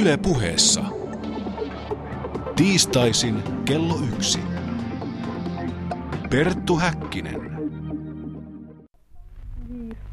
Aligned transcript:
Yle 0.00 0.16
puheessa. 0.16 0.84
Tiistaisin 2.56 3.34
kello 3.64 3.94
yksi. 4.14 4.40
Perttu 6.30 6.76
Häkkinen. 6.76 7.40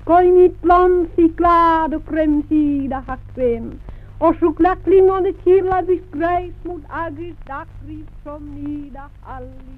Skoj 0.01 0.31
mitt 0.31 0.57
land 0.63 1.07
sig 1.15 1.29
glad 1.29 1.93
och 1.93 2.03
framsida 2.03 3.03
hackben 3.07 3.79
och 4.19 4.35
chokladklingande 4.39 5.33
killar 5.33 5.83
beskrejs 5.83 6.55
mot 6.63 6.81
agris 6.89 7.35
dagsris 7.47 8.07
som 8.23 8.55
nida 8.55 9.09
alli. 9.23 9.75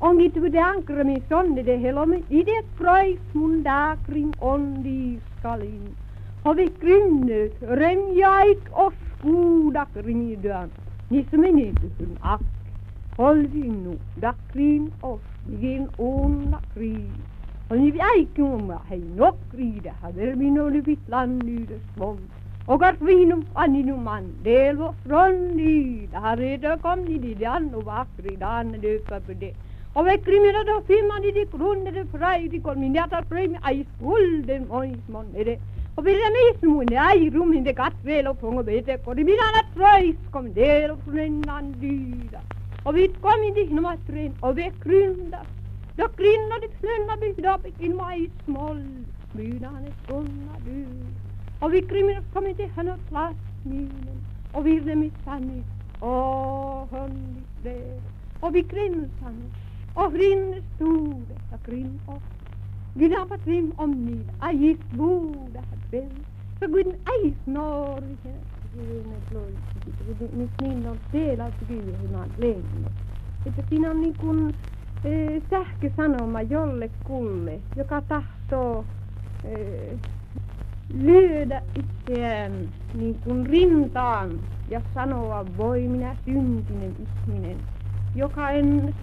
On 0.00 0.16
mitt 0.16 0.34
bedankar 0.34 1.04
mig 1.04 1.22
sonne 1.28 1.64
pröjs 2.78 3.20
mun 3.32 3.62
dakring 3.62 4.34
ondi 4.40 5.20
skalin. 5.38 5.96
Har 6.44 6.54
vi 6.54 6.68
grynnet 6.80 7.52
remjaik 7.60 8.62
och 8.70 8.92
uudakrinidaan, 9.24 10.70
nismenintyhyn 11.10 12.16
ak, 12.20 12.40
holvin 13.18 13.84
nuudakriin 13.84 14.92
ostigin 15.02 15.88
unnakriin. 15.98 17.12
Oli 17.70 17.92
äikin 18.00 18.44
oma 18.44 18.78
hei 18.90 19.02
nokriida, 19.16 19.92
hadermin 20.02 20.60
oli 20.60 20.86
vitlannydes 20.86 21.82
vom. 21.98 22.18
Ogar 22.68 22.96
vinum 23.06 23.44
aninum 23.54 24.06
andelvo 24.06 24.94
fronni, 25.04 26.08
harida 26.12 26.76
kom 26.82 27.04
nidi 27.04 27.34
dannu 27.40 27.80
vakri 27.84 28.36
danne 28.40 28.78
döpa 28.82 29.20
på 29.20 29.34
det. 29.40 29.54
Og 29.94 30.04
ved 30.04 30.18
kriminalitet 30.24 30.86
finner 30.86 31.20
de 31.24 31.32
de 31.38 31.46
kronene 31.46 32.06
fra 32.12 32.36
i 32.36 32.48
de 32.48 32.60
kolminerte 32.60 33.24
premie, 33.28 33.58
ei 33.68 33.86
skulden 33.96 34.68
mois 34.68 35.08
monere. 35.08 35.58
وبالأميس 35.98 36.64
مناير 36.64 37.44
من 37.44 37.62
دقات 37.64 37.92
فيلو 38.04 38.34
فونغ 38.34 38.62
بيتك 38.62 39.00
ورمين 39.06 39.40
على 39.40 39.62
تريس 39.76 40.16
كم 40.34 40.46
ديرو 40.48 40.96
فرين 41.06 41.40
نانديدا 41.46 42.40
وبيت 42.86 43.16
كم 43.22 43.42
يديه 43.48 43.74
نما 43.74 43.98
ترين 44.08 44.32
وبكرين 44.42 45.30
دا 45.30 45.42
دا 45.98 46.06
كرين 46.06 46.48
نا 46.48 46.58
دي 46.58 46.68
فلين 46.82 47.06
نا 47.06 47.14
بيت 47.16 47.40
دابك 47.40 47.72
إن 47.82 47.96
ماي 47.96 48.30
سمال 48.46 48.84
بينان 49.34 49.84
سونا 50.08 50.54
دي 50.64 50.84
وبكرين 51.62 52.06
من 52.06 52.22
كم 52.34 52.46
يديه 52.46 52.70
هنا 52.78 52.98
تلاس 53.10 53.34
مينن 53.66 54.18
وبيرنمي 54.54 55.10
ساني 55.26 55.62
Å, 56.02 56.88
hönnikle, 56.90 58.00
och 58.40 58.54
vi 58.54 58.62
krinsan, 58.62 59.36
och 59.94 60.12
rinner 60.12 60.62
store, 60.74 61.36
och 61.52 61.62
grinn 61.66 62.00
och 62.06 62.22
gnabbat 62.94 63.46
rim 63.46 63.72
om 63.76 63.92
nid, 64.06 64.26
agist 64.40 64.90
borde, 64.90 65.62
ben. 65.92 66.10
Så 66.60 66.68
gudn 66.68 66.94
ej 67.14 67.34
snor. 67.44 68.02
Miss 70.32 70.52
niin 70.62 70.86
on 70.88 70.98
kyllä 71.10 71.44
lenne. 72.38 72.90
Että 73.46 73.62
siinä 73.68 73.90
on 73.90 74.00
niin 74.00 74.16
kuin 74.16 74.54
eh, 75.04 75.42
sähkösanoma 75.50 76.42
jollekulle, 76.42 77.60
joka 77.76 78.00
tahtoo 78.00 78.84
lyödä 80.94 81.62
itseään 81.78 82.68
niin 82.94 83.14
kuin 83.24 83.46
rintaan 83.46 84.40
ja 84.70 84.80
sanoa, 84.94 85.46
voi 85.56 85.80
minä 85.80 86.16
syntinen 86.24 86.96
ihminen, 86.98 87.56
joka 88.14 88.50
en 88.50 88.94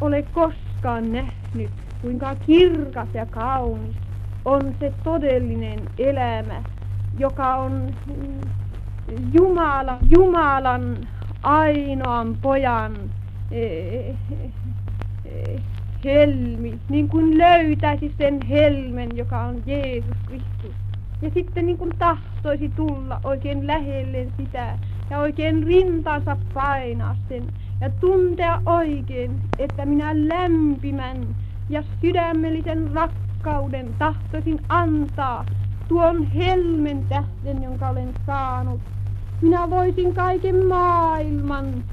ole 0.00 0.22
koskaan 0.22 1.12
nähnyt, 1.12 1.70
kuinka 2.02 2.34
kirkas 2.34 3.08
ja 3.14 3.26
kaunis 3.26 4.01
on 4.44 4.74
se 4.80 4.92
todellinen 5.04 5.78
elämä, 5.98 6.62
joka 7.18 7.54
on 7.54 7.94
Jumala, 9.32 9.98
Jumalan 10.10 11.08
ainoan 11.42 12.36
pojan 12.42 12.96
eh, 13.50 14.16
eh, 15.24 15.62
helmi, 16.04 16.78
niin 16.88 17.08
kuin 17.08 17.38
löytäisi 17.38 18.14
sen 18.18 18.40
helmen, 18.48 19.08
joka 19.16 19.40
on 19.40 19.62
Jeesus 19.66 20.16
Kristus. 20.26 20.74
Ja 21.22 21.30
sitten 21.34 21.66
niin 21.66 21.78
kuin 21.78 21.90
tahtoisi 21.98 22.68
tulla 22.68 23.20
oikein 23.24 23.66
lähelle 23.66 24.26
sitä 24.36 24.78
ja 25.10 25.18
oikein 25.18 25.62
rintansa 25.66 26.36
painaa 26.54 27.16
sen 27.28 27.42
ja 27.80 27.90
tuntea 27.90 28.62
oikein, 28.66 29.40
että 29.58 29.86
minä 29.86 30.12
lämpimän 30.14 31.16
ja 31.68 31.82
sydämellisen 32.00 32.90
rakkauden 32.92 33.21
tahtoisin 33.98 34.60
antaa 34.68 35.46
tuon 35.88 36.26
helmen 36.26 37.06
tähden, 37.06 37.62
jonka 37.62 37.88
olen 37.88 38.14
saanut. 38.26 38.80
Minä 39.42 39.70
voisin 39.70 40.14
kaiken 40.14 40.66
maailman. 40.66 41.84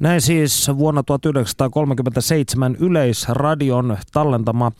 Näin 0.00 0.20
siis 0.20 0.70
vuonna 0.78 1.02
1937 1.02 2.76
Yleisradion 2.80 3.96
tallentama 4.12 4.72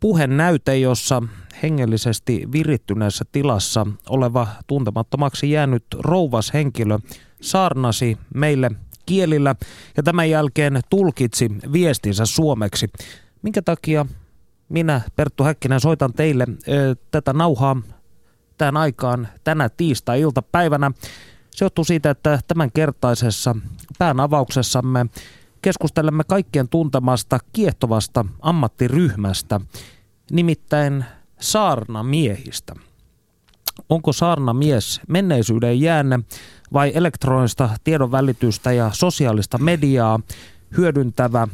puhenäyte, 0.00 0.78
jossa 0.78 1.22
hengellisesti 1.62 2.48
virittyneessä 2.52 3.24
tilassa 3.32 3.86
oleva 4.08 4.46
tuntemattomaksi 4.66 5.50
jäänyt 5.50 5.84
rouvas 5.98 6.52
henkilö 6.54 6.98
saarnasi 7.40 8.18
meille 8.34 8.70
kielillä 9.10 9.54
ja 9.96 10.02
tämän 10.02 10.30
jälkeen 10.30 10.80
tulkitsi 10.90 11.50
viestinsä 11.72 12.26
suomeksi. 12.26 12.90
Minkä 13.42 13.62
takia 13.62 14.06
minä, 14.68 15.00
Perttu 15.16 15.44
Häkkinen, 15.44 15.80
soitan 15.80 16.12
teille 16.12 16.46
ö, 16.68 16.96
tätä 17.10 17.32
nauhaa 17.32 17.76
tämän 18.58 18.76
aikaan 18.76 19.28
tänä 19.44 19.68
tiistai-iltapäivänä? 19.68 20.90
Se 21.50 21.64
johtuu 21.64 21.84
siitä, 21.84 22.10
että 22.10 22.38
tämän 22.48 22.72
kertaisessa 22.72 23.56
pään 23.98 24.20
avauksessamme 24.20 25.06
keskustelemme 25.62 26.24
kaikkien 26.24 26.68
tuntemasta 26.68 27.38
kiehtovasta 27.52 28.24
ammattiryhmästä, 28.40 29.60
nimittäin 30.30 31.04
saarnamiehistä. 31.40 32.74
Onko 33.88 34.12
saarnamies 34.12 35.00
menneisyyden 35.08 35.80
jäänne 35.80 36.20
vai 36.72 36.92
elektronista 36.94 37.70
tiedonvälitystä 37.84 38.72
ja 38.72 38.90
sosiaalista 38.92 39.58
mediaa 39.58 40.20
hyödyntävä 40.76 41.48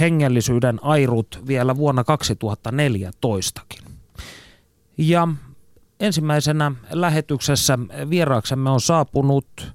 hengellisyyden 0.00 0.78
airut 0.82 1.42
vielä 1.46 1.76
vuonna 1.76 2.02
2014kin. 2.02 3.90
Ja 4.98 5.28
ensimmäisenä 6.00 6.72
lähetyksessä 6.90 7.78
vieraaksemme 8.10 8.70
on 8.70 8.80
saapunut 8.80 9.72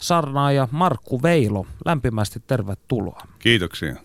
sarnaaja 0.00 0.68
Markku 0.70 1.22
Veilo. 1.22 1.66
Lämpimästi 1.84 2.42
tervetuloa. 2.46 3.22
Kiitoksia. 3.38 3.96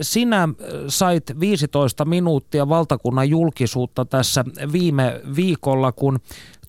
Sinä 0.00 0.48
sait 0.88 1.40
15 1.40 2.04
minuuttia 2.04 2.68
valtakunnan 2.68 3.28
julkisuutta 3.28 4.04
tässä 4.04 4.44
viime 4.72 5.20
viikolla, 5.36 5.92
kun 5.92 6.20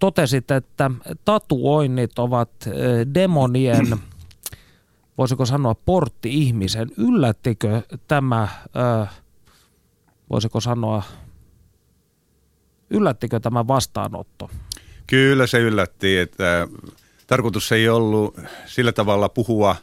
totesit, 0.02 0.52
että 0.52 0.92
tatuoinnit 1.26 2.20
ovat 2.20 2.50
demonien, 3.14 3.98
voisiko 5.18 5.46
sanoa 5.46 5.76
portti-ihmisen. 5.76 6.92
Yllättikö 6.98 7.82
tämä, 8.08 8.48
voisiko 10.30 10.60
sanoa, 10.62 11.04
yllättikö 12.90 13.40
tämä 13.40 13.68
vastaanotto? 13.68 14.50
Kyllä 15.08 15.48
se 15.48 15.60
yllätti, 15.60 16.18
että 16.18 16.68
tarkoitus 17.28 17.72
ei 17.72 17.90
ollut 17.90 18.40
sillä 18.66 18.92
tavalla 18.92 19.30
puhua 19.30 19.76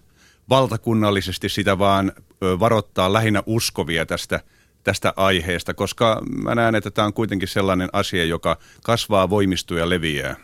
valtakunnallisesti 0.49 1.49
sitä, 1.49 1.79
vaan 1.79 2.13
varoittaa 2.41 3.13
lähinnä 3.13 3.43
uskovia 3.47 4.07
tästä, 4.07 4.41
tästä 4.89 5.13
aiheesta, 5.17 5.75
koska 5.75 6.23
mä 6.43 6.55
näen, 6.55 6.75
että 6.75 6.91
tämä 6.91 7.07
on 7.07 7.13
kuitenkin 7.13 7.49
sellainen 7.49 7.89
asia, 7.93 8.25
joka 8.25 8.57
kasvaa, 8.83 9.31
voimistuu 9.31 9.77
ja 9.77 9.89
leviää. 9.91 10.37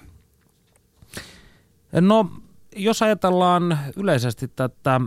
No, 1.92 2.30
jos 2.76 3.02
ajatellaan 3.02 3.78
yleisesti 3.96 4.48
tätä 4.48 5.00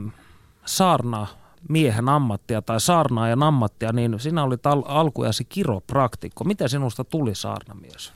saarna 0.66 1.28
miehen 1.70 2.10
ammattia 2.10 2.62
tai 2.62 2.82
saarnaajan 2.82 3.44
ammattia, 3.44 3.92
niin 3.92 4.20
sinä 4.20 4.44
olit 4.44 4.66
al- 4.66 4.84
alkujasi 4.86 5.46
kiropraktikko. 5.46 6.44
Miten 6.44 6.70
sinusta 6.70 7.04
tuli 7.04 7.36
saarnamies? 7.36 8.14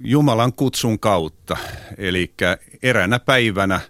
Jumalan 0.00 0.52
kutsun 0.52 0.98
kautta. 0.98 1.56
Eli 1.98 2.34
eräänä 2.82 3.18
päivänä 3.18 3.80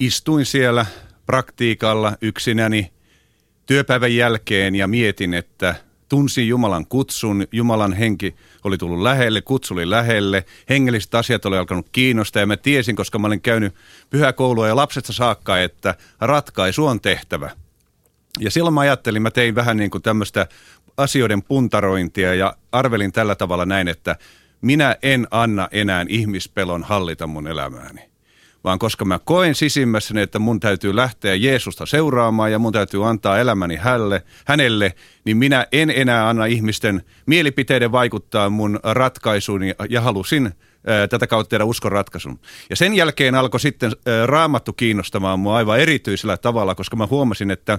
istuin 0.00 0.46
siellä 0.46 0.86
praktiikalla 1.26 2.16
yksinäni 2.20 2.95
työpäivän 3.66 4.14
jälkeen 4.14 4.74
ja 4.74 4.88
mietin, 4.88 5.34
että 5.34 5.74
tunsin 6.08 6.48
Jumalan 6.48 6.86
kutsun, 6.86 7.46
Jumalan 7.52 7.92
henki 7.92 8.36
oli 8.64 8.78
tullut 8.78 9.02
lähelle, 9.02 9.42
kutsu 9.42 9.74
oli 9.74 9.90
lähelle, 9.90 10.44
hengelliset 10.68 11.14
asiat 11.14 11.44
oli 11.44 11.58
alkanut 11.58 11.86
kiinnostaa 11.92 12.40
ja 12.40 12.46
mä 12.46 12.56
tiesin, 12.56 12.96
koska 12.96 13.18
mä 13.18 13.26
olin 13.26 13.40
käynyt 13.40 13.74
pyhäkoulua 14.10 14.68
ja 14.68 14.76
lapsesta 14.76 15.12
saakka, 15.12 15.58
että 15.58 15.94
ratkaisu 16.20 16.86
on 16.86 17.00
tehtävä. 17.00 17.50
Ja 18.40 18.50
silloin 18.50 18.74
mä 18.74 18.80
ajattelin, 18.80 19.22
mä 19.22 19.30
tein 19.30 19.54
vähän 19.54 19.76
niin 19.76 19.90
kuin 19.90 20.02
tämmöistä 20.02 20.46
asioiden 20.96 21.42
puntarointia 21.42 22.34
ja 22.34 22.56
arvelin 22.72 23.12
tällä 23.12 23.34
tavalla 23.34 23.66
näin, 23.66 23.88
että 23.88 24.16
minä 24.60 24.96
en 25.02 25.26
anna 25.30 25.68
enää 25.70 26.06
ihmispelon 26.08 26.82
hallita 26.82 27.26
mun 27.26 27.46
elämääni. 27.46 28.15
Vaan 28.66 28.78
koska 28.78 29.04
mä 29.04 29.18
koen 29.24 29.54
sisimmässäni, 29.54 30.20
että 30.20 30.38
mun 30.38 30.60
täytyy 30.60 30.96
lähteä 30.96 31.34
Jeesusta 31.34 31.86
seuraamaan 31.86 32.52
ja 32.52 32.58
mun 32.58 32.72
täytyy 32.72 33.08
antaa 33.08 33.38
elämäni 33.38 33.76
hälle, 33.76 34.22
hänelle, 34.46 34.94
niin 35.24 35.36
minä 35.36 35.66
en 35.72 35.90
enää 35.90 36.28
anna 36.28 36.46
ihmisten 36.46 37.02
mielipiteiden 37.26 37.92
vaikuttaa 37.92 38.50
mun 38.50 38.80
ratkaisuuni 38.82 39.74
ja 39.88 40.00
halusin 40.00 40.52
tätä 41.10 41.26
kautta 41.26 41.50
tehdä 41.50 41.64
uskon 41.64 41.92
ratkaisun. 41.92 42.38
Ja 42.70 42.76
sen 42.76 42.94
jälkeen 42.94 43.34
alkoi 43.34 43.60
sitten 43.60 43.92
raamattu 44.26 44.72
kiinnostamaan 44.72 45.40
mua 45.40 45.56
aivan 45.56 45.80
erityisellä 45.80 46.36
tavalla, 46.36 46.74
koska 46.74 46.96
mä 46.96 47.06
huomasin, 47.06 47.50
että 47.50 47.78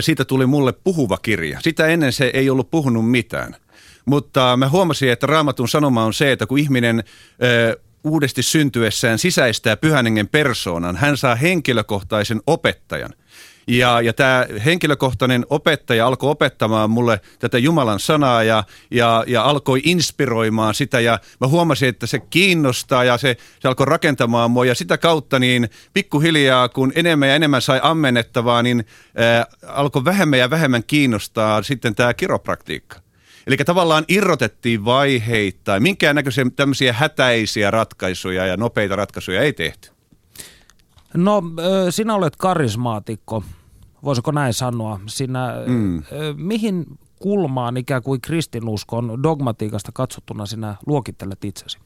siitä 0.00 0.24
tuli 0.24 0.46
mulle 0.46 0.72
puhuva 0.84 1.18
kirja. 1.18 1.60
Sitä 1.62 1.86
ennen 1.86 2.12
se 2.12 2.30
ei 2.34 2.50
ollut 2.50 2.70
puhunut 2.70 3.10
mitään. 3.10 3.56
Mutta 4.04 4.56
mä 4.56 4.68
huomasin, 4.68 5.12
että 5.12 5.26
raamatun 5.26 5.68
sanoma 5.68 6.04
on 6.04 6.14
se, 6.14 6.32
että 6.32 6.46
kun 6.46 6.58
ihminen 6.58 7.04
uudesti 8.04 8.42
syntyessään 8.42 9.18
sisäistää 9.18 9.76
pyhänengen 9.76 10.28
persoonan, 10.28 10.96
hän 10.96 11.16
saa 11.16 11.34
henkilökohtaisen 11.34 12.40
opettajan. 12.46 13.14
Ja, 13.66 14.00
ja 14.00 14.12
tämä 14.12 14.46
henkilökohtainen 14.64 15.46
opettaja 15.50 16.06
alkoi 16.06 16.30
opettamaan 16.30 16.90
mulle 16.90 17.20
tätä 17.38 17.58
Jumalan 17.58 18.00
sanaa 18.00 18.42
ja, 18.42 18.64
ja, 18.90 19.24
ja 19.26 19.42
alkoi 19.42 19.80
inspiroimaan 19.84 20.74
sitä 20.74 21.00
ja 21.00 21.18
mä 21.40 21.46
huomasin, 21.46 21.88
että 21.88 22.06
se 22.06 22.18
kiinnostaa 22.18 23.04
ja 23.04 23.18
se, 23.18 23.36
se 23.60 23.68
alkoi 23.68 23.86
rakentamaan 23.86 24.50
mua 24.50 24.64
ja 24.64 24.74
sitä 24.74 24.98
kautta 24.98 25.38
niin 25.38 25.70
pikkuhiljaa 25.94 26.68
kun 26.68 26.92
enemmän 26.94 27.28
ja 27.28 27.34
enemmän 27.34 27.62
sai 27.62 27.80
ammennettavaa, 27.82 28.62
niin 28.62 28.84
ää, 29.16 29.46
alkoi 29.66 30.04
vähemmän 30.04 30.38
ja 30.38 30.50
vähemmän 30.50 30.84
kiinnostaa 30.86 31.62
sitten 31.62 31.94
tämä 31.94 32.14
kiropraktiikka. 32.14 32.96
Eli 33.46 33.56
tavallaan 33.56 34.04
irrotettiin 34.08 34.84
vaiheittain. 34.84 35.82
Minkään 35.82 36.16
näköisiä 36.16 36.44
tämmöisiä 36.56 36.92
hätäisiä 36.92 37.70
ratkaisuja 37.70 38.46
ja 38.46 38.56
nopeita 38.56 38.96
ratkaisuja 38.96 39.40
ei 39.40 39.52
tehty. 39.52 39.90
No, 41.14 41.42
sinä 41.90 42.14
olet 42.14 42.36
karismaatikko, 42.36 43.44
voisiko 44.04 44.32
näin 44.32 44.54
sanoa. 44.54 45.00
Sinä, 45.06 45.54
mm. 45.66 46.02
mihin 46.36 46.86
kulmaan 47.18 47.76
ikään 47.76 48.02
kuin 48.02 48.20
kristinuskon 48.20 49.22
dogmatiikasta 49.22 49.92
katsottuna 49.92 50.46
sinä 50.46 50.76
luokittelet 50.86 51.44
itsesi? 51.44 51.78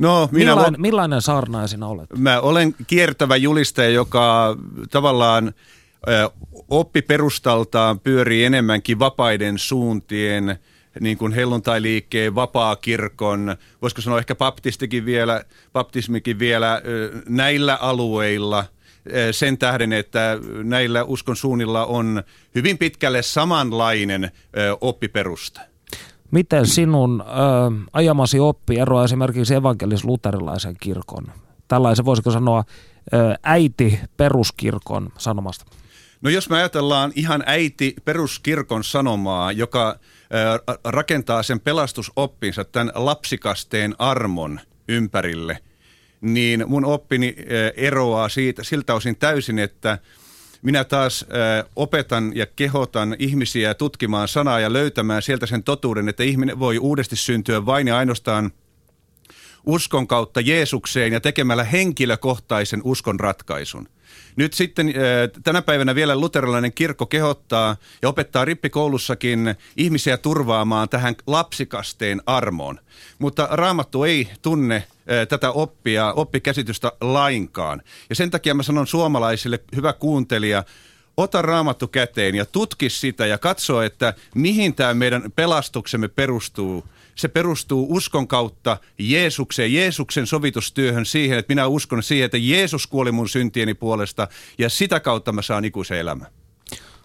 No, 0.00 0.28
minä 0.32 0.44
millainen, 0.44 0.72
lo- 0.72 0.82
millainen 0.82 1.22
saarnaaja 1.22 1.66
sinä 1.66 1.86
olet? 1.86 2.10
Mä 2.18 2.40
olen 2.40 2.74
kiertävä 2.86 3.36
julistaja, 3.36 3.90
joka 3.90 4.56
tavallaan 4.90 5.52
oppi 6.68 7.02
perustaltaan 7.02 8.00
pyörii 8.00 8.44
enemmänkin 8.44 8.98
vapaiden 8.98 9.58
suuntien– 9.58 10.56
niin 11.00 11.18
kuin 11.18 11.32
helluntailiikkeen, 11.32 12.34
vapaa-kirkon, 12.34 13.56
voisiko 13.82 14.02
sanoa 14.02 14.18
ehkä 14.18 14.34
baptistikin 14.34 15.04
vielä, 15.04 15.44
baptismikin 15.72 16.38
vielä 16.38 16.82
näillä 17.28 17.76
alueilla 17.76 18.64
sen 19.30 19.58
tähden, 19.58 19.92
että 19.92 20.38
näillä 20.62 21.04
uskon 21.04 21.36
suunnilla 21.36 21.86
on 21.86 22.22
hyvin 22.54 22.78
pitkälle 22.78 23.22
samanlainen 23.22 24.30
oppiperusta. 24.80 25.60
Miten 26.30 26.66
sinun 26.66 27.20
ö, 27.20 27.24
ajamasi 27.92 28.40
oppi 28.40 28.78
eroaa 28.78 29.04
esimerkiksi 29.04 29.54
evankelis-luterilaisen 29.54 30.76
kirkon, 30.80 31.26
tällaisen 31.68 32.04
voisiko 32.04 32.30
sanoa 32.30 32.64
ö, 33.14 33.34
äiti 33.42 34.00
peruskirkon 34.16 35.12
sanomasta? 35.18 35.64
No 36.20 36.30
jos 36.30 36.50
me 36.50 36.56
ajatellaan 36.56 37.12
ihan 37.14 37.42
äiti 37.46 37.94
peruskirkon 38.04 38.84
sanomaa, 38.84 39.52
joka 39.52 39.98
rakentaa 40.84 41.42
sen 41.42 41.60
pelastusoppinsa 41.60 42.64
tämän 42.64 42.92
lapsikasteen 42.94 43.94
armon 43.98 44.60
ympärille, 44.88 45.58
niin 46.20 46.64
mun 46.66 46.84
oppini 46.84 47.36
eroaa 47.76 48.28
siitä 48.28 48.64
siltä 48.64 48.94
osin 48.94 49.16
täysin, 49.16 49.58
että 49.58 49.98
minä 50.62 50.84
taas 50.84 51.26
opetan 51.76 52.32
ja 52.36 52.46
kehotan 52.46 53.16
ihmisiä 53.18 53.74
tutkimaan 53.74 54.28
sanaa 54.28 54.60
ja 54.60 54.72
löytämään 54.72 55.22
sieltä 55.22 55.46
sen 55.46 55.62
totuuden, 55.62 56.08
että 56.08 56.22
ihminen 56.22 56.58
voi 56.58 56.78
uudesti 56.78 57.16
syntyä 57.16 57.66
vain 57.66 57.88
ja 57.88 57.96
ainoastaan 57.96 58.50
uskon 59.66 60.06
kautta 60.06 60.40
Jeesukseen 60.40 61.12
ja 61.12 61.20
tekemällä 61.20 61.64
henkilökohtaisen 61.64 62.80
uskon 62.84 63.20
ratkaisun– 63.20 63.88
nyt 64.36 64.52
sitten 64.52 64.88
äh, 64.88 64.94
tänä 65.42 65.62
päivänä 65.62 65.94
vielä 65.94 66.16
luterilainen 66.16 66.72
kirkko 66.72 67.06
kehottaa 67.06 67.76
ja 68.02 68.08
opettaa 68.08 68.44
rippikoulussakin 68.44 69.54
ihmisiä 69.76 70.16
turvaamaan 70.16 70.88
tähän 70.88 71.14
lapsikasteen 71.26 72.22
armoon. 72.26 72.78
Mutta 73.18 73.48
raamattu 73.50 74.04
ei 74.04 74.28
tunne 74.42 74.76
äh, 74.76 75.28
tätä 75.28 75.50
oppia, 75.50 76.12
oppikäsitystä 76.12 76.92
lainkaan. 77.00 77.82
Ja 78.08 78.14
sen 78.14 78.30
takia 78.30 78.54
mä 78.54 78.62
sanon 78.62 78.86
suomalaisille, 78.86 79.60
hyvä 79.76 79.92
kuuntelija, 79.92 80.64
ota 81.16 81.42
raamattu 81.42 81.88
käteen 81.88 82.34
ja 82.34 82.46
tutki 82.46 82.90
sitä 82.90 83.26
ja 83.26 83.38
katso, 83.38 83.82
että 83.82 84.14
mihin 84.34 84.74
tämä 84.74 84.94
meidän 84.94 85.32
pelastuksemme 85.36 86.08
perustuu– 86.08 86.84
se 87.20 87.28
perustuu 87.28 87.86
uskon 87.90 88.28
kautta 88.28 88.76
Jeesukseen, 88.98 89.74
Jeesuksen 89.74 90.26
sovitustyöhön 90.26 91.06
siihen, 91.06 91.38
että 91.38 91.50
minä 91.50 91.66
uskon 91.66 92.02
siihen, 92.02 92.24
että 92.24 92.38
Jeesus 92.38 92.86
kuoli 92.86 93.12
mun 93.12 93.28
syntieni 93.28 93.74
puolesta 93.74 94.28
ja 94.58 94.68
sitä 94.68 95.00
kautta 95.00 95.32
mä 95.32 95.42
saan 95.42 95.64
ikuisen 95.64 95.98
elämän. 95.98 96.26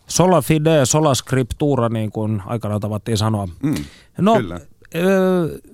Sola 0.07 0.41
fide, 0.41 0.85
sola 0.85 1.15
scriptura, 1.15 1.89
niin 1.89 2.11
kuin 2.11 2.41
aikanaan 2.45 2.81
tavattiin 2.81 3.17
sanoa. 3.17 3.47
Mm, 3.63 3.75
no, 4.17 4.35
kyllä. 4.35 4.59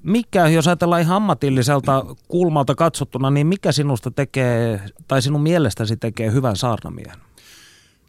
mikä, 0.04 0.48
jos 0.48 0.68
ajatellaan 0.68 1.02
ihan 1.02 1.16
ammatilliselta 1.16 2.06
kulmalta 2.28 2.76
katsottuna, 2.76 3.30
niin 3.30 3.48
mikä 3.48 3.72
sinusta 3.72 4.12
tekee, 4.12 4.82
tai 5.08 5.22
sinun 5.22 5.42
mielestäsi 5.42 5.98
tekee 5.98 6.32
hyvän 6.32 6.56
saarnamiehen? 6.56 7.18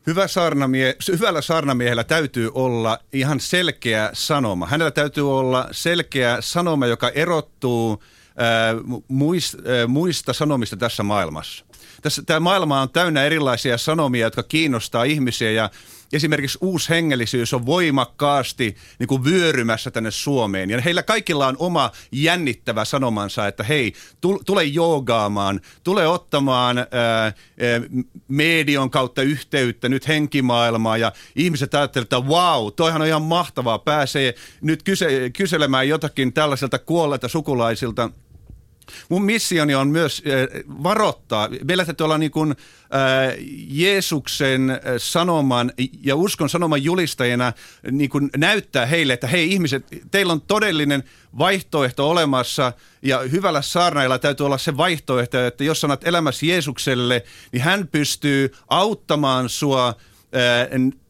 Hyvä 0.06 0.28
saarnamie, 0.28 0.96
hyvällä 1.08 1.43
saarnamiehellä 1.43 2.04
täytyy 2.04 2.50
olla 2.54 2.99
ihan 3.12 3.40
selkeä 3.40 4.10
sanoma. 4.12 4.66
Hänellä 4.66 4.90
täytyy 4.90 5.38
olla 5.38 5.69
selkeä 5.70 6.37
sanoma, 6.40 6.87
joka 6.87 7.08
erottuu 7.08 8.02
ää, 8.37 8.75
muist, 9.08 9.54
ää, 9.54 9.87
muista 9.87 10.32
sanomista 10.32 10.76
tässä 10.76 11.02
maailmassa. 11.02 11.64
Tässä, 12.02 12.22
tämä 12.22 12.40
maailma 12.40 12.81
on 12.81 12.90
täynnä 12.90 13.25
erilaisia 13.25 13.78
sanomia, 13.78 14.26
jotka 14.26 14.43
kiinnostaa 14.43 15.04
ihmisiä 15.04 15.50
ja 15.50 15.70
esimerkiksi 16.12 16.59
uushengellisyys 16.61 17.55
on 17.55 17.67
voimakkaasti 17.67 18.76
niin 18.99 19.09
kuin 19.09 19.25
vyörymässä 19.25 19.91
tänne 19.91 20.11
Suomeen. 20.11 20.71
Ja 20.71 20.81
heillä 20.81 21.02
kaikilla 21.02 21.47
on 21.47 21.57
oma 21.59 21.90
jännittävä 22.12 22.85
sanomansa, 22.85 23.47
että 23.47 23.62
hei, 23.62 23.92
tule 24.47 24.64
joogaamaan, 24.64 25.61
tule 25.85 26.09
ottamaan 26.09 26.78
ää, 26.78 26.87
ää, 26.92 27.33
medion 28.28 28.90
kautta 28.90 29.23
yhteyttä 29.23 29.88
nyt 29.88 30.09
henkimaailmaan. 30.09 31.00
Ja 31.00 31.12
ihmiset 31.37 31.75
ajattelevat, 31.75 32.07
että 32.12 32.28
wow, 32.28 32.73
toihan 32.76 33.02
on 33.02 33.09
ihan 33.09 33.23
mahtavaa, 33.23 33.78
pääsee 33.78 34.35
nyt 34.61 34.83
kyse, 34.83 35.31
kyselemään 35.37 35.88
jotakin 35.88 36.33
tällaiselta 36.33 36.78
kuolleilta 36.78 37.28
sukulaisilta– 37.28 38.11
Mun 39.08 39.25
missioni 39.25 39.75
on 39.75 39.88
myös 39.88 40.22
äh, 40.26 40.62
varoittaa. 40.82 41.49
Meillä 41.64 41.84
täytyy 41.84 42.04
olla 42.04 42.18
niin 42.18 42.30
kuin, 42.30 42.50
äh, 42.50 43.34
Jeesuksen 43.68 44.70
äh, 44.70 44.78
sanoman 44.96 45.72
ja 46.02 46.16
uskon 46.16 46.49
sanoman 46.49 46.84
julistajana 46.84 47.52
niin 47.90 48.11
kuin 48.11 48.30
näyttää 48.37 48.87
heille, 48.87 49.12
että 49.12 49.26
hei 49.26 49.52
ihmiset, 49.52 49.87
teillä 50.11 50.32
on 50.32 50.40
todellinen 50.40 51.04
vaihtoehto 51.38 52.11
olemassa 52.11 52.72
ja 53.02 53.18
hyvällä 53.18 53.62
saarnailla 53.62 54.18
täytyy 54.18 54.46
olla 54.46 54.58
se 54.58 54.76
vaihtoehto, 54.76 55.46
että 55.46 55.64
jos 55.64 55.80
sanat 55.80 56.06
elämässä 56.06 56.46
Jeesukselle, 56.46 57.25
niin 57.52 57.62
hän 57.62 57.88
pystyy 57.88 58.54
auttamaan 58.68 59.49
sua 59.49 59.94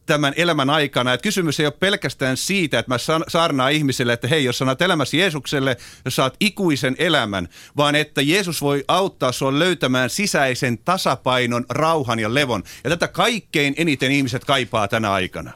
tämän 0.05 0.33
elämän 0.35 0.69
aikana. 0.69 1.13
Että 1.13 1.23
kysymys 1.23 1.59
ei 1.59 1.65
ole 1.65 1.73
pelkästään 1.79 2.37
siitä, 2.37 2.79
että 2.79 2.91
mä 2.91 2.97
saarnaan 3.27 3.71
ihmiselle, 3.71 4.13
että 4.13 4.27
hei, 4.27 4.43
jos 4.43 4.57
sanat 4.57 4.81
elämässä 4.81 5.17
Jeesukselle, 5.17 5.77
saat 6.07 6.35
ikuisen 6.39 6.95
elämän, 6.99 7.47
vaan 7.77 7.95
että 7.95 8.21
Jeesus 8.21 8.61
voi 8.61 8.83
auttaa 8.87 9.31
sinua 9.31 9.59
löytämään 9.59 10.09
sisäisen 10.09 10.77
tasapainon, 10.77 11.65
rauhan 11.69 12.19
ja 12.19 12.33
levon. 12.33 12.63
Ja 12.83 12.89
tätä 12.89 13.07
kaikkein 13.07 13.73
eniten 13.77 14.11
ihmiset 14.11 14.45
kaipaa 14.45 14.87
tänä 14.87 15.11
aikana. 15.11 15.51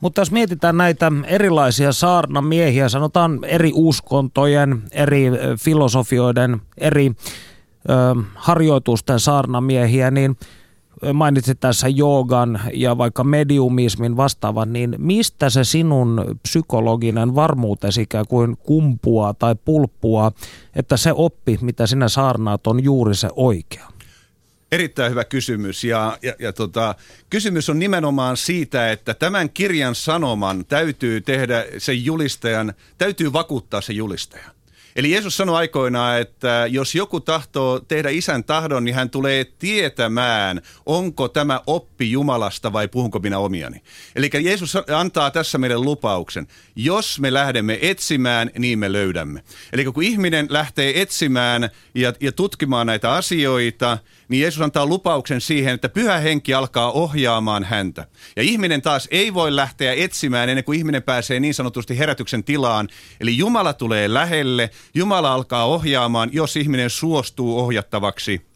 Mutta 0.00 0.20
jos 0.20 0.30
mietitään 0.30 0.76
näitä 0.76 1.12
erilaisia 1.26 1.92
saarnamiehiä, 1.92 2.88
sanotaan 2.88 3.44
eri 3.44 3.70
uskontojen, 3.74 4.82
eri 4.90 5.24
filosofioiden, 5.60 6.60
eri 6.78 7.12
ö, 7.90 7.92
harjoitusten 8.34 9.20
saarnamiehiä, 9.20 10.10
niin– 10.10 10.36
mainitsit 11.12 11.60
tässä 11.60 11.88
joogan 11.88 12.60
ja 12.74 12.98
vaikka 12.98 13.24
mediumismin 13.24 14.16
vastaavan, 14.16 14.72
niin 14.72 14.94
mistä 14.98 15.50
se 15.50 15.64
sinun 15.64 16.38
psykologinen 16.42 17.34
varmuutesi 17.34 18.02
ikään 18.02 18.26
kuin 18.28 18.56
kumpua 18.56 19.34
tai 19.34 19.54
pulppua, 19.64 20.32
että 20.76 20.96
se 20.96 21.12
oppi, 21.12 21.58
mitä 21.60 21.86
sinä 21.86 22.08
saarnaat, 22.08 22.66
on 22.66 22.84
juuri 22.84 23.14
se 23.14 23.28
oikea? 23.36 23.88
Erittäin 24.72 25.10
hyvä 25.10 25.24
kysymys 25.24 25.84
ja, 25.84 26.18
ja, 26.22 26.34
ja 26.38 26.52
tota, 26.52 26.94
kysymys 27.30 27.70
on 27.70 27.78
nimenomaan 27.78 28.36
siitä, 28.36 28.92
että 28.92 29.14
tämän 29.14 29.50
kirjan 29.50 29.94
sanoman 29.94 30.64
täytyy 30.64 31.20
tehdä 31.20 31.64
sen 31.78 32.04
julistajan, 32.04 32.72
täytyy 32.98 33.32
vakuuttaa 33.32 33.80
se 33.80 33.92
julistaja. 33.92 34.55
Eli 34.96 35.10
Jeesus 35.10 35.36
sanoi 35.36 35.56
aikoinaan, 35.56 36.20
että 36.20 36.66
jos 36.70 36.94
joku 36.94 37.20
tahtoo 37.20 37.80
tehdä 37.80 38.10
isän 38.10 38.44
tahdon, 38.44 38.84
niin 38.84 38.94
hän 38.94 39.10
tulee 39.10 39.44
tietämään, 39.44 40.62
onko 40.86 41.28
tämä 41.28 41.60
oppi 41.66 42.10
Jumalasta 42.10 42.72
vai 42.72 42.88
puhunko 42.88 43.18
minä 43.18 43.38
omiani. 43.38 43.82
Eli 44.16 44.30
Jeesus 44.40 44.76
antaa 44.94 45.30
tässä 45.30 45.58
meille 45.58 45.78
lupauksen. 45.78 46.46
Jos 46.76 47.20
me 47.20 47.32
lähdemme 47.32 47.78
etsimään, 47.82 48.50
niin 48.58 48.78
me 48.78 48.92
löydämme. 48.92 49.42
Eli 49.72 49.84
kun 49.84 50.02
ihminen 50.02 50.46
lähtee 50.50 51.00
etsimään 51.00 51.70
ja, 51.94 52.12
ja 52.20 52.32
tutkimaan 52.32 52.86
näitä 52.86 53.12
asioita, 53.12 53.98
niin 54.28 54.42
Jeesus 54.42 54.62
antaa 54.62 54.86
lupauksen 54.86 55.40
siihen, 55.40 55.74
että 55.74 55.88
pyhä 55.88 56.18
henki 56.18 56.54
alkaa 56.54 56.90
ohjaamaan 56.92 57.64
häntä. 57.64 58.06
Ja 58.36 58.42
ihminen 58.42 58.82
taas 58.82 59.08
ei 59.10 59.34
voi 59.34 59.56
lähteä 59.56 59.92
etsimään 59.92 60.48
ennen 60.48 60.64
kuin 60.64 60.78
ihminen 60.78 61.02
pääsee 61.02 61.40
niin 61.40 61.54
sanotusti 61.54 61.98
herätyksen 61.98 62.44
tilaan. 62.44 62.88
Eli 63.20 63.38
Jumala 63.38 63.72
tulee 63.72 64.14
lähelle, 64.14 64.70
Jumala 64.94 65.34
alkaa 65.34 65.64
ohjaamaan, 65.64 66.30
jos 66.32 66.56
ihminen 66.56 66.90
suostuu 66.90 67.58
ohjattavaksi. 67.58 68.46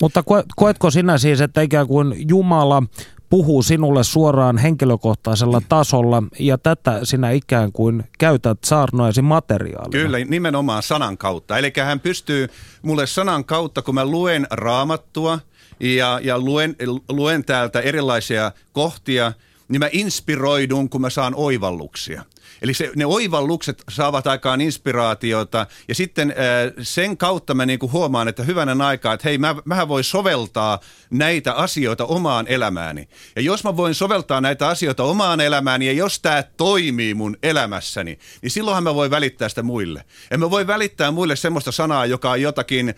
Mutta 0.00 0.24
koetko 0.56 0.90
sinä 0.90 1.18
siis, 1.18 1.40
että 1.40 1.60
ikään 1.60 1.86
kuin 1.86 2.28
Jumala 2.28 2.82
puhuu 3.30 3.62
sinulle 3.62 4.04
suoraan 4.04 4.58
henkilökohtaisella 4.58 5.62
tasolla 5.68 6.22
ja 6.38 6.58
tätä 6.58 7.00
sinä 7.02 7.30
ikään 7.30 7.72
kuin 7.72 8.04
käytät 8.18 8.58
saarnoisi 8.64 9.22
materiaalina. 9.22 10.02
Kyllä, 10.02 10.18
nimenomaan 10.18 10.82
sanan 10.82 11.18
kautta. 11.18 11.58
Eli 11.58 11.72
hän 11.84 12.00
pystyy 12.00 12.48
mulle 12.82 13.06
sanan 13.06 13.44
kautta, 13.44 13.82
kun 13.82 13.94
mä 13.94 14.04
luen 14.04 14.46
raamattua 14.50 15.38
ja, 15.80 16.20
ja 16.22 16.38
luen, 16.38 16.76
luen 17.08 17.44
täältä 17.44 17.80
erilaisia 17.80 18.52
kohtia, 18.72 19.32
niin 19.68 19.80
mä 19.80 19.88
inspiroidun, 19.92 20.88
kun 20.88 21.00
mä 21.00 21.10
saan 21.10 21.34
oivalluksia. 21.36 22.24
Eli 22.62 22.74
se, 22.74 22.90
ne 22.96 23.06
oivallukset 23.06 23.82
saavat 23.90 24.26
aikaan 24.26 24.60
inspiraatiota 24.60 25.66
ja 25.88 25.94
sitten 25.94 26.30
äh, 26.30 26.36
sen 26.82 27.16
kautta 27.16 27.54
mä 27.54 27.66
niinku 27.66 27.90
huomaan, 27.90 28.28
että 28.28 28.42
hyvänä 28.42 28.86
aikaa, 28.86 29.14
että 29.14 29.28
hei, 29.28 29.38
mä, 29.38 29.54
mähän 29.64 29.88
voi 29.88 30.04
soveltaa 30.04 30.80
näitä 31.10 31.54
asioita 31.54 32.04
omaan 32.04 32.46
elämääni. 32.48 33.08
Ja 33.36 33.42
jos 33.42 33.64
mä 33.64 33.76
voin 33.76 33.94
soveltaa 33.94 34.40
näitä 34.40 34.68
asioita 34.68 35.04
omaan 35.04 35.40
elämääni 35.40 35.86
ja 35.86 35.92
jos 35.92 36.20
tämä 36.20 36.42
toimii 36.42 37.14
mun 37.14 37.36
elämässäni, 37.42 38.18
niin 38.42 38.50
silloinhan 38.50 38.84
mä 38.84 38.94
voin 38.94 39.10
välittää 39.10 39.48
sitä 39.48 39.62
muille. 39.62 40.04
En 40.30 40.40
mä 40.40 40.50
voi 40.50 40.66
välittää 40.66 41.10
muille 41.10 41.36
semmoista 41.36 41.72
sanaa, 41.72 42.06
joka 42.06 42.30
on 42.30 42.42
jotakin 42.42 42.88
äh, 42.88 42.94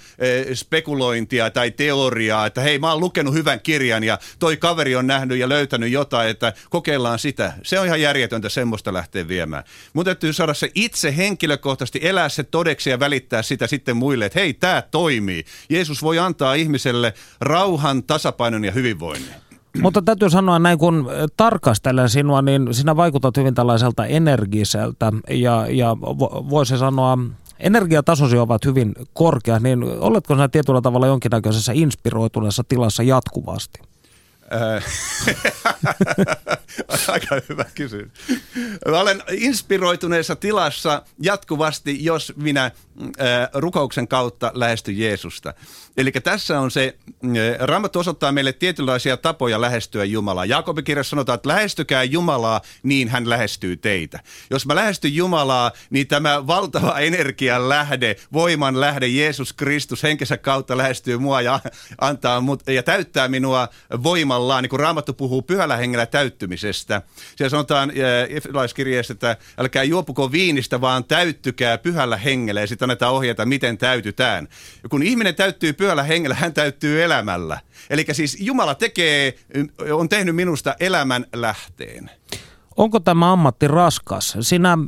spekulointia 0.55 1.51
tai 1.51 1.71
teoriaa, 1.71 2.47
että 2.47 2.61
hei, 2.61 2.79
mä 2.79 2.91
oon 2.91 3.01
lukenut 3.01 3.35
hyvän 3.35 3.61
kirjan 3.61 4.05
ja 4.05 4.19
toi 4.39 4.57
kaveri 4.57 4.97
on 4.97 5.07
nähnyt 5.07 5.39
ja 5.39 5.49
löytänyt 5.49 5.91
jotain, 5.91 6.31
että 6.31 6.53
kokeillaan 6.71 7.19
sitä. 7.19 7.53
Se 7.63 7.81
on 7.81 7.87
ihan 7.87 8.01
järjetöntä 8.01 8.49
semmoista 8.49 8.93
lähteä 8.93 9.29
viemään 9.29 9.50
elämää. 9.51 9.65
Mun 9.93 10.05
täytyy 10.05 10.33
saada 10.33 10.55
se 10.55 10.71
itse 10.75 11.17
henkilökohtaisesti 11.17 12.01
elää 12.03 12.29
se 12.29 12.43
todeksi 12.43 12.91
ja 12.91 13.01
välittää 13.01 13.43
sitä 13.43 13.67
sitten 13.67 13.97
muille, 13.97 14.27
että 14.27 14.39
hei, 14.39 14.55
tämä 14.55 14.83
toimii. 14.91 15.45
Jeesus 15.69 16.03
voi 16.03 16.19
antaa 16.19 16.55
ihmiselle 16.55 17.15
rauhan, 17.41 18.03
tasapainon 18.03 18.65
ja 18.65 18.73
hyvinvoinnin. 18.73 19.35
Mutta 19.81 20.03
täytyy 20.03 20.31
sanoa 20.31 20.59
näin, 20.59 20.79
kun 20.79 21.09
tarkastelen 21.37 22.09
sinua, 22.09 22.43
niin 22.43 22.75
sinä 22.75 22.97
vaikutat 22.97 23.37
hyvin 23.37 23.55
tällaiselta 23.55 24.07
energiseltä 24.07 25.13
ja, 25.31 25.67
ja 25.71 25.97
voisi 26.51 26.79
sanoa, 26.79 27.19
energiatasosi 27.59 28.39
ovat 28.39 28.65
hyvin 28.65 28.93
korkea, 29.13 29.59
niin 29.59 29.85
oletko 29.85 30.35
sinä 30.35 30.49
tietyllä 30.49 30.81
tavalla 30.81 31.07
jonkinnäköisessä 31.07 31.73
inspiroituneessa 31.73 32.65
tilassa 32.69 33.03
jatkuvasti? 33.03 33.90
Aika 37.09 37.37
hyvä 37.49 37.65
kysymys. 37.75 38.13
Mä 38.89 39.01
olen 39.01 39.23
inspiroituneessa 39.33 40.37
tilassa 40.37 41.03
jatkuvasti, 41.23 42.05
jos 42.05 42.33
minä 42.37 42.71
rukouksen 43.55 44.09
kautta 44.09 44.53
lähestyn 44.55 44.99
Jeesusta. 44.99 45.55
Eli 45.97 46.11
tässä 46.11 46.61
on 46.61 46.71
se, 46.71 46.97
Raamattu 47.59 47.99
osoittaa 47.99 48.33
meille 48.33 48.53
tietynlaisia 48.53 49.17
tapoja 49.17 49.61
lähestyä 49.61 50.05
Jumalaa. 50.05 50.45
Jaakobin 50.45 50.85
kirjassa 50.85 51.11
sanotaan, 51.11 51.35
että 51.35 51.49
lähestykää 51.49 52.05
Jumalaa, 52.05 52.61
niin 52.83 53.09
hän 53.09 53.31
lähestyy 53.31 53.77
teitä. 53.77 54.21
Jos 54.51 54.67
mä 54.67 54.75
lähestyn 54.75 55.15
Jumalaa, 55.15 55.73
niin 55.91 56.07
tämä 56.07 56.47
valtava 56.47 56.99
energian 56.99 57.69
lähde, 57.69 58.17
voiman 58.33 58.81
lähde, 58.81 59.09
Jeesus 59.09 59.53
Kristus 59.53 60.03
henkensä 60.03 60.37
kautta 60.37 60.77
lähestyy 60.77 61.19
mua 61.19 61.41
ja 61.41 61.61
antaa 62.01 62.41
mut, 62.41 62.63
ja 62.67 62.83
täyttää 62.83 63.29
minua 63.29 63.69
voimallaan, 64.41 64.63
niin 64.63 64.71
kuin 64.71 64.81
Raamattu 64.81 65.13
puhuu 65.13 65.43
pyhällä 65.43 65.77
hengellä 65.77 66.07
täyttymisestä. 66.07 67.03
Siellä 67.37 67.51
sanotaan 67.51 67.91
äh, 67.91 68.37
Efesolaiskirjeessä, 68.37 69.13
että 69.13 69.37
älkää 69.59 69.83
juopuko 69.83 70.33
viinistä, 70.33 70.81
vaan 70.81 71.05
täyttykää 71.05 71.79
pyhällä 71.79 72.17
hengellä 72.17 72.61
ja 72.61 72.67
sitten 72.67 72.87
annetaan 72.87 73.15
ohjeita, 73.15 73.47
miten 73.47 73.79
täytytään. 73.79 74.49
Ja 74.83 74.89
kun 74.89 75.03
ihminen 75.03 75.35
täyttyy 75.35 75.73
pyhällä 75.73 76.03
hengellä, 76.03 76.35
hän 76.35 76.53
täyttyy 76.53 77.03
elämällä. 77.03 77.61
Eli 77.91 78.05
siis 78.13 78.37
Jumala 78.41 78.75
tekee, 78.75 79.35
on 79.93 80.09
tehnyt 80.09 80.37
minusta 80.37 80.75
elämän 80.81 81.27
lähteen. 81.35 82.11
Onko 82.77 83.01
tämä 83.01 83.33
ammatti 83.33 83.69
raskas? 83.69 84.37
Sinä 84.41 84.79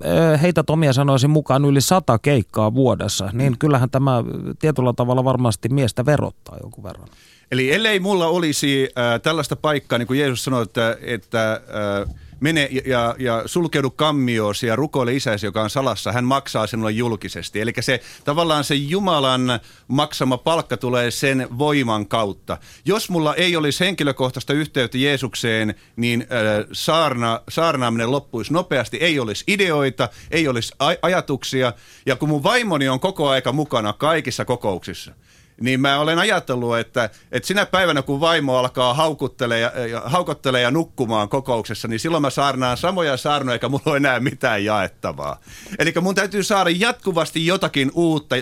heität 0.43 0.71
omia 0.71 0.93
sanoisi 0.93 1.29
mukaan 1.29 1.65
yli 1.65 1.81
sata 1.81 2.19
keikkaa 2.19 2.75
vuodessa, 2.75 3.31
niin 3.33 3.59
kyllähän 3.59 3.91
tämä 3.91 4.25
tietyllä 4.59 4.93
tavalla 4.93 5.25
varmasti 5.25 5.69
miestä 5.69 6.07
verottaa 6.07 6.57
jonkun 6.63 6.85
verran. 6.85 7.09
Eli 7.53 7.73
ellei 7.73 8.01
mulla 8.01 8.27
olisi 8.27 8.89
äh, 8.99 9.21
tällaista 9.21 9.57
paikkaa, 9.57 9.99
niin 9.99 10.07
kuin 10.07 10.21
Jeesus 10.21 10.45
sanoi, 10.45 10.63
että, 10.63 10.99
että 11.03 11.53
äh, 11.53 12.15
mene 12.41 12.69
ja, 12.87 13.15
ja, 13.19 13.43
sulkeudu 13.47 13.91
kammioasi 13.91 14.67
ja 14.67 14.77
rukoile 14.77 15.15
isäsi, 15.15 15.47
joka 15.47 15.63
on 15.63 15.71
salassa, 15.71 16.13
hän 16.13 16.25
maksaa 16.25 16.67
sinulle 16.67 16.91
julkisesti. 16.91 17.61
Eli 17.61 17.73
se 17.81 18.01
tavallaan 18.25 18.65
se 18.65 18.75
Jumalan 18.75 19.61
maksama 19.89 20.39
palkka 20.39 20.77
tulee 20.77 21.11
sen 21.11 21.47
voiman 21.59 22.07
kautta. 22.07 22.59
Jos 22.85 23.11
mulla 23.11 23.35
ei 23.35 23.57
olisi 23.57 23.85
henkilökohtaista 23.85 24.53
yhteyttä 24.53 24.99
Jeesukseen, 24.99 25.75
niin 25.97 26.21
äh, 26.23 26.67
saarna, 26.73 27.41
saarnaaminen 27.49 28.11
loppuisi 28.11 28.53
nopeasti. 28.53 28.97
Ei 28.97 29.19
olisi 29.19 29.45
ideoita, 29.49 30.09
ei 30.31 30.49
olisi 30.49 30.75
aj- 30.75 30.99
ajatuksia. 31.03 31.73
Ja 32.07 32.17
kun 32.17 32.29
mun 32.29 32.43
vaimoni 32.43 32.89
on 32.89 33.01
koko 33.01 33.29
aika 33.29 33.53
mukana 33.53 33.93
kaikissa 33.93 34.45
kokouksissa, 34.45 35.13
niin 35.63 35.81
mä 35.81 35.99
olen 35.99 36.19
ajatellut, 36.19 36.79
että, 36.79 37.11
että 37.33 37.47
sinä 37.47 37.67
päivänä, 37.67 38.03
kun 38.03 38.21
vaimo 38.21 38.57
alkaa 38.57 38.95
haukuttele 38.95 39.61
ja, 39.61 39.73
haukuttele 40.05 40.61
ja 40.61 40.71
nukkumaan 40.71 41.29
kokouksessa, 41.29 41.89
niin 41.89 42.01
silloin 42.01 42.23
mä 42.23 42.31
saarnaan 42.31 42.77
samoja 42.77 43.17
saarnoja, 43.17 43.53
eikä 43.53 43.69
mulla 43.69 43.83
ole 43.87 43.97
enää 43.97 44.21
mitään 44.21 44.65
jaettavaa. 44.65 45.41
Eli 45.79 45.93
mun 46.01 46.15
täytyy 46.15 46.43
saada 46.43 46.71
jatkuvasti 46.71 47.47
jotakin 47.47 47.91
uutta, 47.95 48.37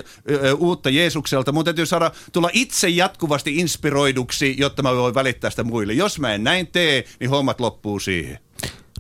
uutta 0.58 0.90
Jeesukselta. 0.90 1.52
Mun 1.52 1.64
täytyy 1.64 1.86
saada 1.86 2.10
tulla 2.32 2.50
itse 2.52 2.88
jatkuvasti 2.88 3.56
inspiroiduksi, 3.56 4.56
jotta 4.58 4.82
mä 4.82 4.96
voin 4.96 5.14
välittää 5.14 5.50
sitä 5.50 5.64
muille. 5.64 5.92
Jos 5.92 6.20
mä 6.20 6.34
en 6.34 6.44
näin 6.44 6.66
tee, 6.66 7.04
niin 7.20 7.30
hommat 7.30 7.60
loppuu 7.60 8.00
siihen. 8.00 8.38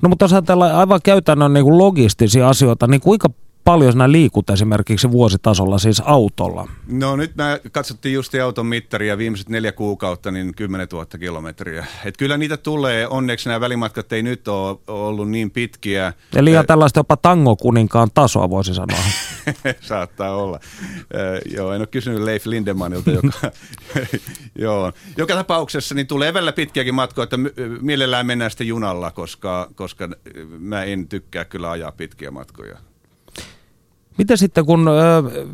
No 0.02 0.08
mutta 0.08 0.24
jos 0.24 0.32
ajatellaan 0.32 0.74
aivan 0.74 1.00
käytännön 1.04 1.52
niin 1.52 1.64
kuin 1.64 1.78
logistisia 1.78 2.48
asioita, 2.48 2.86
niin 2.86 3.00
kuinka 3.00 3.28
paljon 3.70 3.92
sinä 3.92 4.12
liikut 4.12 4.50
esimerkiksi 4.50 5.10
vuositasolla, 5.10 5.78
siis 5.78 6.02
autolla? 6.04 6.68
No 6.88 7.16
nyt 7.16 7.36
mä 7.36 7.58
katsottiin 7.72 8.14
just 8.14 8.34
auton 8.34 8.66
mittaria 8.66 9.18
viimeiset 9.18 9.48
neljä 9.48 9.72
kuukautta, 9.72 10.30
niin 10.30 10.54
10 10.54 10.88
000 10.92 11.06
kilometriä. 11.20 11.86
Et 12.04 12.16
kyllä 12.16 12.36
niitä 12.36 12.56
tulee, 12.56 13.08
onneksi 13.08 13.48
nämä 13.48 13.60
välimatkat 13.60 14.12
ei 14.12 14.22
nyt 14.22 14.48
ole 14.48 14.78
ollut 14.86 15.30
niin 15.30 15.50
pitkiä. 15.50 16.12
Eli 16.34 16.50
ihan 16.50 16.66
tällaista 16.66 17.00
jopa 17.00 17.16
tangokuninkaan 17.16 18.08
tasoa 18.14 18.50
voisi 18.50 18.74
sanoa. 18.74 18.98
Saattaa 19.80 20.36
olla. 20.36 20.60
Joo, 21.54 21.72
en 21.72 21.80
ole 21.80 21.86
kysynyt 21.86 22.22
Leif 22.22 22.46
Lindemanilta, 22.46 23.10
joka... 23.10 23.50
joo. 24.64 24.92
Joka 25.16 25.34
tapauksessa 25.34 25.94
niin 25.94 26.06
tulee 26.06 26.34
välillä 26.34 26.52
pitkiäkin 26.52 26.94
matkoja, 26.94 27.24
että 27.24 27.38
mielellään 27.80 28.26
mennään 28.26 28.50
sitten 28.50 28.66
junalla, 28.66 29.10
koska, 29.10 29.70
koska 29.74 30.08
mä 30.58 30.84
en 30.84 31.08
tykkää 31.08 31.44
kyllä 31.44 31.70
ajaa 31.70 31.92
pitkiä 31.92 32.30
matkoja. 32.30 32.89
Miten 34.20 34.38
sitten, 34.38 34.66
kun 34.66 34.86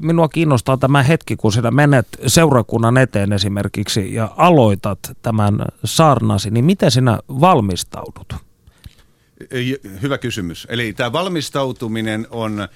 minua 0.01 0.29
kiinnostaa 0.29 0.77
tämä 0.77 1.03
hetki, 1.03 1.37
kun 1.37 1.53
sinä 1.53 1.71
menet 1.71 2.07
seurakunnan 2.27 2.97
eteen 2.97 3.33
esimerkiksi 3.33 4.15
ja 4.15 4.35
aloitat 4.37 4.99
tämän 5.23 5.59
saarnasi, 5.85 6.51
niin 6.51 6.65
miten 6.65 6.91
sinä 6.91 7.19
valmistaudut? 7.29 8.35
Hyvä 10.03 10.19
kysymys. 10.19 10.67
Eli 10.71 10.93
tämä 10.93 11.13
valmistautuminen 11.13 12.27
on, 12.31 12.69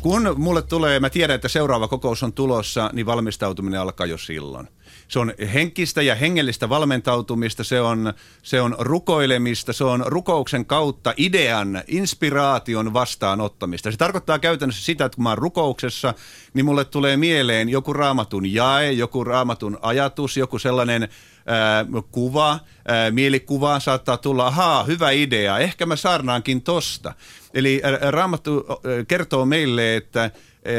kun 0.00 0.34
mulle 0.36 0.62
tulee, 0.62 1.00
mä 1.00 1.10
tiedän, 1.10 1.34
että 1.34 1.48
seuraava 1.48 1.88
kokous 1.88 2.22
on 2.22 2.32
tulossa, 2.32 2.90
niin 2.92 3.06
valmistautuminen 3.06 3.80
alkaa 3.80 4.06
jo 4.06 4.18
silloin. 4.18 4.68
Se 5.12 5.18
on 5.18 5.32
henkistä 5.52 6.02
ja 6.02 6.14
hengellistä 6.14 6.68
valmentautumista, 6.68 7.64
se 7.64 7.80
on, 7.80 8.14
se 8.42 8.60
on 8.60 8.76
rukoilemista, 8.78 9.72
se 9.72 9.84
on 9.84 10.04
rukouksen 10.06 10.66
kautta 10.66 11.14
idean, 11.16 11.82
inspiraation 11.86 12.92
vastaanottamista. 12.92 13.90
Se 13.90 13.96
tarkoittaa 13.96 14.38
käytännössä 14.38 14.84
sitä, 14.84 15.04
että 15.04 15.16
kun 15.16 15.22
mä 15.22 15.28
oon 15.28 15.38
rukouksessa, 15.38 16.14
niin 16.54 16.64
mulle 16.64 16.84
tulee 16.84 17.16
mieleen 17.16 17.68
joku 17.68 17.92
raamatun 17.92 18.54
jae, 18.54 18.92
joku 18.92 19.24
raamatun 19.24 19.78
ajatus, 19.82 20.36
joku 20.36 20.58
sellainen 20.58 21.08
ää, 21.46 21.86
kuva, 22.10 22.58
ää, 22.88 23.10
mielikuva 23.10 23.80
saattaa 23.80 24.16
tulla, 24.16 24.46
ahaa, 24.46 24.84
hyvä 24.84 25.10
idea, 25.10 25.58
ehkä 25.58 25.86
mä 25.86 25.96
saarnaankin 25.96 26.62
tosta. 26.62 27.14
Eli 27.54 27.82
Raamattu 28.10 28.66
kertoo 29.08 29.46
meille, 29.46 29.96
että 29.96 30.30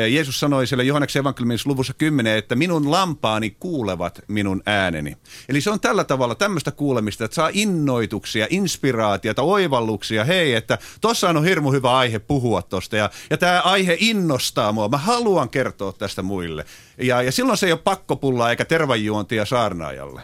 Jeesus 0.10 0.40
sanoi 0.40 0.68
siellä 0.68 0.84
Johanneksen 0.84 1.20
evankeliumissa 1.20 1.70
luvussa 1.70 1.94
10, 1.94 2.38
että 2.38 2.56
minun 2.56 2.92
lampaani 2.92 3.50
kuulevat 3.60 4.22
minun 4.28 4.62
ääneni. 4.66 5.18
Eli 5.50 5.62
se 5.62 5.70
on 5.70 5.80
tällä 5.80 6.04
tavalla 6.04 6.36
tämmöistä 6.36 6.72
kuulemista, 6.72 7.26
että 7.26 7.36
saa 7.36 7.50
innoituksia, 7.54 8.48
inspiraatiota, 8.50 9.42
oivalluksia. 9.42 10.24
Hei, 10.24 10.54
että 10.54 10.78
tossa 11.02 11.30
on 11.30 11.46
hirmu 11.46 11.72
hyvä 11.72 11.98
aihe 11.98 12.20
puhua 12.20 12.62
tosta 12.62 12.98
ja, 12.98 13.10
ja 13.30 13.38
tämä 13.38 13.62
aihe 13.62 13.98
innostaa 14.00 14.72
mua. 14.72 14.90
Mä 14.90 14.98
haluan 14.98 15.50
kertoa 15.50 15.94
tästä 15.94 16.22
muille. 16.22 16.66
Ja, 16.98 17.22
ja 17.22 17.32
silloin 17.32 17.58
se 17.58 17.66
ei 17.66 17.72
ole 17.72 17.80
pakkopulla 17.84 18.50
eikä 18.50 18.66
tervanjuontia 18.66 19.46
saarnaajalle. 19.46 20.22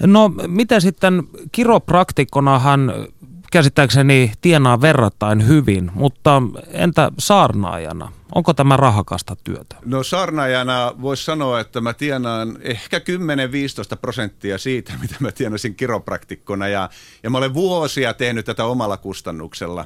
No 0.00 0.28
mitä 0.46 0.80
sitten 0.80 1.22
kiropraktikkonahan 1.52 2.92
käsittääkseni 3.52 4.32
tienaa 4.40 4.80
verrattain 4.80 5.46
hyvin, 5.48 5.90
mutta 5.94 6.42
entä 6.72 7.12
saarnaajana? 7.18 8.12
Onko 8.34 8.54
tämä 8.54 8.76
rahakasta 8.76 9.36
työtä? 9.44 9.76
No 9.84 10.02
saarnaajana 10.02 10.94
voisi 11.02 11.24
sanoa, 11.24 11.60
että 11.60 11.80
mä 11.80 11.92
tienaan 11.92 12.58
ehkä 12.60 12.98
10-15 12.98 13.02
prosenttia 14.00 14.58
siitä, 14.58 14.92
mitä 15.02 15.14
mä 15.20 15.32
tienasin 15.32 15.74
kiropraktikkona 15.74 16.68
ja, 16.68 16.90
ja 17.22 17.30
mä 17.30 17.38
olen 17.38 17.54
vuosia 17.54 18.14
tehnyt 18.14 18.46
tätä 18.46 18.64
omalla 18.64 18.96
kustannuksella. 18.96 19.84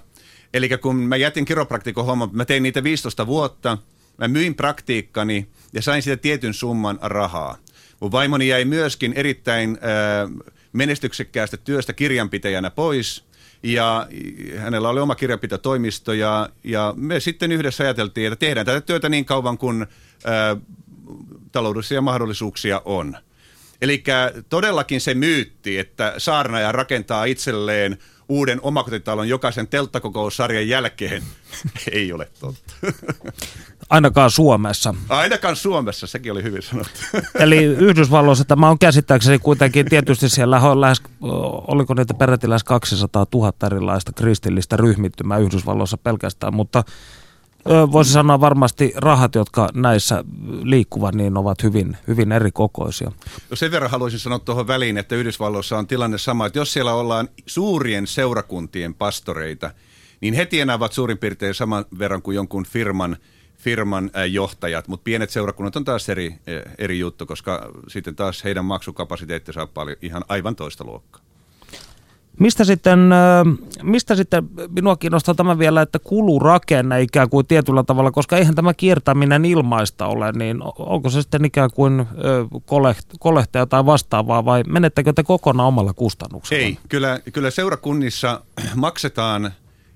Eli 0.54 0.69
kun 0.69 0.97
mä 0.97 1.16
jätin 1.16 1.45
kiropraktikon 1.45 2.07
homman, 2.07 2.28
mä 2.33 2.45
tein 2.45 2.62
niitä 2.62 2.83
15 2.83 3.26
vuotta, 3.26 3.78
mä 4.19 4.28
myin 4.28 4.54
praktiikkani 4.54 5.49
ja 5.73 5.83
sain 5.83 6.02
siitä 6.02 6.23
tietyn 6.23 6.54
summan 6.54 6.99
rahaa. 7.02 7.57
Mun 8.00 8.12
vaimoni 8.12 8.49
jäi 8.49 8.64
myöskin 8.64 9.12
erittäin 9.12 9.78
äh, 9.83 10.47
menestyksekkäästä 10.73 11.57
työstä 11.57 11.93
kirjanpitäjänä 11.93 12.71
pois– 12.71 13.25
ja 13.62 14.07
hänellä 14.57 14.88
oli 14.88 15.00
oma 15.00 15.14
kirjanpitotoimisto 15.14 16.12
ja, 16.12 16.49
ja 16.64 16.95
me 16.97 17.21
sitten 17.21 17.52
yhdessä 17.52 17.85
ajateltiin, 17.85 18.33
että 18.33 18.47
tehdään 18.47 18.67
tätä 18.67 18.81
työtä 18.81 19.09
niin 19.09 19.25
kauan 19.25 19.59
kuin 19.59 19.87
ää, 20.25 20.57
taloudellisia 21.52 22.00
mahdollisuuksia 22.00 22.83
on. 22.85 23.17
Eli 23.83 24.05
todellakin 24.49 25.00
se 25.00 25.14
myytti, 25.14 25.79
että 25.79 26.14
saarnaaja 26.19 26.73
rakentaa 26.73 27.25
itselleen 27.25 27.99
uuden 28.29 28.61
omakotitalon 28.62 29.29
jokaisen 29.29 29.69
telttakokoussarjan 29.69 30.69
jälkeen, 30.69 31.23
ei 31.93 32.12
ole 32.12 32.29
totta. 32.41 32.75
Ainakaan 33.93 34.31
Suomessa. 34.31 34.95
Ainakaan 35.09 35.57
Suomessa, 35.57 36.07
sekin 36.07 36.33
oli 36.33 36.43
hyvin 36.43 36.63
sanottu. 36.63 37.01
Eli 37.45 37.65
Yhdysvalloissa 37.65 38.45
tämä 38.45 38.69
on 38.69 38.79
käsittääkseni 38.79 39.39
kuitenkin, 39.39 39.87
tietysti 39.87 40.29
siellä 40.29 40.61
on 40.61 40.81
lähes, 40.81 41.03
oliko 41.67 41.95
niitä 41.95 42.15
peräti 42.15 42.49
lähes 42.49 42.65
200 42.65 43.27
000 43.35 43.53
erilaista 43.67 44.13
kristillistä 44.13 44.77
ryhmittymää 44.77 45.39
Yhdysvalloissa 45.39 45.97
pelkästään, 45.97 46.55
mutta 46.55 46.85
voisi 47.93 48.13
sanoa 48.13 48.41
varmasti 48.41 48.93
rahat, 48.97 49.35
jotka 49.35 49.69
näissä 49.75 50.25
liikkuvat, 50.63 51.15
niin 51.15 51.37
ovat 51.37 51.63
hyvin, 51.63 51.97
hyvin 52.09 52.33
eri 52.33 52.51
kokoisia. 52.51 53.13
No 53.51 53.57
sen 53.57 53.71
verran 53.71 53.91
haluaisin 53.91 54.21
sanoa 54.21 54.39
tuohon 54.39 54.67
väliin, 54.67 54.99
että 54.99 55.15
Yhdysvalloissa 55.15 55.79
on 55.79 55.87
tilanne 55.87 56.19
sama, 56.19 56.47
että 56.47 56.59
jos 56.59 56.73
siellä 56.73 56.95
ollaan 56.95 57.29
suurien 57.47 58.07
seurakuntien 58.07 58.95
pastoreita, 58.95 59.71
niin 60.21 60.35
he 60.35 60.47
tienaavat 60.47 60.93
suurin 60.93 61.19
piirtein 61.19 61.55
saman 61.55 61.85
verran 61.99 62.23
kuin 62.23 62.35
jonkun 62.35 62.65
firman– 62.65 63.17
firman 63.62 64.11
johtajat, 64.31 64.88
mutta 64.88 65.04
pienet 65.04 65.31
seurakunnat 65.31 65.76
on 65.76 65.85
taas 65.85 66.09
eri, 66.09 66.35
eri 66.78 66.99
juttu, 66.99 67.26
koska 67.26 67.71
sitten 67.88 68.16
taas 68.16 68.45
heidän 68.45 68.64
maksukapasiteetti 68.64 69.52
saa 69.52 69.66
paljon 69.66 69.97
ihan 70.02 70.25
aivan 70.28 70.57
toista 70.57 70.85
luokkaa. 70.85 71.23
Mistä 72.38 72.64
sitten, 72.64 72.99
mistä 73.83 74.16
sitten 74.16 74.49
minua 74.69 74.97
kiinnostaa 74.97 75.35
tämä 75.35 75.59
vielä, 75.59 75.83
että 75.83 75.99
kulurakenne 75.99 77.02
ikään 77.02 77.31
kuin 77.31 77.47
tietyllä 77.47 77.83
tavalla, 77.83 78.11
koska 78.11 78.37
eihän 78.37 78.55
tämä 78.55 78.75
kiertäminen 78.75 79.44
ilmaista 79.44 80.07
ole, 80.07 80.33
niin 80.33 80.59
onko 80.79 81.11
se 81.11 81.22
sitten 81.22 81.44
ikään 81.44 81.70
kuin 81.75 82.07
kolehtia 83.18 83.66
tai 83.66 83.87
vastaavaa 83.87 84.44
vai 84.44 84.62
menettekö 84.66 85.12
te 85.12 85.22
kokonaan 85.22 85.68
omalla 85.68 85.92
kustannuksella? 85.92 86.64
Ei, 86.64 86.79
kyllä, 86.88 87.20
kyllä 87.33 87.51
seurakunnissa 87.51 88.40
maksetaan 88.75 89.53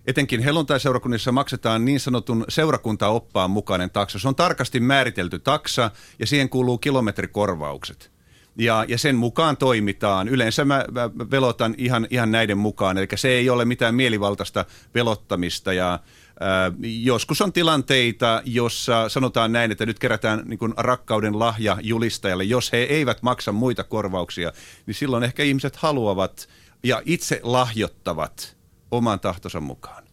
Etenkin 0.07 0.41
helluntai-seurakunnissa 0.41 1.33
maksetaan 1.33 1.85
niin 1.85 2.01
sanotun 2.01 2.45
seurakuntaoppaan 2.49 3.51
mukainen 3.51 3.91
taksa. 3.91 4.19
Se 4.19 4.29
on 4.29 4.35
tarkasti 4.35 4.81
määritelty 4.81 5.39
taksa 5.39 5.91
ja 6.19 6.27
siihen 6.27 6.49
kuuluu 6.49 6.79
kilometrikorvaukset. 6.79 8.11
Ja, 8.59 8.85
ja 8.89 8.99
sen 8.99 9.17
mukaan 9.17 9.57
toimitaan. 9.57 10.29
Yleensä 10.29 10.65
mä, 10.65 10.85
mä 10.93 11.11
velotan 11.31 11.75
ihan, 11.79 12.07
ihan 12.11 12.33
näiden 12.33 12.59
mukaan, 12.59 12.99
eli 12.99 13.07
se 13.15 13.29
ei 13.29 13.51
ole 13.51 13.65
mitään 13.65 13.95
mielivaltaista 13.95 14.65
velottamista. 14.95 15.73
Ja, 15.73 15.95
äh, 15.95 16.73
joskus 17.03 17.41
on 17.41 17.53
tilanteita, 17.53 18.43
jossa 18.45 19.09
sanotaan 19.09 19.53
näin, 19.53 19.73
että 19.73 19.87
nyt 19.87 19.99
kerätään 19.99 20.43
niin 20.45 20.75
rakkauden 20.77 21.39
lahja 21.39 21.79
julistajalle. 21.83 22.45
Jos 22.45 22.73
he 22.73 22.79
eivät 22.79 23.23
maksa 23.23 23.53
muita 23.53 23.85
korvauksia, 23.85 24.53
niin 24.87 24.95
silloin 24.95 25.25
ehkä 25.25 25.43
ihmiset 25.43 25.77
haluavat 25.77 26.49
ja 26.83 27.03
itse 27.05 27.41
lahjoittavat– 27.43 28.57
oman 28.91 29.21
tahtonsa 29.21 29.61
mukaan. 29.61 30.05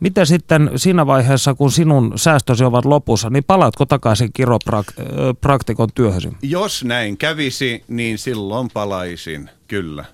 Mitä 0.00 0.24
sitten 0.24 0.70
siinä 0.76 1.06
vaiheessa, 1.06 1.54
kun 1.54 1.72
sinun 1.72 2.12
säästösi 2.16 2.64
ovat 2.64 2.84
lopussa, 2.84 3.30
niin 3.30 3.44
palaatko 3.44 3.86
takaisin 3.86 4.32
kiropraktikon 4.32 5.88
työhösi? 5.94 6.28
Jos 6.42 6.84
näin 6.84 7.16
kävisi, 7.16 7.84
niin 7.88 8.18
silloin 8.18 8.70
palaisin, 8.70 9.50
kyllä. 9.68 10.04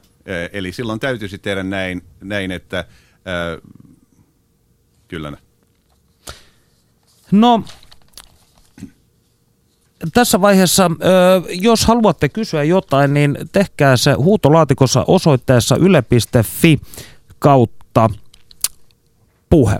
Eli 0.52 0.72
silloin 0.72 1.00
täytyisi 1.00 1.38
tehdä 1.38 1.62
näin, 1.62 2.02
näin 2.20 2.50
että 2.50 2.78
äh, 2.78 3.70
kyllä. 5.08 5.32
No, 7.32 7.64
tässä 10.12 10.40
vaiheessa, 10.40 10.90
jos 11.48 11.84
haluatte 11.84 12.28
kysyä 12.28 12.64
jotain, 12.64 13.14
niin 13.14 13.38
tehkää 13.52 13.96
se 13.96 14.12
huutolaatikossa 14.12 15.04
osoitteessa 15.06 15.76
yle.fi 15.76 16.80
kautta 17.40 18.08
puhe. 19.50 19.78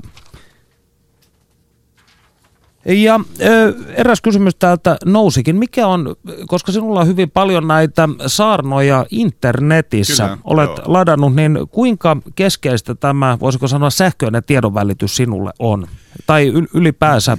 Ja 2.84 3.20
ö, 3.40 3.74
eräs 3.94 4.20
kysymys 4.20 4.54
täältä 4.54 4.96
nousikin. 5.04 5.56
Mikä 5.56 5.86
on, 5.86 6.16
koska 6.46 6.72
sinulla 6.72 7.00
on 7.00 7.06
hyvin 7.06 7.30
paljon 7.30 7.68
näitä 7.68 8.08
saarnoja 8.26 9.06
internetissä, 9.10 10.22
Kyllä, 10.24 10.38
olet 10.44 10.68
joo. 10.68 10.84
ladannut, 10.86 11.34
niin 11.34 11.58
kuinka 11.70 12.16
keskeistä 12.34 12.94
tämä, 12.94 13.38
voisiko 13.40 13.68
sanoa 13.68 13.90
sähköinen 13.90 14.42
tiedonvälitys 14.44 15.16
sinulle 15.16 15.50
on? 15.58 15.86
Tai 16.26 16.52
ylipäänsä 16.74 17.36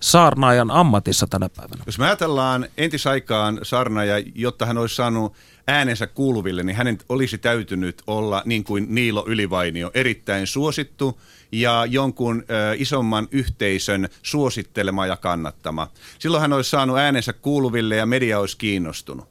saarnaajan 0.00 0.70
ammatissa 0.70 1.26
tänä 1.30 1.48
päivänä? 1.48 1.82
Jos 1.86 1.98
me 1.98 2.06
ajatellaan 2.06 2.66
entisaikaan 2.76 3.58
saarnaaja, 3.62 4.24
jotta 4.34 4.66
hän 4.66 4.78
olisi 4.78 4.96
saanut 4.96 5.32
äänensä 5.66 6.06
kuuluville, 6.06 6.62
niin 6.62 6.76
hänen 6.76 6.98
olisi 7.08 7.38
täytynyt 7.38 8.02
olla 8.06 8.42
niin 8.44 8.64
kuin 8.64 8.86
Niilo 8.88 9.24
Ylivainio, 9.26 9.90
erittäin 9.94 10.46
suosittu 10.46 11.20
ja 11.52 11.86
jonkun 11.90 12.44
ö, 12.50 12.74
isomman 12.78 13.28
yhteisön 13.30 14.08
suosittelema 14.22 15.06
ja 15.06 15.16
kannattama. 15.16 15.90
Silloin 16.18 16.40
hän 16.40 16.52
olisi 16.52 16.70
saanut 16.70 16.98
äänensä 16.98 17.32
kuuluville 17.32 17.96
ja 17.96 18.06
media 18.06 18.38
olisi 18.38 18.56
kiinnostunut. 18.58 19.28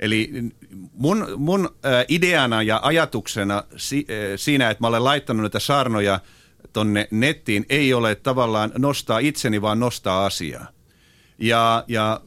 Eli 0.00 0.30
mun, 0.92 1.26
mun 1.36 1.68
ö, 1.84 2.04
ideana 2.08 2.62
ja 2.62 2.80
ajatuksena 2.82 3.64
si, 3.76 4.06
ö, 4.10 4.38
siinä, 4.38 4.70
että 4.70 4.82
mä 4.82 4.88
olen 4.88 5.04
laittanut 5.04 5.42
näitä 5.42 5.58
saarnoja 5.58 6.20
tonne 6.72 7.08
nettiin, 7.10 7.66
ei 7.68 7.94
ole 7.94 8.14
tavallaan 8.14 8.72
nostaa 8.78 9.18
itseni, 9.18 9.62
vaan 9.62 9.80
nostaa 9.80 10.26
asiaa. 10.26 10.66
Ja, 11.40 11.84
ja 11.88 12.20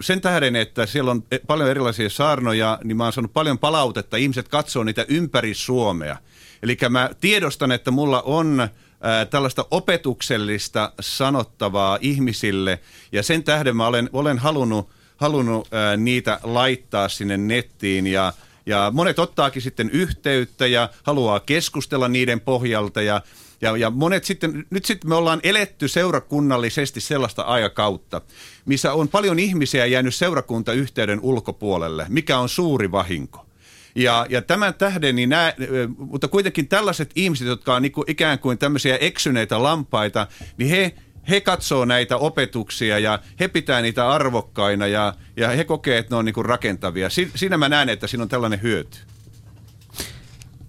sen 0.00 0.20
tähden, 0.20 0.56
että 0.56 0.86
siellä 0.86 1.10
on 1.10 1.24
paljon 1.46 1.70
erilaisia 1.70 2.10
saarnoja, 2.10 2.78
niin 2.84 2.96
mä 2.96 3.04
oon 3.04 3.12
saanut 3.12 3.32
paljon 3.32 3.58
palautetta. 3.58 4.16
Ihmiset 4.16 4.48
katsoo 4.48 4.84
niitä 4.84 5.04
ympäri 5.08 5.54
Suomea. 5.54 6.16
Eli 6.62 6.76
mä 6.88 7.10
tiedostan, 7.20 7.72
että 7.72 7.90
mulla 7.90 8.22
on 8.22 8.68
ää, 9.00 9.24
tällaista 9.24 9.66
opetuksellista 9.70 10.92
sanottavaa 11.00 11.98
ihmisille. 12.00 12.80
Ja 13.12 13.22
sen 13.22 13.44
tähden 13.44 13.76
mä 13.76 13.86
olen, 13.86 14.10
olen 14.12 14.38
halunnut, 14.38 14.90
halunnut 15.16 15.68
ää, 15.72 15.96
niitä 15.96 16.40
laittaa 16.42 17.08
sinne 17.08 17.36
nettiin. 17.36 18.06
Ja, 18.06 18.32
ja 18.66 18.90
monet 18.94 19.18
ottaakin 19.18 19.62
sitten 19.62 19.90
yhteyttä 19.90 20.66
ja 20.66 20.88
haluaa 21.02 21.40
keskustella 21.40 22.08
niiden 22.08 22.40
pohjalta 22.40 23.02
ja, 23.02 23.22
ja, 23.60 23.76
ja 23.76 23.90
monet 23.90 24.24
sitten, 24.24 24.66
nyt 24.70 24.84
sitten 24.84 25.08
me 25.08 25.14
ollaan 25.14 25.40
eletty 25.42 25.88
seurakunnallisesti 25.88 27.00
sellaista 27.00 27.42
aikakautta, 27.42 28.20
missä 28.64 28.92
on 28.92 29.08
paljon 29.08 29.38
ihmisiä 29.38 29.86
jäänyt 29.86 30.14
seurakuntayhteyden 30.14 31.20
ulkopuolelle, 31.20 32.06
mikä 32.08 32.38
on 32.38 32.48
suuri 32.48 32.92
vahinko. 32.92 33.46
Ja, 33.94 34.26
ja 34.28 34.42
tämän 34.42 34.74
tähden, 34.74 35.16
niin 35.16 35.28
nää, 35.28 35.52
mutta 35.96 36.28
kuitenkin 36.28 36.68
tällaiset 36.68 37.10
ihmiset, 37.14 37.46
jotka 37.46 37.74
on 37.74 37.82
niin 37.82 37.92
kuin 37.92 38.10
ikään 38.10 38.38
kuin 38.38 38.58
tämmöisiä 38.58 38.96
eksyneitä 38.96 39.62
lampaita, 39.62 40.26
niin 40.56 40.70
he, 40.70 40.94
he 41.30 41.40
katsoo 41.40 41.84
näitä 41.84 42.16
opetuksia 42.16 42.98
ja 42.98 43.18
he 43.40 43.48
pitää 43.48 43.82
niitä 43.82 44.10
arvokkaina 44.10 44.86
ja, 44.86 45.14
ja 45.36 45.48
he 45.48 45.64
kokee, 45.64 45.98
että 45.98 46.14
ne 46.14 46.18
on 46.18 46.24
niin 46.24 46.44
rakentavia. 46.44 47.10
Si, 47.10 47.30
siinä 47.34 47.56
mä 47.56 47.68
näen, 47.68 47.88
että 47.88 48.06
siinä 48.06 48.22
on 48.22 48.28
tällainen 48.28 48.62
hyöty. 48.62 48.98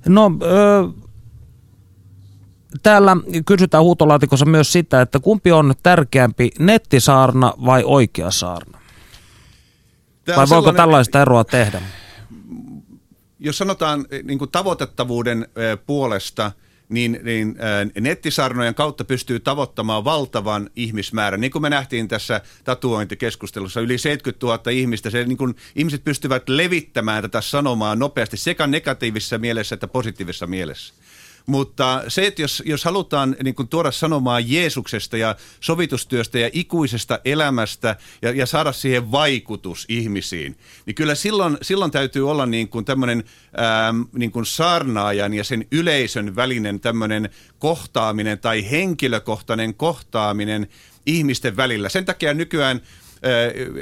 No, 0.07 0.31
ö, 0.41 0.89
täällä 2.83 3.17
kysytään 3.45 3.83
huutolaatikossa 3.83 4.45
myös 4.45 4.71
sitä, 4.71 5.01
että 5.01 5.19
kumpi 5.19 5.51
on 5.51 5.73
tärkeämpi, 5.83 6.51
nettisaarna 6.59 7.53
vai 7.65 7.83
oikea 7.85 8.31
saarna? 8.31 8.79
Tämä 10.25 10.37
vai 10.37 10.49
voiko 10.49 10.73
tällaista 10.73 11.21
eroa 11.21 11.43
tehdä? 11.43 11.81
jos 13.43 13.57
sanotaan 13.57 14.05
niin 14.23 14.39
tavoitettavuuden 14.51 15.47
eh, 15.55 15.77
puolesta, 15.85 16.51
niin, 16.89 17.19
niin 17.23 17.55
eh, 17.95 18.01
nettisarnojen 18.01 18.75
kautta 18.75 19.03
pystyy 19.03 19.39
tavoittamaan 19.39 20.03
valtavan 20.03 20.69
ihmismäärän. 20.75 21.41
Niin 21.41 21.51
kuin 21.51 21.61
me 21.61 21.69
nähtiin 21.69 22.07
tässä 22.07 22.41
tatuointikeskustelussa, 22.63 23.81
yli 23.81 23.97
70 23.97 24.45
000 24.45 24.71
ihmistä, 24.71 25.09
se, 25.09 25.25
niin 25.25 25.37
kuin, 25.37 25.55
ihmiset 25.75 26.03
pystyvät 26.03 26.49
levittämään 26.49 27.21
tätä 27.21 27.41
sanomaa 27.41 27.95
nopeasti 27.95 28.37
sekä 28.37 28.67
negatiivisessa 28.67 29.37
mielessä 29.37 29.73
että 29.73 29.87
positiivisessa 29.87 30.47
mielessä. 30.47 30.93
Mutta 31.45 32.03
se, 32.07 32.27
että 32.27 32.41
jos, 32.41 32.63
jos 32.65 32.85
halutaan 32.85 33.35
niin 33.43 33.55
kuin 33.55 33.67
tuoda 33.67 33.91
sanomaa 33.91 34.39
Jeesuksesta 34.39 35.17
ja 35.17 35.35
sovitustyöstä 35.59 36.39
ja 36.39 36.49
ikuisesta 36.53 37.19
elämästä 37.25 37.95
ja, 38.21 38.31
ja 38.31 38.45
saada 38.45 38.71
siihen 38.71 39.11
vaikutus 39.11 39.85
ihmisiin, 39.89 40.57
niin 40.85 40.95
kyllä 40.95 41.15
silloin, 41.15 41.57
silloin 41.61 41.91
täytyy 41.91 42.29
olla 42.29 42.45
niin 42.45 42.69
kuin 42.69 42.85
tämmöinen 42.85 43.23
ähm, 43.59 44.01
niin 44.13 44.31
kuin 44.31 44.45
saarnaajan 44.45 45.33
ja 45.33 45.43
sen 45.43 45.67
yleisön 45.71 46.35
välinen 46.35 46.79
tämmöinen 46.79 47.29
kohtaaminen 47.59 48.39
tai 48.39 48.71
henkilökohtainen 48.71 49.73
kohtaaminen 49.73 50.67
ihmisten 51.05 51.57
välillä. 51.57 51.89
Sen 51.89 52.05
takia 52.05 52.33
nykyään 52.33 52.81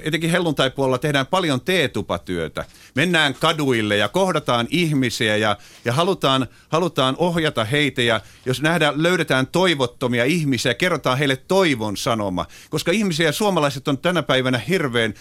etenkin 0.03 0.29
helluntaipuolella 0.29 0.97
tehdään 0.97 1.27
paljon 1.27 1.61
teetupatyötä. 1.61 2.65
Mennään 2.95 3.33
kaduille 3.33 3.97
ja 3.97 4.09
kohdataan 4.09 4.67
ihmisiä 4.69 5.37
ja, 5.37 5.57
ja 5.85 5.93
halutaan, 5.93 6.47
halutaan 6.69 7.15
ohjata 7.17 7.63
heitä 7.63 8.01
ja 8.01 8.21
jos 8.45 8.61
nähdään, 8.61 9.03
löydetään 9.03 9.47
toivottomia 9.47 10.25
ihmisiä, 10.25 10.73
kerrotaan 10.73 11.17
heille 11.17 11.35
toivon 11.35 11.97
sanoma. 11.97 12.45
Koska 12.69 12.91
ihmisiä 12.91 13.25
ja 13.25 13.31
suomalaiset 13.31 13.87
on 13.87 13.97
tänä 13.97 14.23
päivänä 14.23 14.57
hirveän, 14.57 15.13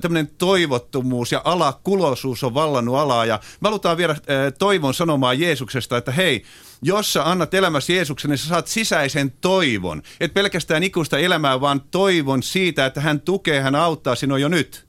tämmöinen 0.00 0.30
toivottomuus 0.38 1.32
ja 1.32 1.40
alakuloisuus 1.44 2.44
on 2.44 2.54
vallannut 2.54 2.96
alaa 2.96 3.24
ja 3.24 3.40
me 3.60 3.66
halutaan 3.66 3.96
viedä 3.96 4.16
toivon 4.58 4.94
sanomaa 4.94 5.34
Jeesuksesta, 5.34 5.96
että 5.96 6.12
hei, 6.12 6.44
jos 6.82 7.12
sä 7.12 7.30
annat 7.30 7.54
elämäsi 7.54 7.94
Jeesuksen, 7.94 8.30
niin 8.30 8.38
sä 8.38 8.48
saat 8.48 8.66
sisäisen 8.66 9.32
toivon. 9.40 10.02
Et 10.20 10.34
pelkästään 10.34 10.82
ikuista 10.82 11.18
elämää, 11.18 11.60
vaan 11.60 11.80
toivon 11.90 12.42
siitä, 12.42 12.86
että 12.86 13.00
hän 13.00 13.20
tukee, 13.20 13.60
hän 13.60 13.74
auttaa 13.74 14.14
sinua 14.14 14.38
jo 14.38 14.48
nyt. 14.48 14.86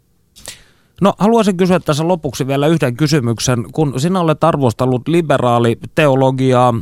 No 1.02 1.14
haluaisin 1.18 1.58
kysyä 1.58 1.80
tässä 1.80 2.08
lopuksi 2.08 2.48
vielä 2.48 2.68
yhden 2.68 2.98
kysymyksen. 2.98 3.66
Kun 3.72 4.00
sinä 4.00 4.20
olet 4.20 4.44
arvostellut 4.44 5.08
liberaali 5.08 5.80
teologiaa, 5.96 6.74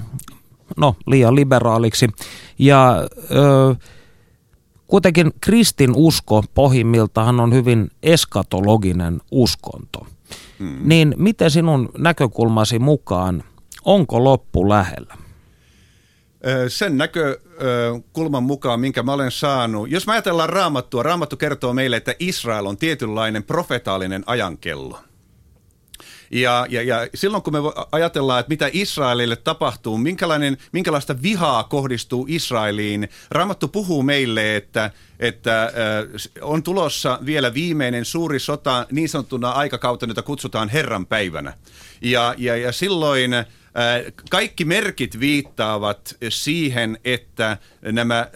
no 0.77 0.95
liian 1.07 1.35
liberaaliksi, 1.35 2.07
ja 2.59 3.07
ö, 3.31 3.75
kuitenkin 4.87 5.31
kristin 5.41 5.91
usko 5.95 6.43
pohjimmiltaan 6.53 7.39
on 7.39 7.53
hyvin 7.53 7.91
eskatologinen 8.03 9.21
uskonto. 9.31 10.07
Hmm. 10.59 10.77
Niin 10.83 11.15
miten 11.17 11.51
sinun 11.51 11.89
näkökulmasi 11.97 12.79
mukaan 12.79 13.43
Onko 13.85 14.23
loppu 14.23 14.69
lähellä? 14.69 15.17
Sen 16.67 16.97
näkökulman 16.97 18.43
mukaan, 18.43 18.79
minkä 18.79 19.03
mä 19.03 19.13
olen 19.13 19.31
saanut, 19.31 19.89
jos 19.91 20.07
mä 20.07 20.13
ajatellaan 20.13 20.49
raamattua, 20.49 21.03
raamattu 21.03 21.37
kertoo 21.37 21.73
meille, 21.73 21.97
että 21.97 22.15
Israel 22.19 22.65
on 22.65 22.77
tietynlainen 22.77 23.43
profetaalinen 23.43 24.23
ajankello. 24.25 24.99
Ja, 26.31 26.65
ja, 26.69 26.81
ja 26.81 27.07
silloin 27.15 27.43
kun 27.43 27.53
me 27.53 27.59
ajatellaan, 27.91 28.39
että 28.39 28.49
mitä 28.49 28.69
Israelille 28.73 29.35
tapahtuu, 29.35 29.97
minkälainen, 29.97 30.57
minkälaista 30.71 31.21
vihaa 31.21 31.63
kohdistuu 31.63 32.25
Israeliin, 32.29 33.09
Raamattu 33.31 33.67
puhuu 33.67 34.03
meille, 34.03 34.55
että, 34.55 34.91
että 35.19 35.71
on 36.41 36.63
tulossa 36.63 37.19
vielä 37.25 37.53
viimeinen 37.53 38.05
suuri 38.05 38.39
sota 38.39 38.87
niin 38.91 39.09
sanottuna 39.09 39.49
aikakautena, 39.49 40.09
jota 40.09 40.21
kutsutaan 40.21 40.69
Herran 40.69 41.05
päivänä. 41.05 41.53
Ja, 42.01 42.35
ja, 42.37 42.57
ja 42.57 42.71
silloin 42.71 43.31
kaikki 44.29 44.65
merkit 44.65 45.19
viittaavat 45.19 46.15
siihen, 46.29 46.97
että 47.05 47.57
nämä, 47.81 48.27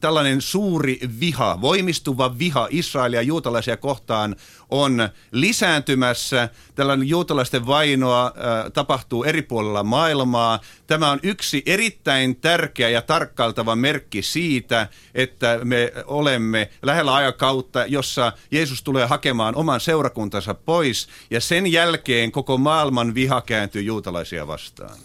tällainen 0.00 0.40
suuri 0.40 1.00
viha, 1.20 1.60
voimistuva 1.60 2.38
viha 2.38 2.68
Israelia 2.70 3.22
juutalaisia 3.22 3.76
kohtaan 3.76 4.36
on 4.70 5.08
lisääntymässä. 5.32 6.48
Tällainen 6.74 7.08
juutalaisten 7.08 7.66
vainoa 7.66 8.32
tapahtuu 8.72 9.24
eri 9.24 9.42
puolilla 9.42 9.82
maailmaa. 9.82 10.60
Tämä 10.86 11.10
on 11.10 11.18
yksi 11.22 11.62
erittäin 11.66 12.36
tärkeä 12.36 12.88
ja 12.88 13.02
tarkkailtava 13.02 13.76
merkki 13.76 14.22
siitä, 14.22 14.88
että 15.14 15.58
me 15.64 15.92
olemme 16.06 16.70
lähellä 16.82 17.14
aikakautta, 17.14 17.86
jossa 17.86 18.32
Jeesus 18.50 18.82
tulee 18.82 19.06
hakemaan 19.06 19.54
oman 19.54 19.80
seurakuntansa 19.80 20.54
pois 20.54 21.08
ja 21.30 21.40
sen 21.40 21.66
jälkeen 21.66 22.32
koko 22.32 22.58
maailman 22.58 23.14
viha 23.14 23.40
kääntyy 23.40 23.82
juutalaisia 23.82 24.46
vastaan. 24.46 24.98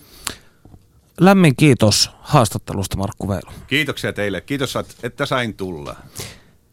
Lämmin 1.19 1.55
kiitos 1.55 2.09
haastattelusta 2.21 2.97
Markku 2.97 3.27
Veilu. 3.27 3.51
Kiitoksia 3.67 4.13
teille. 4.13 4.41
Kiitos, 4.41 4.77
että 5.03 5.25
sain 5.25 5.53
tulla. 5.53 5.95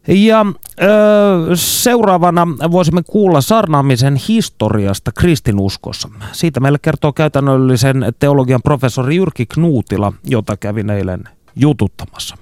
Ja 0.07 0.45
ö, 0.81 1.55
seuraavana 1.55 2.47
voisimme 2.71 3.01
kuulla 3.03 3.41
sarnaamisen 3.41 4.15
historiasta 4.15 5.11
kristinuskossa. 5.11 6.09
Siitä 6.31 6.59
meille 6.59 6.79
kertoo 6.81 7.13
käytännöllisen 7.13 8.05
teologian 8.19 8.61
professori 8.61 9.15
Jyrki 9.15 9.45
Knuutila, 9.45 10.13
jota 10.23 10.57
kävin 10.57 10.89
eilen 10.89 11.23
jututtamassa. 11.55 12.37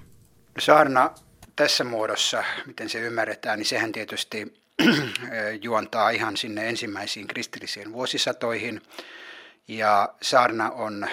Saarna 0.59 1.11
tässä 1.55 1.83
muodossa, 1.83 2.43
miten 2.65 2.89
se 2.89 2.99
ymmärretään, 2.99 3.59
niin 3.59 3.67
sehän 3.67 3.91
tietysti 3.91 4.61
juontaa 5.61 6.09
ihan 6.09 6.37
sinne 6.37 6.69
ensimmäisiin 6.69 7.27
kristillisiin 7.27 7.93
vuosisatoihin. 7.93 8.81
Ja 9.67 10.09
saarna 10.21 10.71
on, 10.71 11.07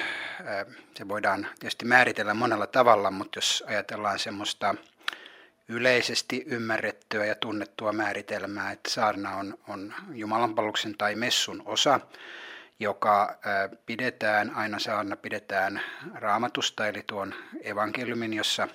se 0.96 1.08
voidaan 1.08 1.46
tietysti 1.58 1.84
määritellä 1.84 2.34
monella 2.34 2.66
tavalla, 2.66 3.10
mutta 3.10 3.38
jos 3.38 3.64
ajatellaan 3.66 4.18
semmoista 4.18 4.74
yleisesti 5.68 6.44
ymmärrettyä 6.46 7.24
ja 7.26 7.34
tunnettua 7.34 7.92
määritelmää, 7.92 8.72
että 8.72 8.90
saarna 8.90 9.36
on, 9.36 9.58
on 9.68 9.94
Jumalanpalveluksen 10.12 10.94
tai 10.98 11.14
messun 11.14 11.62
osa, 11.64 12.00
joka 12.80 13.38
pidetään, 13.86 14.56
aina 14.56 14.78
saarna 14.78 15.16
pidetään 15.16 15.80
raamatusta, 16.14 16.88
eli 16.88 17.04
tuon 17.06 17.34
evankeliumin, 17.62 18.34
jossa 18.34 18.68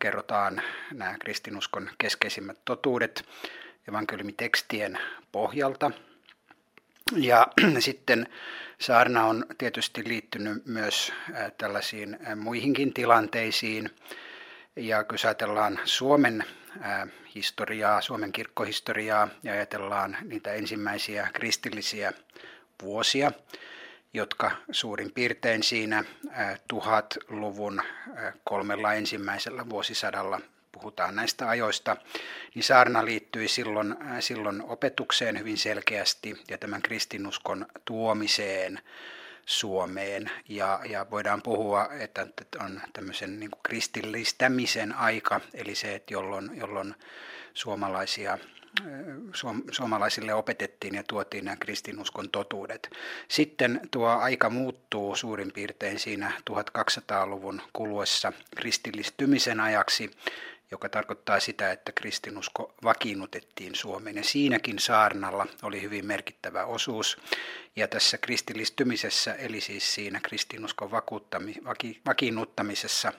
kerrotaan 0.00 0.62
nämä 0.92 1.18
kristinuskon 1.18 1.90
keskeisimmät 1.98 2.58
totuudet 2.64 3.24
evankeliumitekstien 3.88 4.98
pohjalta. 5.32 5.90
Ja 7.16 7.46
sitten 7.78 8.28
saarna 8.78 9.24
on 9.24 9.46
tietysti 9.58 10.02
liittynyt 10.06 10.66
myös 10.66 11.12
tällaisiin 11.58 12.18
muihinkin 12.36 12.94
tilanteisiin, 12.94 13.90
ja 14.76 15.04
kun 15.04 15.18
ajatellaan 15.24 15.80
Suomen 15.84 16.44
historiaa, 17.34 18.00
Suomen 18.00 18.32
kirkkohistoriaa 18.32 19.28
ja 19.42 19.52
ajatellaan 19.52 20.16
niitä 20.24 20.52
ensimmäisiä 20.52 21.30
kristillisiä 21.32 22.12
vuosia, 22.82 23.32
jotka 24.14 24.50
suurin 24.70 25.12
piirtein 25.12 25.62
siinä 25.62 26.04
tuhatluvun 26.68 27.82
kolmella 28.44 28.94
ensimmäisellä 28.94 29.68
vuosisadalla 29.70 30.40
puhutaan 30.72 31.16
näistä 31.16 31.48
ajoista, 31.48 31.96
niin 32.54 32.62
saarna 32.62 33.04
liittyi 33.04 33.48
silloin, 33.48 33.96
silloin 34.20 34.62
opetukseen 34.62 35.38
hyvin 35.38 35.58
selkeästi 35.58 36.42
ja 36.50 36.58
tämän 36.58 36.82
kristinuskon 36.82 37.66
tuomiseen 37.84 38.80
Suomeen 39.46 40.30
ja, 40.48 40.80
ja 40.88 41.06
voidaan 41.10 41.42
puhua, 41.42 41.88
että 42.00 42.26
on 42.60 42.80
tämmöisen 42.92 43.40
niin 43.40 43.50
kuin 43.50 43.62
kristillistämisen 43.62 44.92
aika, 44.92 45.40
eli 45.54 45.74
se, 45.74 45.94
että 45.94 46.14
jolloin, 46.14 46.50
jolloin 46.54 46.94
suomalaisia 47.54 48.38
suomalaisille 49.70 50.34
opetettiin 50.34 50.94
ja 50.94 51.02
tuotiin 51.08 51.44
nämä 51.44 51.56
kristinuskon 51.56 52.30
totuudet. 52.30 52.90
Sitten 53.28 53.80
tuo 53.90 54.08
aika 54.08 54.50
muuttuu 54.50 55.16
suurin 55.16 55.52
piirtein 55.52 55.98
siinä 55.98 56.32
1200-luvun 56.50 57.62
kuluessa 57.72 58.32
kristillistymisen 58.56 59.60
ajaksi, 59.60 60.10
joka 60.72 60.88
tarkoittaa 60.88 61.40
sitä, 61.40 61.72
että 61.72 61.92
kristinusko 61.92 62.74
vakiinnutettiin 62.84 63.74
Suomeen. 63.74 64.16
Ja 64.16 64.24
siinäkin 64.24 64.78
saarnalla 64.78 65.46
oli 65.62 65.82
hyvin 65.82 66.06
merkittävä 66.06 66.64
osuus. 66.64 67.16
Ja 67.76 67.88
tässä 67.88 68.18
kristillistymisessä, 68.18 69.34
eli 69.34 69.60
siis 69.60 69.94
siinä 69.94 70.20
kristinuskon 70.20 70.90
vakiinnuttamisessa, 72.06 73.12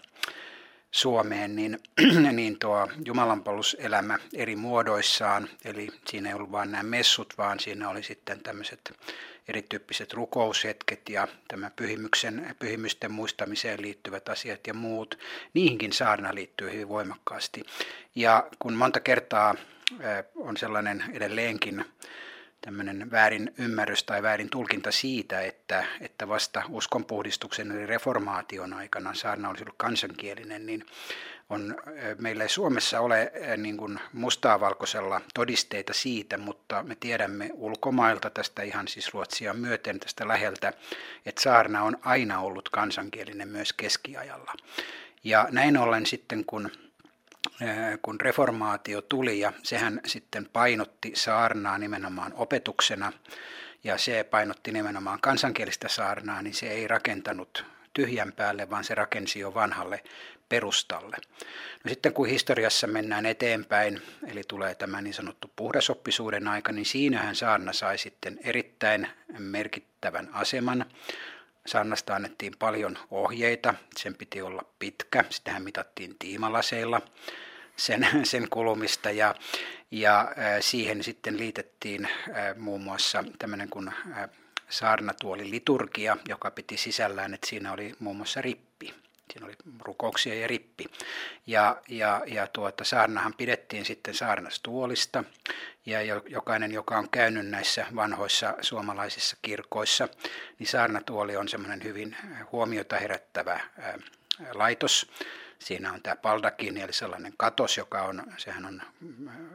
Suomeen, 0.94 1.56
niin, 1.56 1.80
niin 2.32 2.60
tuo 2.60 2.88
jumalanpaluselämä 3.06 4.20
eri 4.34 4.56
muodoissaan, 4.56 5.50
eli 5.66 5.88
siinä 6.08 6.30
ei 6.30 6.36
ollut 6.36 6.52
vain 6.52 6.72
nämä 6.72 6.84
messut, 6.84 7.34
vaan 7.38 7.60
siinä 7.60 7.90
oli 7.90 8.04
sitten 8.04 8.40
tämmöiset 8.40 8.94
erityyppiset 9.48 10.14
rukoushetket 10.14 11.10
ja 11.10 11.28
tämä 11.48 11.72
pyhimyksen, 11.76 12.56
pyhimysten 12.60 13.12
muistamiseen 13.12 13.82
liittyvät 13.82 14.30
asiat 14.30 14.68
ja 14.68 14.74
muut, 14.74 15.20
niihinkin 15.54 15.94
saarna 15.94 16.36
liittyy 16.36 16.72
hyvin 16.72 16.90
voimakkaasti. 16.90 17.64
Ja 18.16 18.48
kun 18.60 18.74
monta 18.74 19.00
kertaa 19.00 19.56
on 20.36 20.58
sellainen 20.58 21.04
edelleenkin 21.14 21.86
tämmöinen 22.66 23.12
väärin 23.12 23.54
ymmärrys 23.58 24.04
tai 24.04 24.24
väärin 24.24 24.50
tulkinta 24.50 24.92
siitä, 24.92 25.42
että, 25.42 25.86
että 26.02 26.28
vasta 26.28 26.64
uskonpuhdistuksen 26.70 27.72
eli 27.72 27.86
reformaation 27.86 28.74
aikana 28.74 29.14
saarna 29.14 29.50
olisi 29.50 29.64
ollut 29.64 29.76
kansankielinen, 29.78 30.66
niin 30.66 30.86
on, 31.50 31.76
meillä 32.18 32.44
ei 32.44 32.50
Suomessa 32.50 33.00
ole 33.00 33.32
niin 33.58 33.78
kuin 33.78 34.00
mustaa 34.14 34.60
valkoisella 34.60 35.22
todisteita 35.34 35.94
siitä, 35.94 36.38
mutta 36.38 36.84
me 36.84 36.96
tiedämme 37.00 37.50
ulkomailta 37.54 38.30
tästä 38.30 38.62
ihan 38.62 38.88
siis 38.88 39.14
Ruotsia 39.14 39.54
myöten 39.54 40.00
tästä 40.00 40.28
läheltä, 40.28 40.74
että 41.26 41.42
saarna 41.42 41.84
on 41.84 41.98
aina 42.02 42.40
ollut 42.40 42.70
kansankielinen 42.70 43.48
myös 43.48 43.74
keskiajalla. 43.74 44.54
Ja 45.24 45.48
näin 45.52 45.78
ollen 45.78 46.06
sitten 46.06 46.46
kun 46.46 46.72
kun 48.02 48.22
reformaatio 48.22 49.02
tuli 49.02 49.40
ja 49.40 49.54
sehän 49.64 50.02
sitten 50.06 50.50
painotti 50.54 51.12
saarnaa 51.16 51.78
nimenomaan 51.78 52.34
opetuksena 52.36 53.14
ja 53.84 53.98
se 53.98 54.24
painotti 54.24 54.72
nimenomaan 54.72 55.22
kansankielistä 55.22 55.88
saarnaa, 55.88 56.42
niin 56.42 56.54
se 56.54 56.68
ei 56.68 56.88
rakentanut 56.88 57.66
tyhjän 57.94 58.34
päälle, 58.34 58.70
vaan 58.70 58.84
se 58.84 58.96
rakensi 58.96 59.40
jo 59.40 59.54
vanhalle 59.54 60.04
perustalle. 60.50 61.18
No 61.84 61.90
sitten 61.90 62.14
kun 62.14 62.28
historiassa 62.28 62.88
mennään 62.88 63.26
eteenpäin, 63.26 64.02
eli 64.28 64.42
tulee 64.48 64.76
tämä 64.76 65.02
niin 65.02 65.14
sanottu 65.14 65.52
puhdasoppisuuden 65.56 66.48
aika, 66.48 66.72
niin 66.72 66.86
siinähän 66.86 67.36
saarna 67.36 67.74
sai 67.74 67.98
sitten 67.98 68.40
erittäin 68.44 69.08
merkittävän 69.40 70.30
aseman. 70.34 70.86
Saarnasta 71.66 72.16
annettiin 72.16 72.54
paljon 72.60 72.98
ohjeita, 73.12 73.74
sen 73.98 74.16
piti 74.16 74.42
olla 74.42 74.66
pitkä, 74.80 75.24
sitähän 75.30 75.64
mitattiin 75.64 76.16
tiimalaseilla 76.20 77.02
sen, 77.76 78.08
sen 78.24 78.50
kulumista. 78.50 79.12
Ja, 79.12 79.36
ja 79.92 80.32
siihen 80.60 81.04
sitten 81.04 81.38
liitettiin 81.38 82.08
muun 82.58 82.82
muassa 82.82 83.24
tämmöinen 83.40 83.70
kuin 83.70 83.92
saarnatuoli 84.70 85.52
liturgia, 85.52 86.18
joka 86.30 86.52
piti 86.52 86.78
sisällään, 86.78 87.34
että 87.34 87.48
siinä 87.48 87.74
oli 87.74 87.94
muun 88.00 88.18
muassa 88.18 88.42
rippi. 88.42 88.94
Siinä 89.32 89.46
oli 89.46 89.56
rukouksia 89.80 90.36
ja 90.36 90.48
rippi. 90.48 90.86
Ja, 91.48 91.82
ja, 91.88 92.22
ja 92.28 92.48
tuota, 92.48 92.84
saarnahan 92.84 93.34
pidettiin 93.34 93.86
sitten 93.86 94.14
saarnastuolista. 94.14 95.24
Ja 95.86 96.02
jokainen, 96.28 96.72
joka 96.72 96.98
on 96.98 97.10
käynyt 97.10 97.48
näissä 97.48 97.86
vanhoissa 97.96 98.54
suomalaisissa 98.62 99.38
kirkoissa, 99.42 100.08
niin 100.60 100.68
saarnatuoli 100.68 101.38
on 101.38 101.50
semmoinen 101.50 101.84
hyvin 101.84 102.16
huomiota 102.52 103.00
herättävä 103.00 103.60
laitos. 104.54 105.12
Siinä 105.60 105.94
on 105.94 106.02
tämä 106.02 106.16
paldakin, 106.16 106.78
eli 106.78 106.94
sellainen 106.94 107.34
katos, 107.38 107.78
joka 107.78 108.02
on, 108.02 108.24
sehän 108.38 108.66
on 108.66 108.82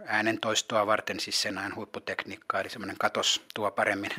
äänentoistoa 0.06 0.86
varten, 0.86 1.20
siis 1.20 1.42
sen 1.42 1.58
ajan 1.58 1.74
huipputekniikkaa, 1.74 2.60
eli 2.60 2.70
semmoinen 2.70 2.96
katos 2.98 3.42
tuo 3.54 3.70
paremmin 3.70 4.10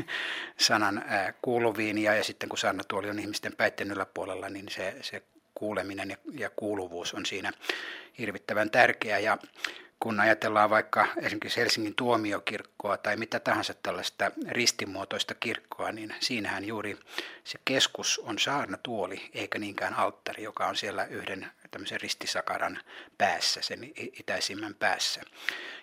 sanan 0.58 1.06
kuuluviin, 1.42 1.98
ja, 1.98 2.16
ja 2.16 2.24
sitten 2.24 2.50
kun 2.50 2.58
saarnatuoli 2.58 3.10
on 3.10 3.20
ihmisten 3.20 3.56
päitten 3.56 3.92
yläpuolella, 3.92 4.50
niin 4.50 4.70
se, 4.70 4.96
se 5.02 5.24
kuuleminen 5.60 6.18
ja, 6.34 6.50
kuuluvuus 6.50 7.14
on 7.14 7.26
siinä 7.26 7.52
hirvittävän 8.18 8.72
tärkeä. 8.72 9.20
Ja 9.20 9.38
kun 10.00 10.20
ajatellaan 10.20 10.70
vaikka 10.70 11.08
esimerkiksi 11.22 11.60
Helsingin 11.60 11.96
tuomiokirkkoa 11.96 12.98
tai 12.98 13.18
mitä 13.18 13.40
tahansa 13.40 13.74
tällaista 13.74 14.32
ristimuotoista 14.48 15.36
kirkkoa, 15.36 15.92
niin 15.92 16.16
siinähän 16.20 16.66
juuri 16.66 16.98
se 17.44 17.60
keskus 17.66 18.22
on 18.24 18.40
saarnatuoli 18.40 19.30
eikä 19.34 19.60
niinkään 19.60 19.94
alttari, 19.94 20.44
joka 20.44 20.68
on 20.68 20.76
siellä 20.76 21.06
yhden 21.06 21.48
tämmöisen 21.72 22.02
ristisakaran 22.02 22.80
päässä, 23.18 23.62
sen 23.62 23.92
itäisimmän 23.96 24.76
päässä. 24.76 25.22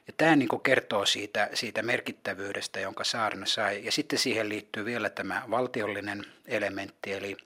Ja 0.07 0.13
tämä 0.17 0.37
niin 0.37 0.61
kertoo 0.63 1.07
siitä, 1.07 1.49
siitä 1.55 1.83
merkittävyydestä, 1.83 2.81
jonka 2.81 3.05
saarna 3.05 3.47
sai. 3.47 3.85
Ja 3.85 3.93
sitten 3.93 4.19
siihen 4.19 4.49
liittyy 4.49 4.85
vielä 4.85 5.11
tämä 5.11 5.43
valtiollinen 5.51 6.25
elementti, 6.47 7.13
eli 7.13 7.37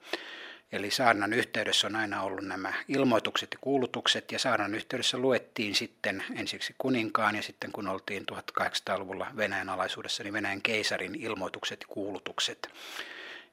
Eli 0.71 0.91
saarnan 0.91 1.33
yhteydessä 1.33 1.87
on 1.87 1.95
aina 1.95 2.21
ollut 2.21 2.45
nämä 2.45 2.73
ilmoitukset 2.87 3.49
ja 3.51 3.57
kuulutukset, 3.61 4.31
ja 4.31 4.39
saarnan 4.39 4.75
yhteydessä 4.75 5.17
luettiin 5.17 5.75
sitten 5.75 6.23
ensiksi 6.35 6.75
kuninkaan, 6.77 7.35
ja 7.35 7.41
sitten 7.41 7.71
kun 7.71 7.87
oltiin 7.87 8.25
1800-luvulla 8.31 9.27
Venäjän 9.37 9.69
alaisuudessa, 9.69 10.23
niin 10.23 10.33
Venäjän 10.33 10.61
keisarin 10.61 11.15
ilmoitukset 11.15 11.81
ja 11.81 11.87
kuulutukset. 11.87 12.69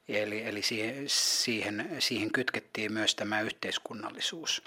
Eli, 0.08 0.44
eli 0.44 0.62
siihen, 0.62 1.90
siihen, 1.98 2.32
kytkettiin 2.32 2.92
myös 2.92 3.14
tämä 3.14 3.40
yhteiskunnallisuus. 3.40 4.62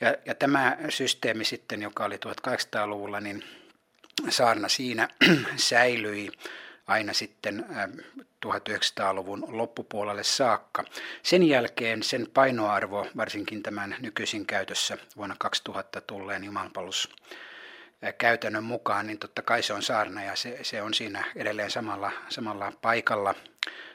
Ja, 0.00 0.16
ja 0.26 0.34
tämä 0.34 0.76
systeemi 0.88 1.44
sitten, 1.44 1.82
joka 1.82 2.04
oli 2.04 2.16
1800-luvulla, 2.16 3.20
niin 3.20 3.44
saarna 4.28 4.68
siinä 4.68 5.08
säilyi 5.56 6.30
aina 6.86 7.12
sitten 7.12 7.66
1900-luvun 8.46 9.44
loppupuolelle 9.48 10.24
saakka. 10.24 10.84
Sen 11.22 11.42
jälkeen 11.42 12.02
sen 12.02 12.26
painoarvo, 12.34 13.06
varsinkin 13.16 13.62
tämän 13.62 13.96
nykyisin 14.00 14.46
käytössä 14.46 14.98
vuonna 15.16 15.36
2000 15.38 16.00
tulleen 16.00 16.44
jumalanpalus 16.44 17.16
käytännön 18.18 18.64
mukaan, 18.64 19.06
niin 19.06 19.18
totta 19.18 19.42
kai 19.42 19.62
se 19.62 19.72
on 19.72 19.82
saarna 19.82 20.24
ja 20.24 20.36
se, 20.36 20.58
se 20.62 20.82
on 20.82 20.94
siinä 20.94 21.24
edelleen 21.36 21.70
samalla, 21.70 22.12
samalla 22.28 22.72
paikalla 22.82 23.34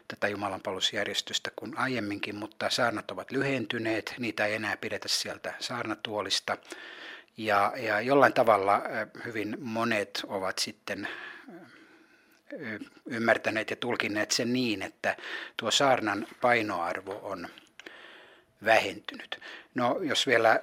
tätä 0.07 0.27
jumalanpalusjärjestystä 0.27 1.51
kuin 1.55 1.77
aiemminkin, 1.77 2.35
mutta 2.35 2.69
saarnat 2.69 3.11
ovat 3.11 3.31
lyhentyneet, 3.31 4.13
niitä 4.19 4.45
ei 4.45 4.55
enää 4.55 4.77
pidetä 4.77 5.07
sieltä 5.07 5.53
saarnatuolista. 5.59 6.57
Ja, 7.37 7.73
ja 7.75 8.01
jollain 8.01 8.33
tavalla 8.33 8.81
hyvin 9.25 9.57
monet 9.59 10.23
ovat 10.27 10.59
sitten 10.59 11.07
ymmärtäneet 13.05 13.69
ja 13.69 13.75
tulkineet 13.75 14.31
sen 14.31 14.53
niin, 14.53 14.81
että 14.81 15.17
tuo 15.57 15.71
saarnan 15.71 16.27
painoarvo 16.41 17.19
on 17.23 17.49
vähentynyt. 18.65 19.39
No 19.75 19.99
jos 20.01 20.27
vielä 20.27 20.59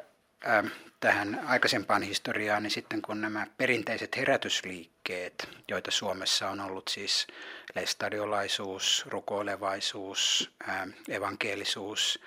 äh, 0.46 0.64
tähän 1.01 1.40
aikaisempaan 1.46 2.03
historiaan, 2.03 2.62
niin 2.62 2.70
sitten 2.70 3.03
kun 3.03 3.20
nämä 3.20 3.46
perinteiset 3.59 4.16
herätysliikkeet, 4.16 5.48
joita 5.68 5.90
Suomessa 5.90 6.48
on 6.48 6.61
ollut 6.61 6.88
siis 6.88 7.27
lestadiolaisuus, 7.74 9.05
rukoilevaisuus, 9.09 10.51
äh, 10.68 10.88
evankelisuus, 11.09 12.20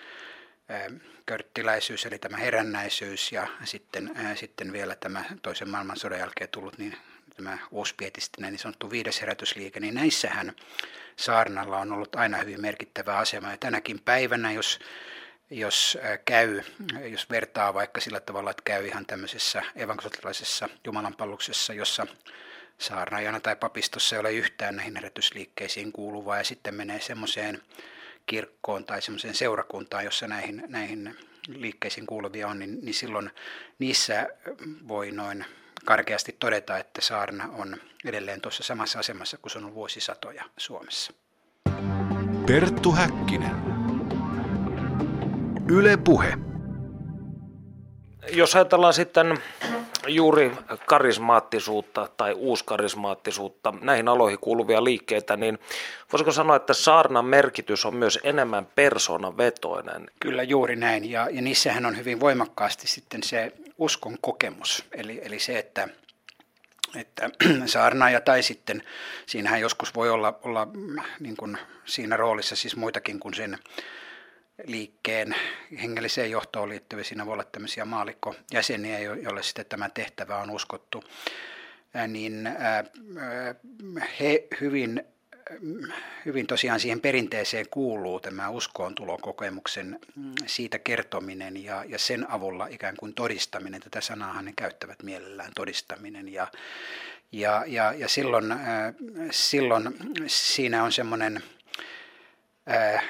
körttiläisyys 1.26 2.06
eli 2.06 2.20
tämä 2.20 2.38
herännäisyys 2.38 3.32
ja 3.32 3.48
sitten, 3.64 4.12
sitten 4.36 4.74
vielä 4.74 4.96
tämä 4.96 5.26
toisen 5.42 5.70
maailmansodan 5.70 6.20
jälkeen 6.20 6.50
tullut 6.50 6.78
niin 6.78 6.98
tämä 7.36 7.58
uuspietistinen 7.72 8.52
niin 8.52 8.60
sanottu 8.60 8.92
viides 8.92 9.22
herätysliike, 9.22 9.80
niin 9.80 9.96
näissähän 9.96 10.54
saarnalla 11.16 11.78
on 11.78 11.92
ollut 11.92 12.16
aina 12.16 12.38
hyvin 12.38 12.62
merkittävä 12.62 13.18
asema. 13.18 13.52
Ja 13.52 13.58
tänäkin 13.58 14.00
päivänä, 14.00 14.52
jos, 14.52 14.80
jos 15.50 15.98
käy, 16.26 16.62
jos 17.12 17.30
vertaa 17.30 17.74
vaikka 17.74 18.02
sillä 18.02 18.20
tavalla, 18.20 18.52
että 18.52 18.64
käy 18.66 18.88
ihan 18.88 19.06
tämmöisessä 19.06 19.64
evankelilaisessa 19.76 20.70
jumalanpalluksessa, 20.86 21.74
jossa 21.74 22.08
saarnaajana 22.78 23.40
tai 23.40 23.56
papistossa 23.56 24.16
ei 24.16 24.20
ole 24.20 24.34
yhtään 24.34 24.76
näihin 24.76 24.96
herätysliikkeisiin 24.96 25.92
kuuluvaa 25.92 26.38
ja 26.38 26.44
sitten 26.44 26.76
menee 26.76 27.00
semmoiseen 27.00 27.62
kirkkoon 28.26 28.86
tai 28.86 29.02
semmoiseen 29.02 29.36
seurakuntaan, 29.36 30.06
jossa 30.06 30.28
näihin, 30.28 30.64
näihin 30.68 31.18
liikkeisiin 31.48 32.08
kuuluvia 32.08 32.48
on, 32.48 32.60
niin, 32.60 32.80
niin 32.82 32.94
silloin 32.94 33.32
niissä 33.80 34.28
voi 34.88 35.12
noin 35.12 35.46
karkeasti 35.86 36.36
todeta, 36.40 36.78
että 36.78 37.02
saarna 37.02 37.50
on 37.58 37.78
edelleen 38.06 38.42
tuossa 38.42 38.64
samassa 38.64 39.00
asemassa 39.00 39.38
kuin 39.38 39.52
se 39.52 39.58
on 39.58 39.74
vuosisatoja 39.74 40.44
Suomessa. 40.58 41.14
Perttu 42.48 42.92
Häkkinen. 42.92 43.56
Yle 45.70 45.98
Puhe. 45.98 46.38
Jos 48.34 48.56
ajatellaan 48.56 48.94
sitten 48.94 49.38
juuri 50.08 50.52
karismaattisuutta 50.86 52.10
tai 52.18 52.34
uuskarismaattisuutta, 52.34 53.74
näihin 53.82 54.08
aloihin 54.08 54.40
kuuluvia 54.40 54.84
liikkeitä, 54.84 55.38
niin 55.38 55.60
voisiko 56.14 56.32
sanoa, 56.32 56.56
että 56.56 56.74
saarnan 56.74 57.26
merkitys 57.26 57.86
on 57.86 57.96
myös 57.96 58.20
enemmän 58.24 58.68
persoonavetoinen? 58.76 60.10
Kyllä 60.20 60.44
juuri 60.44 60.76
näin, 60.76 61.12
ja, 61.12 61.28
ja 61.32 61.42
niissähän 61.42 61.86
on 61.86 61.98
hyvin 61.98 62.20
voimakkaasti 62.20 62.88
sitten 62.88 63.24
se 63.24 63.52
uskon 63.78 64.18
kokemus, 64.22 64.86
eli, 64.92 65.22
eli 65.24 65.40
se, 65.40 65.60
että 65.60 65.88
että 66.96 67.30
saarnaaja 67.66 68.22
tai 68.22 68.44
sitten, 68.44 68.84
siinähän 69.26 69.62
joskus 69.62 69.96
voi 69.96 70.10
olla, 70.10 70.40
olla 70.44 70.68
niin 71.20 71.38
kuin 71.38 71.58
siinä 71.86 72.18
roolissa 72.18 72.56
siis 72.56 72.76
muitakin 72.76 73.20
kuin 73.20 73.34
sen 73.34 73.58
liikkeen 74.66 75.36
hengelliseen 75.82 76.32
johtoon 76.32 76.70
liittyviä. 76.70 77.04
Siinä 77.04 77.26
voi 77.26 77.34
olla 77.34 77.44
tämmöisiä 77.44 77.86
maalikkojäseniä, 77.86 79.00
joille 79.00 79.44
sitten 79.44 79.66
tämä 79.66 79.90
tehtävä 79.90 80.38
on 80.38 80.50
uskottu. 80.50 81.04
Niin 82.08 82.50
he 84.20 84.48
hyvin, 84.62 85.04
hyvin 86.26 86.48
tosiaan 86.48 86.80
siihen 86.80 87.02
perinteeseen 87.02 87.66
kuuluu 87.70 88.20
tämä 88.20 88.50
uskoon 88.50 88.96
tulokokemuksen 88.96 90.00
mm, 90.16 90.34
siitä 90.46 90.80
kertominen 90.80 91.64
ja, 91.64 91.84
ja 91.88 92.00
sen 92.00 92.32
avulla 92.32 92.68
ikään 92.68 92.96
kuin 92.98 93.14
todistaminen. 93.14 93.82
Tätä 93.82 94.02
sanaahan 94.02 94.46
ne 94.46 94.54
käyttävät 94.56 95.04
mielellään, 95.04 95.52
todistaminen. 95.56 96.34
Ja, 96.34 96.48
ja, 97.32 97.64
ja, 97.68 97.94
ja 97.94 98.08
silloin, 98.08 98.46
silloin 99.32 99.84
siinä 100.28 100.84
on 100.84 100.92
semmoinen 100.92 101.44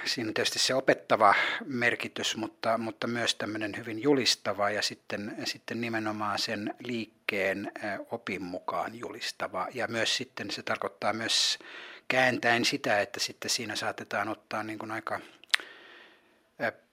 siinä 0.06 0.28
on 0.28 0.34
tietysti 0.34 0.60
se 0.60 0.76
opettava 0.76 1.36
merkitys, 1.66 2.36
mutta, 2.36 2.78
mutta 2.78 3.08
myös 3.08 3.36
tämmöinen 3.36 3.78
hyvin 3.78 4.02
julistava 4.02 4.70
ja 4.70 4.82
sitten, 4.82 5.36
sitten 5.46 5.82
nimenomaan 5.82 6.40
sen 6.40 6.74
liikkeen 6.80 7.72
opin 8.12 8.44
mukaan 8.44 8.96
julistava. 8.96 9.68
Ja 9.74 9.88
myös 9.88 10.18
sitten 10.18 10.52
se 10.52 10.64
tarkoittaa 10.64 11.14
myös 11.14 11.60
kääntäen 12.08 12.66
sitä, 12.66 13.02
että 13.02 13.20
sitten 13.20 13.50
siinä 13.50 13.76
saatetaan 13.76 14.30
ottaa 14.30 14.64
niin 14.64 14.80
kuin 14.80 14.92
aika 14.92 15.20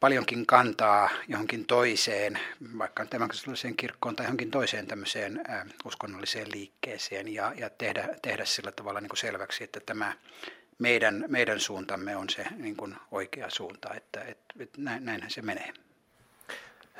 paljonkin 0.01 0.47
kantaa 0.47 1.11
johonkin 1.29 1.67
toiseen, 1.67 2.39
vaikka 2.79 3.07
tämän 3.07 3.29
kirkkoon 3.77 4.17
tai 4.17 4.27
johonkin 4.27 4.51
toiseen 4.51 4.87
tämmöiseen 4.87 5.45
uskonnolliseen 5.85 6.53
liikkeeseen 6.53 7.35
ja, 7.35 7.53
ja 7.57 7.71
tehdä, 7.71 8.09
tehdä 8.23 8.45
sillä 8.45 8.73
tavalla 8.73 9.01
niin 9.01 9.09
kuin 9.09 9.19
selväksi, 9.19 9.65
että 9.65 9.81
tämä 9.81 10.13
meidän, 10.79 11.25
meidän 11.29 11.61
suuntamme 11.61 12.17
on 12.17 12.31
se 12.31 12.47
niin 12.57 12.77
kuin 12.77 12.97
oikea 13.11 13.51
suunta, 13.51 13.95
että, 13.95 14.21
että, 14.21 14.55
että 14.61 14.79
näinhän 14.81 15.31
se 15.31 15.43
menee. 15.43 15.73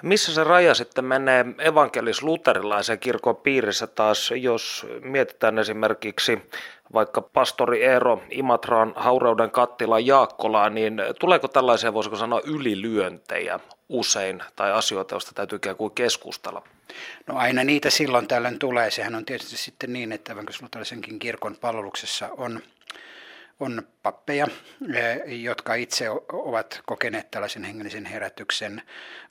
Missä 0.03 0.35
se 0.35 0.45
raja 0.45 0.75
sitten 0.75 1.05
menee 1.05 1.45
evankelis-luterilaisen 1.59 2.99
kirkon 2.99 3.37
piirissä 3.37 3.87
taas, 3.87 4.31
jos 4.31 4.87
mietitään 5.01 5.59
esimerkiksi 5.59 6.39
vaikka 6.93 7.21
pastori 7.21 7.85
Eero 7.85 8.23
Imatran 8.31 8.93
haureuden 8.97 9.51
kattilan 9.51 10.07
Jaakkolaa, 10.07 10.71
niin 10.71 11.03
tuleeko 11.21 11.49
tällaisia, 11.49 11.95
voisiko 11.95 12.17
sanoa, 12.17 12.41
ylilyöntejä 12.45 13.61
usein 13.89 14.43
tai 14.57 14.73
asioita, 14.73 15.15
joista 15.15 15.33
täytyy 15.35 15.57
ikään 15.57 15.77
kuin 15.77 15.95
keskustella? 15.95 16.63
No 17.27 17.37
aina 17.37 17.65
niitä 17.65 17.91
silloin 17.91 18.29
tällöin 18.29 18.59
tulee. 18.59 18.91
Sehän 18.91 19.15
on 19.15 19.25
tietysti 19.25 19.57
sitten 19.57 19.93
niin, 19.93 20.13
että 20.13 20.33
evankelis-luterilaisenkin 20.33 21.19
kirkon 21.19 21.57
palveluksessa 21.61 22.29
on 22.37 22.61
on 23.61 23.83
pappeja, 24.03 24.47
eh, 24.95 25.43
jotka 25.43 25.75
itse 25.75 26.11
ovat 26.33 26.81
kokeneet 26.87 27.31
tällaisen 27.31 27.65
hengellisen 27.65 28.07
herätyksen. 28.07 28.83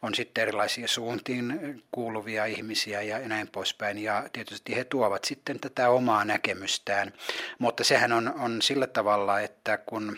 On 0.01 0.15
sitten 0.15 0.41
erilaisia 0.41 0.87
suuntiin 0.87 1.83
kuuluvia 1.91 2.45
ihmisiä 2.45 3.01
ja 3.01 3.19
näin 3.27 3.47
poispäin. 3.47 3.97
Ja 3.97 4.29
tietysti 4.33 4.75
he 4.75 4.83
tuovat 4.83 5.23
sitten 5.23 5.59
tätä 5.59 5.89
omaa 5.89 6.25
näkemystään. 6.25 7.13
Mutta 7.59 7.83
sehän 7.83 8.13
on, 8.13 8.33
on 8.39 8.61
sillä 8.61 8.87
tavalla, 8.87 9.39
että 9.39 9.77
kun 9.77 10.17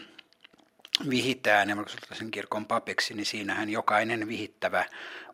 vihitään 1.09 1.69
evankelisluterilaisen 1.69 2.31
kirkon 2.31 2.65
papiksi, 2.65 3.13
niin 3.13 3.25
siinähän 3.25 3.69
jokainen 3.69 4.27
vihittävä 4.27 4.85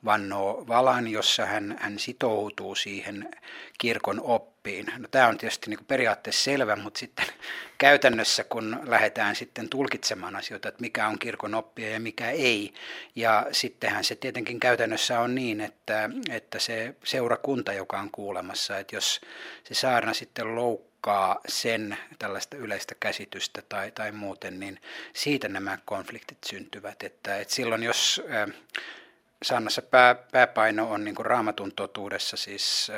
vannoo 0.05 0.67
valan, 0.67 1.07
jossa 1.07 1.45
hän, 1.45 1.75
hän 1.79 1.99
sitoutuu 1.99 2.75
siihen 2.75 3.29
kirkon 3.77 4.21
oppiin. 4.21 4.85
No, 4.97 5.07
tämä 5.11 5.27
on 5.27 5.37
tietysti 5.37 5.69
niin 5.69 5.85
periaatteessa 5.87 6.43
selvä, 6.43 6.75
mutta 6.75 6.99
sitten 6.99 7.25
käytännössä, 7.77 8.43
kun 8.43 8.79
lähdetään 8.83 9.35
sitten 9.35 9.69
tulkitsemaan 9.69 10.35
asioita, 10.35 10.69
että 10.69 10.81
mikä 10.81 11.07
on 11.07 11.19
kirkon 11.19 11.55
oppia 11.55 11.89
ja 11.89 11.99
mikä 11.99 12.29
ei, 12.29 12.73
ja 13.15 13.47
sittenhän 13.51 14.03
se 14.03 14.15
tietenkin 14.15 14.59
käytännössä 14.59 15.19
on 15.19 15.35
niin, 15.35 15.61
että, 15.61 16.09
että 16.29 16.59
se 16.59 16.95
seurakunta, 17.03 17.73
joka 17.73 17.99
on 17.99 18.11
kuulemassa, 18.11 18.77
että 18.77 18.95
jos 18.95 19.21
se 19.63 19.73
saarna 19.73 20.13
sitten 20.13 20.55
loukkaa 20.55 20.94
sen 21.47 21.97
tällaista 22.19 22.57
yleistä 22.57 22.95
käsitystä 22.99 23.61
tai, 23.69 23.91
tai 23.91 24.11
muuten, 24.11 24.59
niin 24.59 24.79
siitä 25.13 25.49
nämä 25.49 25.77
konfliktit 25.85 26.37
syntyvät. 26.45 27.03
Että, 27.03 27.37
että 27.37 27.53
silloin 27.53 27.83
jos 27.83 28.21
saannassa 29.43 29.81
pää, 29.81 30.15
pääpaino 30.15 30.91
on 30.91 31.03
niin 31.03 31.15
kuin 31.15 31.25
raamatun 31.25 31.71
totuudessa, 31.71 32.37
siis 32.37 32.91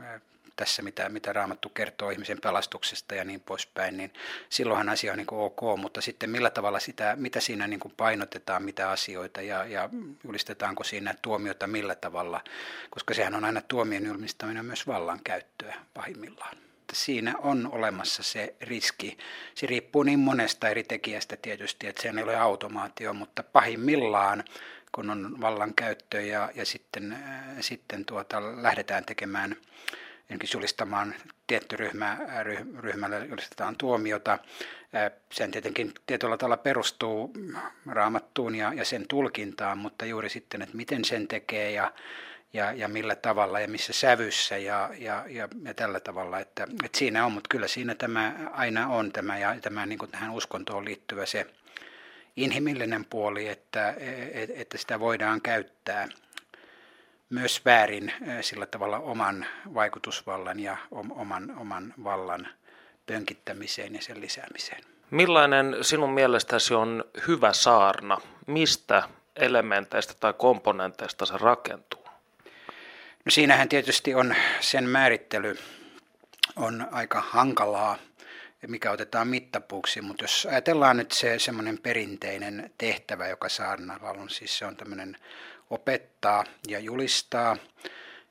ää, 0.00 0.20
tässä 0.56 0.82
mitä, 0.82 1.08
mitä 1.08 1.32
raamattu 1.32 1.68
kertoo 1.68 2.10
ihmisen 2.10 2.40
pelastuksesta 2.40 3.14
ja 3.14 3.24
niin 3.24 3.40
poispäin, 3.40 3.96
niin 3.96 4.12
silloinhan 4.48 4.88
asia 4.88 5.12
on 5.12 5.18
niin 5.18 5.26
kuin 5.26 5.40
ok, 5.40 5.60
mutta 5.80 6.00
sitten 6.00 6.30
millä 6.30 6.50
tavalla 6.50 6.80
sitä, 6.80 7.16
mitä 7.16 7.40
siinä 7.40 7.66
niin 7.66 7.80
kuin 7.80 7.94
painotetaan, 7.96 8.62
mitä 8.62 8.90
asioita 8.90 9.42
ja, 9.42 9.66
ja 9.66 9.88
julistetaanko 10.24 10.84
siinä 10.84 11.14
tuomiota 11.22 11.66
millä 11.66 11.94
tavalla, 11.94 12.40
koska 12.90 13.14
sehän 13.14 13.34
on 13.34 13.44
aina 13.44 13.60
tuomion 13.60 14.06
julistaminen 14.06 14.66
myös 14.66 14.86
vallankäyttöä 14.86 15.74
pahimmillaan 15.94 16.56
siinä 16.92 17.34
on 17.38 17.68
olemassa 17.72 18.22
se 18.22 18.54
riski. 18.60 19.18
Se 19.54 19.66
riippuu 19.66 20.02
niin 20.02 20.18
monesta 20.18 20.68
eri 20.68 20.84
tekijästä 20.84 21.36
tietysti, 21.36 21.86
että 21.86 22.02
se 22.02 22.08
ei 22.16 22.22
ole 22.22 22.36
automaatio, 22.36 23.14
mutta 23.14 23.42
pahimmillaan 23.42 24.44
kun 24.94 25.10
on 25.10 25.40
vallankäyttö 25.40 26.20
ja, 26.20 26.50
ja 26.54 26.64
sitten, 26.66 27.12
äh, 27.12 27.44
sitten 27.60 28.04
tuota, 28.04 28.62
lähdetään 28.62 29.04
tekemään 29.04 29.56
julistamaan 30.54 31.14
tietty 31.46 31.76
ryhmä, 31.76 32.18
ryhmälle 32.78 33.26
julistetaan 33.26 33.76
tuomiota. 33.76 34.32
Äh, 34.32 35.12
sen 35.32 35.50
tietenkin 35.50 35.92
tietyllä 36.06 36.36
tavalla 36.36 36.56
perustuu 36.56 37.32
raamattuun 37.86 38.54
ja, 38.54 38.72
ja 38.72 38.84
sen 38.84 39.04
tulkintaan, 39.08 39.78
mutta 39.78 40.04
juuri 40.04 40.28
sitten, 40.28 40.62
että 40.62 40.76
miten 40.76 41.04
sen 41.04 41.28
tekee 41.28 41.70
ja, 41.70 41.92
ja, 42.54 42.72
ja 42.72 42.88
millä 42.88 43.16
tavalla 43.16 43.60
ja 43.60 43.68
missä 43.68 43.92
sävyssä 43.92 44.56
ja, 44.56 44.90
ja, 44.98 45.24
ja, 45.28 45.48
ja 45.64 45.74
tällä 45.74 46.00
tavalla. 46.00 46.40
Että, 46.40 46.66
että 46.84 46.98
siinä 46.98 47.26
on, 47.26 47.32
mutta 47.32 47.48
kyllä 47.48 47.68
siinä 47.68 47.94
tämä 47.94 48.34
aina 48.52 48.88
on 48.88 49.12
tämä 49.12 49.38
ja 49.38 49.56
tämä 49.60 49.86
niin 49.86 49.98
kuin 49.98 50.10
tähän 50.10 50.30
uskontoon 50.30 50.84
liittyvä 50.84 51.26
se 51.26 51.46
inhimillinen 52.36 53.04
puoli, 53.04 53.48
että, 53.48 53.94
että 54.54 54.78
sitä 54.78 55.00
voidaan 55.00 55.40
käyttää 55.40 56.08
myös 57.30 57.64
väärin 57.64 58.12
sillä 58.40 58.66
tavalla 58.66 58.98
oman 58.98 59.46
vaikutusvallan 59.74 60.60
ja 60.60 60.76
oman, 60.90 61.54
oman 61.58 61.94
vallan 62.04 62.48
pönkittämiseen 63.06 63.94
ja 63.94 64.02
sen 64.02 64.20
lisäämiseen. 64.20 64.84
Millainen 65.10 65.76
sinun 65.82 66.10
mielestäsi 66.10 66.74
on 66.74 67.04
hyvä 67.28 67.52
saarna? 67.52 68.18
Mistä 68.46 69.02
elementeistä 69.36 70.14
tai 70.20 70.32
komponenteista 70.32 71.26
se 71.26 71.34
rakentuu? 71.38 72.03
No 73.24 73.30
siinähän 73.30 73.68
tietysti 73.68 74.14
on 74.14 74.34
sen 74.60 74.88
määrittely 74.88 75.58
on 76.56 76.88
aika 76.92 77.20
hankalaa 77.20 77.98
mikä 78.66 78.90
otetaan 78.90 79.28
mittapuuksi, 79.28 80.00
mutta 80.00 80.24
jos 80.24 80.46
ajatellaan 80.50 80.96
nyt 80.96 81.12
se 81.12 81.38
semmoinen 81.38 81.78
perinteinen 81.78 82.70
tehtävä, 82.78 83.28
joka 83.28 83.48
saarnalla 83.48 84.10
on, 84.10 84.30
siis 84.30 84.58
se 84.58 84.66
on 84.66 84.76
tämmöinen 84.76 85.16
opettaa 85.70 86.44
ja 86.68 86.78
julistaa, 86.78 87.56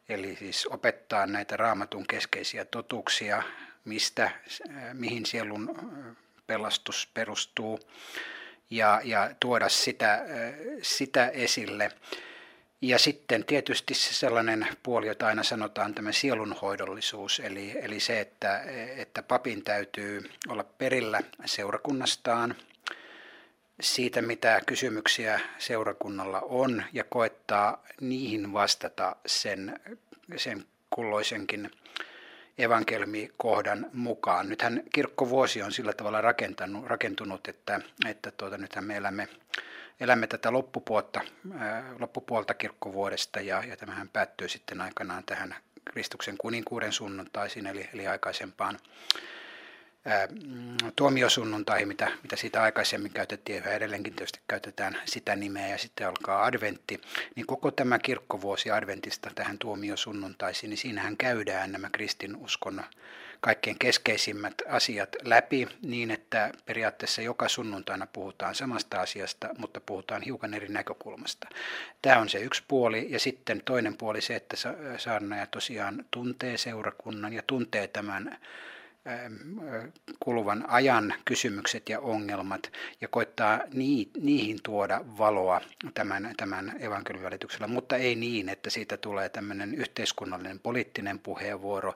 eli 0.10 0.36
siis 0.36 0.68
opettaa 0.68 1.26
näitä 1.26 1.58
raamatun 1.58 2.08
keskeisiä 2.08 2.66
totuuksia, 2.66 3.44
mistä, 3.86 4.32
mihin 4.94 5.26
sielun 5.26 5.76
pelastus 6.48 7.10
perustuu, 7.14 7.80
ja, 8.70 9.02
ja 9.04 9.32
tuoda 9.40 9.70
sitä, 9.70 10.26
sitä 10.82 11.28
esille. 11.28 11.92
Ja 12.84 13.00
sitten 13.00 13.46
tietysti 13.46 13.94
se 13.94 14.14
sellainen 14.14 14.68
puoli, 14.84 15.08
jota 15.08 15.28
aina 15.28 15.44
sanotaan, 15.44 15.94
tämä 15.94 16.12
sielunhoidollisuus, 16.12 17.40
eli, 17.40 17.76
eli 17.82 18.00
se, 18.00 18.20
että, 18.20 18.64
että 18.98 19.24
papin 19.24 19.64
täytyy 19.64 20.30
olla 20.48 20.64
perillä 20.64 21.22
seurakunnastaan, 21.46 22.56
siitä 23.82 24.22
mitä 24.22 24.62
kysymyksiä 24.66 25.40
seurakunnalla 25.58 26.42
on 26.42 26.84
ja 26.94 27.04
koettaa 27.04 27.84
niihin 28.02 28.54
vastata 28.54 29.16
sen, 29.26 29.80
sen 30.36 30.66
kulloisenkin 30.90 31.72
evankelmikohdan 32.58 33.90
mukaan. 33.94 34.50
Nythän 34.50 34.84
kirkkovuosi 34.94 35.62
on 35.62 35.72
sillä 35.72 35.94
tavalla 35.94 36.22
rakentanut, 36.22 36.88
rakentunut, 36.88 37.48
että, 37.48 37.82
että 38.06 38.32
tuota, 38.32 38.58
nythän 38.58 38.86
me 38.86 38.98
elämme 38.98 39.28
elämme 40.00 40.28
tätä 40.28 40.54
loppupuolta, 40.54 41.22
loppupuolta 42.00 42.54
kirkkovuodesta 42.54 43.42
ja, 43.42 43.64
ja 43.68 43.78
tämähän 43.78 44.10
päättyy 44.10 44.50
sitten 44.50 44.82
aikanaan 44.82 45.24
tähän 45.24 45.56
Kristuksen 45.86 46.38
kuninkuuden 46.38 46.92
sunnuntaisin 46.92 47.68
eli, 47.68 47.90
eli 47.94 48.08
aikaisempaan 48.08 48.80
Mm, 50.30 50.92
tuomiosunnuntaihin, 50.96 51.88
mitä, 51.88 52.12
mitä 52.24 52.36
siitä 52.36 52.62
aikaisemmin 52.62 53.14
käytettiin, 53.14 53.64
ja 53.64 53.72
edelleenkin 53.72 54.14
tietysti 54.14 54.40
käytetään 54.48 54.98
sitä 55.06 55.36
nimeä, 55.36 55.68
ja 55.68 55.78
sitten 55.78 56.08
alkaa 56.08 56.46
adventti, 56.46 57.02
niin 57.36 57.46
koko 57.46 57.72
tämä 57.72 58.00
kirkkovuosi 58.00 58.72
adventista 58.72 59.30
tähän 59.36 59.58
tuomiosunnuntaisiin, 59.58 60.70
niin 60.70 60.78
siinähän 60.78 61.18
käydään 61.18 61.72
nämä 61.72 61.90
kristinuskon 61.90 62.84
kaikkein 63.44 63.80
keskeisimmät 63.80 64.54
asiat 64.70 65.16
läpi 65.24 65.68
niin, 65.82 66.12
että 66.12 66.52
periaatteessa 66.66 67.22
joka 67.22 67.50
sunnuntaina 67.50 68.08
puhutaan 68.14 68.56
samasta 68.56 69.02
asiasta, 69.02 69.50
mutta 69.58 69.82
puhutaan 69.82 70.22
hiukan 70.22 70.54
eri 70.54 70.68
näkökulmasta. 70.68 71.48
Tämä 72.02 72.20
on 72.20 72.30
se 72.30 72.40
yksi 72.40 72.64
puoli 72.68 73.08
ja 73.10 73.20
sitten 73.20 73.62
toinen 73.66 73.98
puoli 73.98 74.22
se, 74.22 74.36
että 74.36 74.58
saarnaaja 74.98 75.48
tosiaan 75.48 76.06
tuntee 76.12 76.58
seurakunnan 76.58 77.34
ja 77.34 77.44
tuntee 77.48 77.88
tämän 77.88 78.38
kuluvan 80.20 80.66
ajan 80.70 81.14
kysymykset 81.26 81.90
ja 81.90 82.00
ongelmat 82.00 82.72
ja 83.02 83.08
koittaa 83.08 83.60
niihin 84.18 84.60
tuoda 84.64 85.02
valoa 85.18 85.62
tämän, 85.94 86.34
tämän 86.38 86.74
evankeliumin 86.80 87.26
välityksellä, 87.26 87.68
mutta 87.68 87.96
ei 87.96 88.16
niin, 88.16 88.50
että 88.50 88.70
siitä 88.70 88.98
tulee 88.98 89.30
tämmöinen 89.30 89.76
yhteiskunnallinen 89.76 90.60
poliittinen 90.60 91.20
puheenvuoro, 91.20 91.96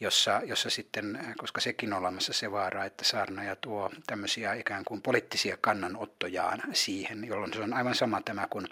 jossa, 0.00 0.40
jossa 0.44 0.70
sitten, 0.70 1.34
koska 1.38 1.60
sekin 1.60 1.92
on 1.92 1.98
olemassa 1.98 2.32
se 2.32 2.52
vaara, 2.52 2.84
että 2.84 3.04
saarnaja 3.04 3.56
tuo 3.56 3.90
tämmöisiä 4.06 4.54
ikään 4.54 4.84
kuin 4.84 5.02
poliittisia 5.02 5.56
kannanottojaan 5.60 6.62
siihen, 6.72 7.24
jolloin 7.24 7.52
se 7.52 7.60
on 7.60 7.74
aivan 7.74 7.94
sama 7.94 8.20
tämä 8.24 8.46
kuin 8.50 8.66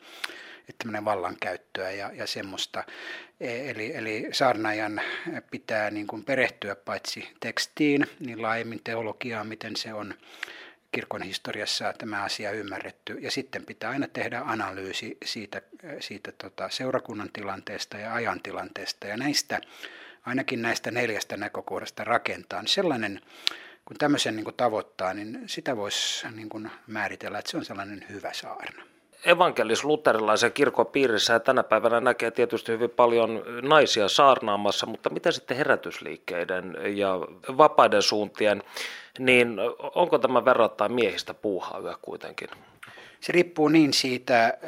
tämmöinen 0.78 1.04
vallankäyttöä 1.04 1.90
ja, 1.90 2.10
ja 2.14 2.26
semmoista. 2.26 2.84
E, 3.40 3.70
eli, 3.70 3.96
eli 3.96 4.28
saarnaajan 4.32 5.00
pitää 5.50 5.90
niin 5.90 6.06
kuin 6.06 6.24
perehtyä 6.24 6.74
paitsi 6.74 7.28
tekstiin, 7.40 8.06
niin 8.20 8.42
laajemmin 8.42 8.80
teologiaan, 8.84 9.46
miten 9.46 9.76
se 9.76 9.94
on 9.94 10.14
kirkon 10.92 11.22
historiassa 11.22 11.92
tämä 11.98 12.22
asia 12.22 12.50
ymmärretty. 12.50 13.18
Ja 13.20 13.30
sitten 13.30 13.66
pitää 13.66 13.90
aina 13.90 14.08
tehdä 14.08 14.42
analyysi 14.44 15.18
siitä, 15.24 15.62
siitä 16.00 16.32
tota 16.32 16.68
seurakunnan 16.68 17.30
tilanteesta 17.32 17.98
ja 17.98 18.14
ajan 18.14 18.40
tilanteesta. 18.42 19.06
Ja 19.06 19.16
näistä, 19.16 19.60
ainakin 20.26 20.62
näistä 20.62 20.90
neljästä 20.90 21.36
näkökohdasta 21.36 22.04
rakentaa. 22.04 22.62
Sellainen, 22.66 23.20
kun 23.84 23.96
tämmöisen 23.98 24.36
niin 24.36 24.44
kuin 24.44 24.56
tavoittaa, 24.56 25.14
niin 25.14 25.42
sitä 25.46 25.76
voisi 25.76 26.26
niin 26.28 26.48
kuin 26.48 26.70
määritellä, 26.86 27.38
että 27.38 27.50
se 27.50 27.56
on 27.56 27.64
sellainen 27.64 28.06
hyvä 28.10 28.32
saarna 28.32 28.82
evankelis-luterilaisen 29.24 30.52
kirkon 30.52 30.86
piirissä 30.86 31.32
ja 31.32 31.40
tänä 31.40 31.62
päivänä 31.62 32.00
näkee 32.00 32.30
tietysti 32.30 32.72
hyvin 32.72 32.90
paljon 32.90 33.42
naisia 33.62 34.08
saarnaamassa, 34.08 34.86
mutta 34.86 35.10
mitä 35.10 35.32
sitten 35.32 35.56
herätysliikkeiden 35.56 36.76
ja 36.96 37.14
vapaiden 37.56 38.02
suuntien, 38.02 38.62
niin 39.18 39.56
onko 39.94 40.18
tämä 40.18 40.44
verrattain 40.44 40.92
miehistä 40.92 41.34
puuhaa 41.34 41.78
yhä 41.78 41.96
kuitenkin? 42.02 42.48
Se 43.20 43.32
riippuu 43.32 43.68
niin 43.68 43.92
siitä 43.92 44.58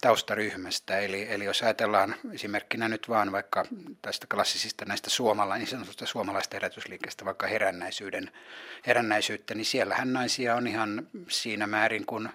taustaryhmästä, 0.00 0.98
eli, 0.98 1.26
eli 1.30 1.44
jos 1.44 1.62
ajatellaan 1.62 2.14
esimerkkinä 2.34 2.88
nyt 2.88 3.08
vaan 3.08 3.32
vaikka 3.32 3.64
tästä 4.02 4.26
klassisista 4.34 4.84
näistä 4.84 5.10
suomala, 5.10 5.56
niin 5.56 5.66
sanotusta 5.66 6.06
suomalaista 6.06 6.56
herätysliikkeestä, 6.56 7.24
vaikka 7.24 7.46
herännäisyyden, 7.46 8.30
herännäisyyttä, 8.86 9.54
niin 9.54 9.64
siellähän 9.64 10.12
naisia 10.12 10.54
on 10.54 10.66
ihan 10.66 11.06
siinä 11.28 11.66
määrin, 11.66 12.06
kun 12.06 12.28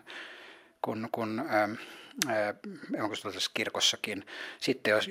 kun, 0.88 1.10
kun 1.12 1.40
ähm, 1.40 1.72
äh, 2.30 3.50
kirkossakin. 3.54 4.26
Sitten 4.60 4.92
jos, 4.92 5.10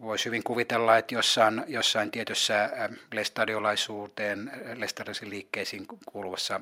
voisi 0.00 0.24
hyvin 0.24 0.42
kuvitella, 0.42 0.96
että 0.96 1.14
jossain, 1.14 1.64
jossain 1.66 2.10
tietyssä 2.10 2.64
ähm, 2.64 2.92
lestadiolaisuuteen, 3.12 4.52
lestadiolaisiin 4.74 5.30
liikkeisiin 5.30 5.86
kuuluvassa 6.06 6.60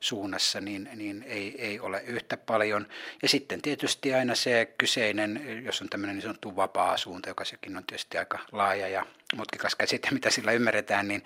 suunnassa, 0.00 0.60
niin, 0.60 0.88
niin 0.94 1.22
ei, 1.22 1.54
ei 1.58 1.80
ole 1.80 2.02
yhtä 2.06 2.36
paljon. 2.36 2.86
Ja 3.22 3.28
sitten 3.28 3.62
tietysti 3.62 4.14
aina 4.14 4.34
se 4.34 4.74
kyseinen, 4.78 5.62
jos 5.64 5.82
on 5.82 5.88
tämmöinen 5.88 6.16
niin 6.16 6.22
sanottu 6.22 6.56
vapaa 6.56 6.96
suunta, 6.96 7.28
joka 7.28 7.44
sekin 7.44 7.76
on 7.76 7.84
tietysti 7.86 8.18
aika 8.18 8.38
laaja 8.52 8.88
ja 8.88 9.06
mutkikas 9.36 9.74
käsite, 9.74 10.08
mitä 10.10 10.30
sillä 10.30 10.52
ymmärretään, 10.52 11.08
niin 11.08 11.22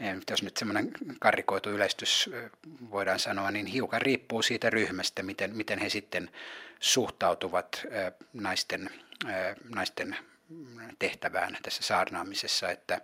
eh, 0.00 0.16
jos 0.30 0.42
nyt 0.42 0.56
semmoinen 0.56 0.90
karrikoitu 1.20 1.70
yleistys 1.70 2.30
eh, 2.32 2.50
voidaan 2.90 3.18
sanoa, 3.18 3.50
niin 3.50 3.66
hiukan 3.66 4.02
riippuu 4.02 4.42
siitä 4.42 4.70
ryhmästä, 4.70 5.22
miten, 5.22 5.56
miten 5.56 5.78
he 5.78 5.88
sitten 5.88 6.30
suhtautuvat 6.80 7.86
eh, 7.90 8.12
naisten, 8.32 8.90
naisten 9.68 10.16
tehtävään 10.98 11.56
tässä 11.62 11.82
saarnaamisessa, 11.82 12.70
että 12.70 13.00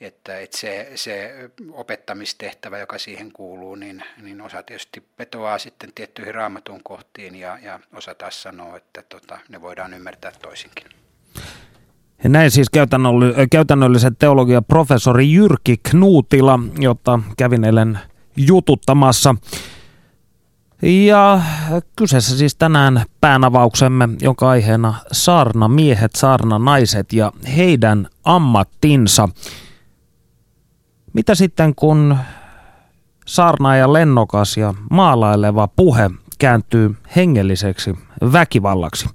että, 0.00 0.38
että 0.38 0.58
se, 0.58 0.92
se 0.94 1.34
opettamistehtävä, 1.72 2.78
joka 2.78 2.98
siihen 2.98 3.32
kuuluu, 3.32 3.74
niin, 3.74 4.02
niin 4.22 4.40
osa 4.40 4.62
tietysti 4.62 5.02
vetoaa 5.18 5.58
sitten 5.58 5.92
tiettyihin 5.94 6.34
raamatun 6.34 6.82
kohtiin 6.82 7.34
ja, 7.34 7.58
ja 7.62 7.80
osa 7.94 8.14
taas 8.14 8.42
sanoo, 8.42 8.76
että 8.76 9.02
tota, 9.08 9.38
ne 9.48 9.60
voidaan 9.60 9.94
ymmärtää 9.94 10.32
toisinkin. 10.42 10.86
Ja 12.24 12.28
näin 12.28 12.50
siis 12.50 12.68
käytännöllisen 13.50 14.16
teologian 14.16 14.64
professori 14.64 15.32
Jyrki 15.32 15.76
Knuutila, 15.90 16.58
jotta 16.78 17.20
kävin 17.36 17.64
eilen 17.64 17.98
jututtamassa. 18.36 19.34
Ja 20.82 21.40
kyseessä 21.96 22.38
siis 22.38 22.56
tänään 22.56 23.04
päänavauksemme, 23.20 24.08
jonka 24.20 24.48
aiheena 24.48 24.94
saarna 25.12 25.68
miehet, 25.68 26.14
saarna 26.16 26.58
naiset 26.58 27.12
ja 27.12 27.32
heidän 27.56 28.08
ammattinsa. 28.24 29.28
Mitä 31.16 31.34
sitten 31.34 31.74
kun 31.74 32.16
saarnaaja 33.26 33.92
lennokas 33.92 34.56
ja 34.56 34.74
maalaileva 34.90 35.68
puhe 35.68 36.10
kääntyy 36.38 36.96
hengelliseksi 37.16 37.94
väkivallaksi? 38.32 39.08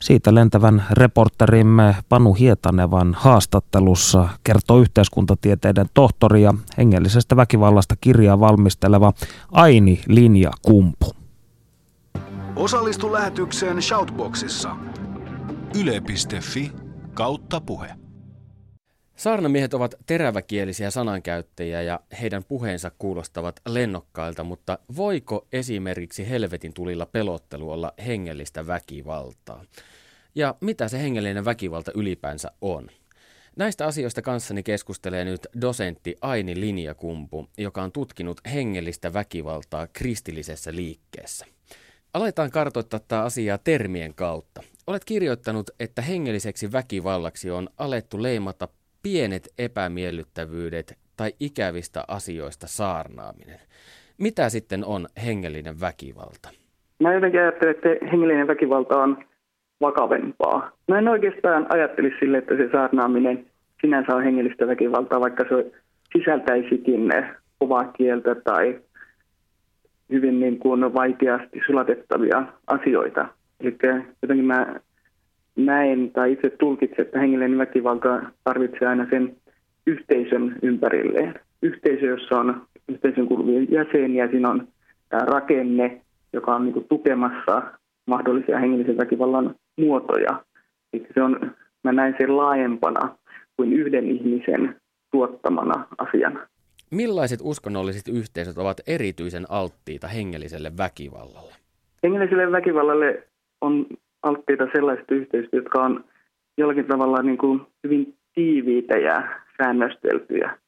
Siitä 0.00 0.34
lentävän 0.34 0.84
reporterimme 0.90 1.96
Panu 2.08 2.34
Hietanevan 2.34 3.16
haastattelussa 3.18 4.28
kertoo 4.44 4.78
yhteiskuntatieteiden 4.78 5.86
tohtori 5.94 6.42
ja 6.42 6.54
hengellisestä 6.78 7.36
väkivallasta 7.36 7.94
kirjaa 8.00 8.40
valmisteleva 8.40 9.12
Aini 9.52 10.00
Linja 10.08 10.50
Kumpu. 10.62 11.12
Osallistu 12.56 13.12
lähetykseen 13.12 13.82
Shoutboxissa. 13.82 14.76
Yle.fi 15.74 16.72
kautta 17.14 17.60
puhe. 17.60 18.00
Saarnamiehet 19.20 19.74
ovat 19.74 19.94
teräväkielisiä 20.06 20.90
sanankäyttäjiä 20.90 21.82
ja 21.82 22.00
heidän 22.20 22.44
puheensa 22.44 22.90
kuulostavat 22.98 23.60
lennokkailta, 23.68 24.44
mutta 24.44 24.78
voiko 24.96 25.46
esimerkiksi 25.52 26.28
helvetin 26.30 26.74
tulilla 26.74 27.06
pelottelu 27.06 27.70
olla 27.70 27.92
hengellistä 28.06 28.66
väkivaltaa? 28.66 29.64
Ja 30.34 30.54
mitä 30.60 30.88
se 30.88 31.02
hengellinen 31.02 31.44
väkivalta 31.44 31.92
ylipäänsä 31.94 32.50
on? 32.60 32.88
Näistä 33.56 33.86
asioista 33.86 34.22
kanssani 34.22 34.62
keskustelee 34.62 35.24
nyt 35.24 35.46
dosentti 35.60 36.16
Aini 36.20 36.60
Linjakumpu, 36.60 37.48
joka 37.58 37.82
on 37.82 37.92
tutkinut 37.92 38.40
hengellistä 38.52 39.12
väkivaltaa 39.12 39.86
kristillisessä 39.86 40.74
liikkeessä. 40.74 41.46
Aletaan 42.14 42.50
kartoittaa 42.50 43.00
tätä 43.00 43.22
asiaa 43.22 43.58
termien 43.58 44.14
kautta. 44.14 44.62
Olet 44.86 45.04
kirjoittanut, 45.04 45.70
että 45.80 46.02
hengelliseksi 46.02 46.72
väkivallaksi 46.72 47.50
on 47.50 47.68
alettu 47.78 48.22
leimata 48.22 48.68
pienet 49.02 49.48
epämiellyttävyydet 49.58 50.98
tai 51.16 51.32
ikävistä 51.40 52.04
asioista 52.08 52.66
saarnaaminen. 52.66 53.60
Mitä 54.18 54.48
sitten 54.48 54.84
on 54.84 55.06
hengellinen 55.26 55.80
väkivalta? 55.80 56.48
Mä 57.00 57.14
jotenkin 57.14 57.40
ajattelen, 57.40 57.74
että 57.74 58.06
hengellinen 58.06 58.46
väkivalta 58.46 59.02
on 59.02 59.24
vakavempaa. 59.80 60.72
Mä 60.88 60.98
en 60.98 61.08
oikeastaan 61.08 61.66
ajattelisi 61.68 62.16
sille, 62.20 62.38
että 62.38 62.56
se 62.56 62.68
saarnaaminen 62.72 63.46
sinänsä 63.80 64.16
on 64.16 64.24
hengellistä 64.24 64.66
väkivaltaa, 64.66 65.20
vaikka 65.20 65.44
se 65.48 65.72
sisältäisikin 66.18 67.12
kovaa 67.58 67.84
kieltä 67.84 68.34
tai 68.34 68.80
hyvin 70.10 70.40
niin 70.40 70.58
kuin 70.58 70.94
vaikeasti 70.94 71.60
sulatettavia 71.66 72.44
asioita. 72.66 73.28
Eli 73.60 73.76
jotenkin 74.22 74.46
mä 74.46 74.80
näen 75.56 76.10
tai 76.10 76.32
itse 76.32 76.50
tulkitsen, 76.50 77.04
että 77.04 77.18
hengellinen 77.18 77.58
väkivalta 77.58 78.22
tarvitsee 78.44 78.88
aina 78.88 79.06
sen 79.10 79.36
yhteisön 79.86 80.56
ympärilleen. 80.62 81.34
Yhteisö, 81.62 82.06
jossa 82.06 82.38
on 82.38 82.62
yhteisön 82.88 83.26
kuuluvia 83.26 83.62
jäseniä, 83.62 84.28
siinä 84.30 84.50
on 84.50 84.68
tämä 85.08 85.24
rakenne, 85.24 86.00
joka 86.32 86.54
on 86.54 86.64
niin 86.64 86.86
tukemassa 86.88 87.62
mahdollisia 88.06 88.58
hengellisen 88.58 88.96
väkivallan 88.96 89.54
muotoja. 89.78 90.44
Eli 90.92 91.06
se 91.14 91.22
on, 91.22 91.54
mä 91.84 91.92
näen 91.92 92.14
sen 92.18 92.36
laajempana 92.36 93.16
kuin 93.56 93.72
yhden 93.72 94.10
ihmisen 94.10 94.76
tuottamana 95.10 95.86
asiana. 95.98 96.46
Millaiset 96.90 97.40
uskonnolliset 97.42 98.08
yhteisöt 98.08 98.58
ovat 98.58 98.80
erityisen 98.86 99.46
alttiita 99.48 100.08
hengelliselle 100.08 100.72
väkivallalle? 100.78 101.54
Hengelliselle 102.02 102.52
väkivallalle 102.52 103.22
on 103.60 103.86
alttiita 104.22 104.66
sellaiset 104.72 105.10
yhteisöt, 105.10 105.52
jotka 105.52 105.82
on 105.82 106.04
jollakin 106.58 106.86
tavalla 106.86 107.22
niin 107.22 107.38
kuin 107.38 107.60
hyvin 107.84 108.14
tiiviitä 108.34 108.98
ja 108.98 109.28
säännösteltyjä, 109.62 110.58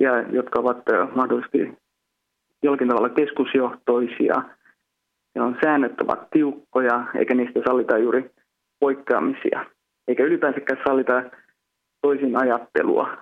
ja 0.00 0.22
jotka 0.22 0.60
ovat 0.60 0.82
mahdollisesti 1.14 1.78
jollakin 2.62 2.88
tavalla 2.88 3.08
keskusjohtoisia. 3.08 4.42
Ja 5.34 5.44
on 5.44 5.56
säännöt 5.64 6.00
ovat 6.00 6.30
tiukkoja, 6.30 7.06
eikä 7.14 7.34
niistä 7.34 7.60
sallita 7.66 7.98
juuri 7.98 8.30
poikkeamisia. 8.80 9.66
Eikä 10.08 10.24
ylipäänsäkään 10.24 10.80
sallita 10.86 11.22
toisin 12.02 12.36
ajattelua. 12.36 13.16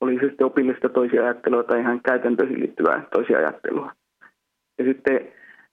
Oli 0.00 0.14
se 0.14 0.26
sitten 0.26 0.46
opillista 0.46 0.88
toisia 0.88 1.22
ajattelua 1.22 1.62
tai 1.62 1.80
ihan 1.80 2.00
käytäntöihin 2.02 2.60
liittyvää 2.60 3.02
toisia 3.12 3.38
ajattelua. 3.38 3.92
Ja 4.78 4.84
sitten 4.84 5.20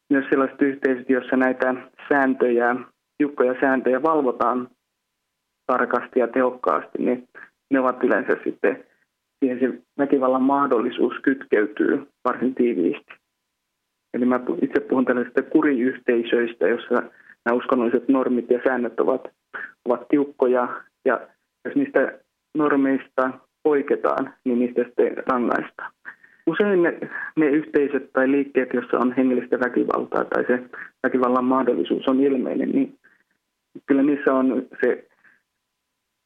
myös 0.09 0.25
sellaiset 0.29 0.61
yhteisöt, 0.61 1.09
joissa 1.09 1.37
näitä 1.37 1.75
sääntöjä, 2.09 2.75
tiukkoja 3.17 3.55
sääntöjä 3.61 4.03
valvotaan 4.03 4.67
tarkasti 5.67 6.19
ja 6.19 6.27
tehokkaasti, 6.27 6.97
niin 6.97 7.27
ne 7.71 7.79
ovat 7.79 8.03
yleensä 8.03 8.37
sitten, 8.43 8.83
siihen 9.39 9.59
se 9.59 9.79
väkivallan 9.97 10.41
mahdollisuus 10.41 11.13
kytkeytyy 11.23 12.07
varsin 12.25 12.55
tiiviisti. 12.55 13.13
Eli 14.13 14.25
mä 14.25 14.39
itse 14.61 14.79
puhun 14.79 15.05
tällaisista 15.05 15.41
kuriyhteisöistä, 15.41 16.67
jossa 16.67 16.95
nämä 17.45 17.57
uskonnolliset 17.57 18.07
normit 18.07 18.49
ja 18.49 18.59
säännöt 18.63 18.99
ovat, 18.99 19.27
ovat 19.85 20.07
tiukkoja, 20.07 20.81
ja 21.05 21.27
jos 21.65 21.75
niistä 21.75 22.19
normeista 22.57 23.31
poiketaan, 23.63 24.33
niin 24.45 24.59
niistä 24.59 24.83
sitten 24.83 25.23
rangaistaan. 25.27 25.91
Usein 26.47 26.83
ne, 26.83 26.99
ne 27.35 27.45
yhteisöt 27.45 28.13
tai 28.13 28.31
liikkeet, 28.31 28.73
joissa 28.73 28.97
on 28.97 29.13
hengellistä 29.17 29.59
väkivaltaa 29.59 30.25
tai 30.25 30.45
se 30.47 30.63
väkivallan 31.03 31.45
mahdollisuus 31.45 32.07
on 32.07 32.19
ilmeinen, 32.19 32.69
niin 32.69 32.97
kyllä 33.85 34.03
niissä 34.03 34.33
on 34.33 34.67
se 34.83 35.07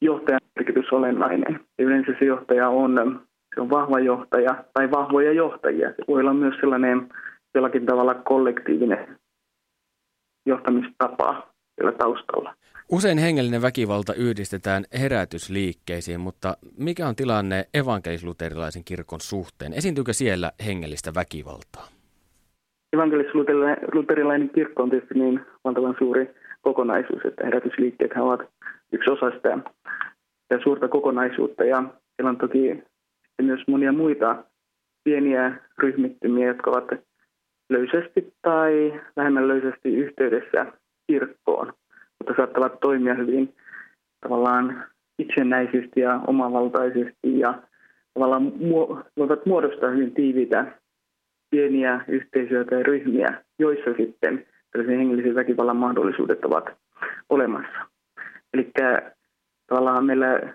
johtajan 0.01 0.41
merkitys 0.55 0.91
olennainen. 0.91 1.59
Ja 1.77 1.85
yleensä 1.85 2.11
se 2.19 2.25
johtaja 2.25 2.69
on, 2.69 3.21
se 3.55 3.61
on 3.61 3.69
vahva 3.69 3.99
johtaja 3.99 4.63
tai 4.73 4.91
vahvoja 4.91 5.31
johtajia. 5.31 5.89
Se 5.89 6.03
voi 6.07 6.19
olla 6.21 6.33
myös 6.33 6.55
sellainen 6.59 7.09
jollakin 7.55 7.85
tavalla 7.85 8.13
kollektiivinen 8.13 9.19
johtamistapa 10.45 11.47
siellä 11.75 11.91
taustalla. 11.91 12.53
Usein 12.91 13.17
hengellinen 13.17 13.61
väkivalta 13.61 14.13
yhdistetään 14.13 14.83
herätysliikkeisiin, 15.01 16.19
mutta 16.19 16.57
mikä 16.77 17.07
on 17.07 17.15
tilanne 17.15 17.65
evankelis-luterilaisen 17.73 18.83
kirkon 18.85 19.21
suhteen? 19.21 19.73
Esiintyykö 19.73 20.13
siellä 20.13 20.51
hengellistä 20.65 21.11
väkivaltaa? 21.15 21.87
Evankelis-luterilainen 22.93 24.49
kirkko 24.49 24.83
on 24.83 24.89
tietysti 24.89 25.13
niin 25.13 25.41
valtavan 25.63 25.95
suuri 25.99 26.35
kokonaisuus, 26.61 27.25
että 27.25 27.45
herätysliikkeet 27.45 28.11
ovat 28.17 28.41
yksi 28.91 29.11
osa 29.11 29.31
sitä, 29.31 29.57
sitä 30.41 30.63
suurta 30.63 30.87
kokonaisuutta. 30.87 31.63
Ja 31.63 31.83
siellä 32.15 32.29
on 32.29 32.37
toki 32.37 32.83
myös 33.41 33.61
monia 33.67 33.91
muita 33.91 34.43
pieniä 35.03 35.55
ryhmittymiä, 35.77 36.47
jotka 36.47 36.69
ovat 36.69 36.87
löysästi 37.69 38.33
tai 38.41 39.01
vähemmän 39.15 39.47
löysästi 39.47 39.95
yhteydessä 39.95 40.65
kirkkoon, 41.07 41.73
mutta 42.19 42.33
saattavat 42.37 42.79
toimia 42.79 43.13
hyvin 43.13 43.55
tavallaan 44.21 44.83
itsenäisesti 45.19 45.99
ja 45.99 46.19
omavaltaisesti 46.27 47.39
ja 47.39 47.53
tavallaan 48.13 48.59
voivat 49.17 49.45
muodostaa 49.45 49.89
hyvin 49.89 50.13
tiiviitä 50.13 50.65
pieniä 51.49 52.01
yhteisöjä 52.07 52.63
tai 52.63 52.83
ryhmiä, 52.83 53.43
joissa 53.59 53.89
sitten 53.97 54.45
tällaisen 54.71 54.97
hengellisen 54.97 55.35
väkivallan 55.35 55.77
mahdollisuudet 55.77 56.45
ovat 56.45 56.65
olemassa. 57.29 57.89
Eli 58.53 58.71
tavallaan 59.67 60.05
meillä 60.05 60.53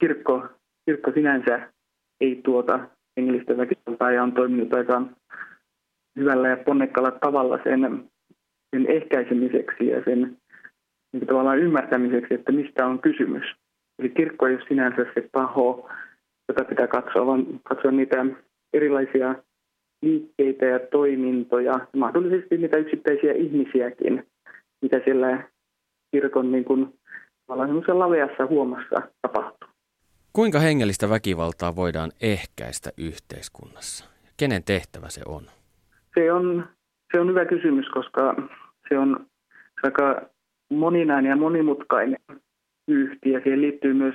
kirkko, 0.00 0.48
kirkko 0.86 1.12
sinänsä 1.12 1.72
ei 2.20 2.40
tuota 2.44 2.80
hengellistä 3.16 3.56
väkivaltaa 3.56 4.12
ja 4.12 4.22
on 4.22 4.32
toiminut 4.32 4.74
aika 4.74 5.02
hyvällä 6.16 6.48
ja 6.48 6.56
ponnekkaalla 6.56 7.10
tavalla 7.10 7.58
sen, 7.64 8.10
sen 8.70 8.86
ehkäisemiseksi 8.90 9.86
ja 9.86 10.02
sen 10.04 10.36
niin 11.12 11.26
tavallaan 11.26 11.58
ymmärtämiseksi, 11.58 12.34
että 12.34 12.52
mistä 12.52 12.86
on 12.86 12.98
kysymys. 12.98 13.44
Eli 13.98 14.08
kirkko 14.08 14.46
ei 14.46 14.54
ole 14.54 14.64
sinänsä 14.68 15.06
se 15.14 15.28
taho, 15.32 15.90
jota 16.48 16.64
pitää 16.64 16.86
katsoa, 16.86 17.26
vaan 17.26 17.46
katsoa 17.62 17.90
niitä 17.90 18.26
erilaisia 18.72 19.34
liikkeitä 20.02 20.66
ja 20.66 20.78
toimintoja, 20.78 21.72
mahdollisesti 21.96 22.56
niitä 22.56 22.76
yksittäisiä 22.76 23.32
ihmisiäkin, 23.32 24.26
mitä 24.82 25.00
siellä 25.04 25.48
kirkon 26.10 26.52
niin 26.52 26.64
kuin, 26.64 26.94
laveassa 27.48 28.46
huomassa 28.46 29.02
tapahtuu. 29.22 29.68
Kuinka 30.32 30.58
hengellistä 30.58 31.08
väkivaltaa 31.08 31.76
voidaan 31.76 32.10
ehkäistä 32.22 32.90
yhteiskunnassa? 32.98 34.04
Kenen 34.36 34.62
tehtävä 34.64 35.08
se 35.08 35.20
on? 35.26 35.42
Se 36.14 36.32
on, 36.32 36.66
se 37.12 37.20
on 37.20 37.28
hyvä 37.28 37.44
kysymys, 37.44 37.88
koska 37.88 38.34
se 38.88 38.98
on 38.98 39.26
aika 39.82 40.22
moninainen 40.70 41.30
ja 41.30 41.36
monimutkainen 41.36 42.18
yhtiö. 42.88 43.40
Siihen 43.40 43.62
liittyy 43.62 43.94
myös 43.94 44.14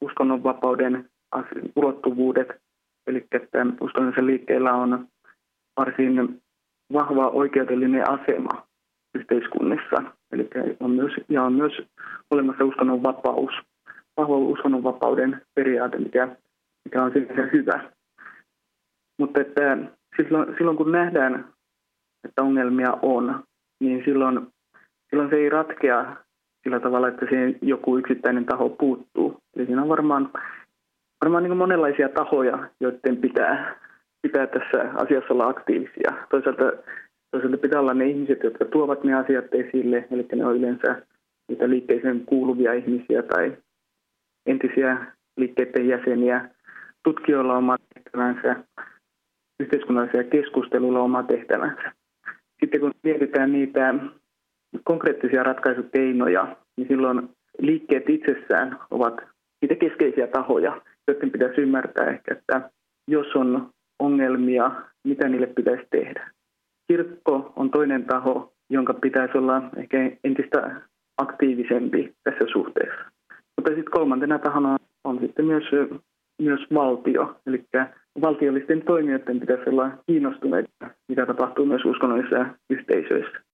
uskonnonvapauden 0.00 1.10
ulottuvuudet. 1.76 2.48
Eli 3.06 3.26
että 3.32 3.66
uskonnollisen 3.80 4.26
liikkeellä 4.26 4.72
on 4.72 5.08
varsin 5.76 6.42
vahva 6.92 7.28
oikeudellinen 7.28 8.10
asema 8.10 8.66
yhteiskunnissa. 9.14 10.02
Eli 10.32 10.50
on 10.80 10.90
myös, 10.90 11.12
ja 11.28 11.42
on 11.42 11.52
myös 11.52 11.72
olemassa 12.30 12.64
uskonnonvapaus, 12.64 13.50
vahva 14.16 14.36
uskonnonvapauden 14.36 15.42
periaate, 15.54 15.98
mikä, 15.98 16.28
mikä 16.84 17.02
on 17.02 17.12
sinänsä 17.12 17.48
hyvä. 17.52 17.90
Mutta 19.18 19.40
että 19.40 19.78
silloin, 20.16 20.54
silloin 20.58 20.76
kun 20.76 20.92
nähdään, 20.92 21.48
että 22.24 22.42
ongelmia 22.42 22.92
on, 23.02 23.44
niin 23.80 24.02
silloin, 24.04 24.46
silloin 25.10 25.30
se 25.30 25.36
ei 25.36 25.48
ratkea 25.48 26.16
sillä 26.62 26.80
tavalla, 26.80 27.08
että 27.08 27.26
siihen 27.28 27.58
joku 27.62 27.98
yksittäinen 27.98 28.44
taho 28.44 28.68
puuttuu. 28.68 29.38
Eli 29.56 29.66
siinä 29.66 29.82
on 29.82 29.88
varmaan, 29.88 30.30
varmaan 31.24 31.42
niin 31.42 31.56
monenlaisia 31.56 32.08
tahoja, 32.08 32.68
joiden 32.80 33.16
pitää, 33.16 33.85
pitää 34.22 34.46
tässä 34.46 34.90
asiassa 34.94 35.34
olla 35.34 35.48
aktiivisia. 35.48 36.12
Toisaalta, 36.30 36.72
toisaalta 37.30 37.58
pitää 37.58 37.80
olla 37.80 37.94
ne 37.94 38.06
ihmiset, 38.06 38.42
jotka 38.42 38.64
tuovat 38.64 39.04
ne 39.04 39.14
asiat 39.14 39.54
esille, 39.54 40.08
eli 40.10 40.26
ne 40.34 40.46
on 40.46 40.56
yleensä 40.56 41.02
niitä 41.48 41.70
liikkeeseen 41.70 42.20
kuuluvia 42.26 42.72
ihmisiä 42.72 43.22
tai 43.22 43.56
entisiä 44.46 45.06
liikkeiden 45.36 45.88
jäseniä. 45.88 46.50
Tutkijoilla 47.04 47.52
on 47.52 47.58
oma 47.58 47.76
tehtävänsä, 47.94 48.56
yhteiskunnallisella 49.60 50.30
keskustelulla 50.30 51.00
oma 51.00 51.22
tehtävänsä. 51.22 51.92
Sitten 52.60 52.80
kun 52.80 52.92
mietitään 53.02 53.52
niitä 53.52 53.94
konkreettisia 54.84 55.42
ratkaisukeinoja, 55.42 56.56
niin 56.76 56.88
silloin 56.88 57.28
liikkeet 57.58 58.10
itsessään 58.10 58.78
ovat 58.90 59.14
niitä 59.62 59.74
keskeisiä 59.74 60.26
tahoja, 60.26 60.80
joiden 61.08 61.30
pitäisi 61.30 61.60
ymmärtää 61.60 62.10
ehkä, 62.10 62.34
että 62.34 62.70
jos 63.08 63.26
on 63.34 63.70
ongelmia, 63.98 64.70
mitä 65.04 65.28
niille 65.28 65.46
pitäisi 65.46 65.86
tehdä. 65.90 66.30
Kirkko 66.88 67.52
on 67.56 67.70
toinen 67.70 68.04
taho, 68.04 68.52
jonka 68.70 68.94
pitäisi 68.94 69.38
olla 69.38 69.62
ehkä 69.76 70.10
entistä 70.24 70.80
aktiivisempi 71.18 72.14
tässä 72.24 72.44
suhteessa. 72.52 73.04
Mutta 73.56 73.70
sitten 73.70 73.92
kolmantena 73.92 74.38
tahona 74.38 74.76
on 75.04 75.18
sitten 75.20 75.44
myös, 75.44 75.64
myös 76.42 76.60
valtio, 76.74 77.36
eli 77.46 77.64
valtiollisten 78.20 78.82
toimijoiden 78.82 79.40
pitäisi 79.40 79.70
olla 79.70 79.90
kiinnostuneita, 80.06 80.90
mitä 81.08 81.26
tapahtuu 81.26 81.66
myös 81.66 81.84
uskonnollisissa 81.84 82.46
yhteisöissä. 82.70 83.45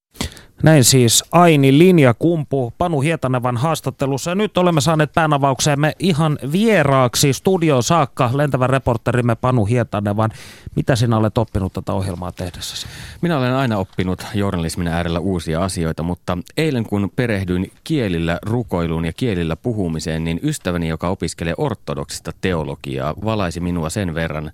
Näin 0.63 0.85
siis 0.85 1.25
Aini 1.33 1.79
Linja 1.79 2.15
Kumpu 2.15 2.73
Panu 2.79 3.01
Hietanevan 3.01 3.57
haastattelussa. 3.57 4.31
Ja 4.31 4.35
nyt 4.35 4.59
olemme 4.59 4.81
saaneet 4.81 5.13
päänavaukseemme 5.13 5.93
ihan 5.99 6.39
vieraaksi 6.53 7.33
studio 7.33 7.83
saakka 7.83 8.31
lentävän 8.35 8.71
reporterimme 8.71 9.35
Panu 9.35 9.65
Hietanevan. 9.65 10.31
Mitä 10.77 10.97
sinä 10.97 11.17
olet 11.17 11.39
oppinut 11.39 11.73
tätä 11.73 11.93
ohjelmaa 11.93 12.33
tehdessäsi? 12.33 12.87
Minä 13.21 13.39
olen 13.39 13.55
aina 13.55 13.79
oppinut 13.79 14.27
journalismin 14.35 14.89
äärellä 14.89 15.19
uusia 15.19 15.65
asioita, 15.65 16.03
mutta 16.03 16.39
eilen 16.57 16.85
kun 16.85 17.11
perehdyin 17.17 17.73
kielillä 17.85 18.39
rukoiluun 18.43 19.05
ja 19.05 19.13
kielillä 19.13 19.57
puhumiseen, 19.57 20.25
niin 20.25 20.41
ystäväni, 20.43 20.89
joka 20.89 21.09
opiskelee 21.09 21.55
ortodoksista 21.59 22.33
teologiaa, 22.41 23.15
valaisi 23.25 23.61
minua 23.61 23.91
sen 23.91 24.15
verran, 24.15 24.53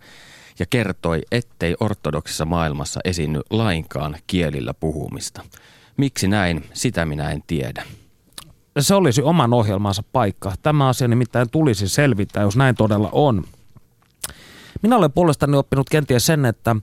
ja 0.59 0.66
kertoi, 0.70 1.22
ettei 1.32 1.76
ortodoksissa 1.80 2.44
maailmassa 2.44 3.00
esiinny 3.04 3.40
lainkaan 3.50 4.16
kielillä 4.26 4.74
puhumista. 4.74 5.42
Miksi 5.99 6.28
näin, 6.28 6.64
sitä 6.72 7.07
minä 7.07 7.30
en 7.30 7.42
tiedä. 7.46 7.84
Se 8.78 8.94
olisi 8.94 9.22
oman 9.22 9.55
ohjelmansa 9.55 10.03
paikka. 10.12 10.53
Tämä 10.62 10.88
asia 10.88 11.09
nimittäin 11.09 11.51
tulisi 11.51 11.88
selvittää, 11.88 12.42
jos 12.42 12.57
näin 12.57 12.74
todella 12.74 13.09
on. 13.12 13.44
Minä 14.82 14.96
olen 14.96 15.12
puolestani 15.12 15.57
oppinut 15.57 15.88
kenties 15.90 16.26
sen, 16.26 16.44
että 16.44 16.76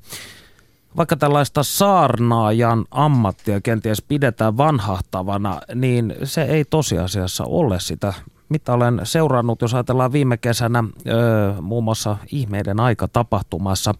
vaikka 0.98 1.18
tällaista 1.18 1.64
saarnaajan 1.64 2.86
ammattia 2.92 3.62
kenties 3.62 4.02
pidetään 4.02 4.58
vanhahtavana, 4.58 5.62
niin 5.76 6.16
se 6.24 6.42
ei 6.44 6.66
tosiasiassa 6.66 7.44
ole 7.44 7.80
sitä 7.80 8.14
mitä 8.50 8.74
olen 8.74 9.02
seurannut, 9.04 9.62
jos 9.62 9.74
ajatellaan 9.74 10.12
viime 10.12 10.38
kesänä 10.38 10.84
öö, 11.08 11.62
muun 11.62 11.84
muassa 11.84 12.18
ihmeiden 12.32 12.80
aika 12.80 13.08
tapahtumassa 13.08 13.94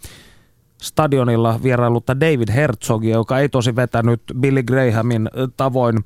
stadionilla 0.82 1.60
vierailutta 1.64 2.20
David 2.20 2.50
Herzogia, 2.54 3.16
joka 3.16 3.40
ei 3.40 3.50
tosi 3.50 3.76
vetänyt 3.76 4.22
Billy 4.40 4.64
Grahamin 4.64 5.30
tavoin 5.58 6.06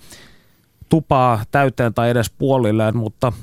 tupaa 0.89 1.43
täyteen 1.51 1.93
tai 1.93 2.09
edes 2.09 2.29
puolilleen, 2.29 2.97
mutta 2.97 3.33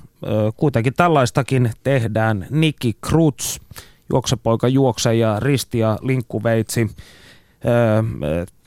kuitenkin 0.56 0.94
tällaistakin 0.94 1.70
tehdään. 1.82 2.46
Nikki 2.50 2.96
Krutz, 3.00 3.58
juoksepoika 4.12 4.68
juokse 4.68 5.14
ja 5.14 5.40
risti 5.40 5.78
ja 5.78 5.98
linkkuveitsi, 6.02 6.90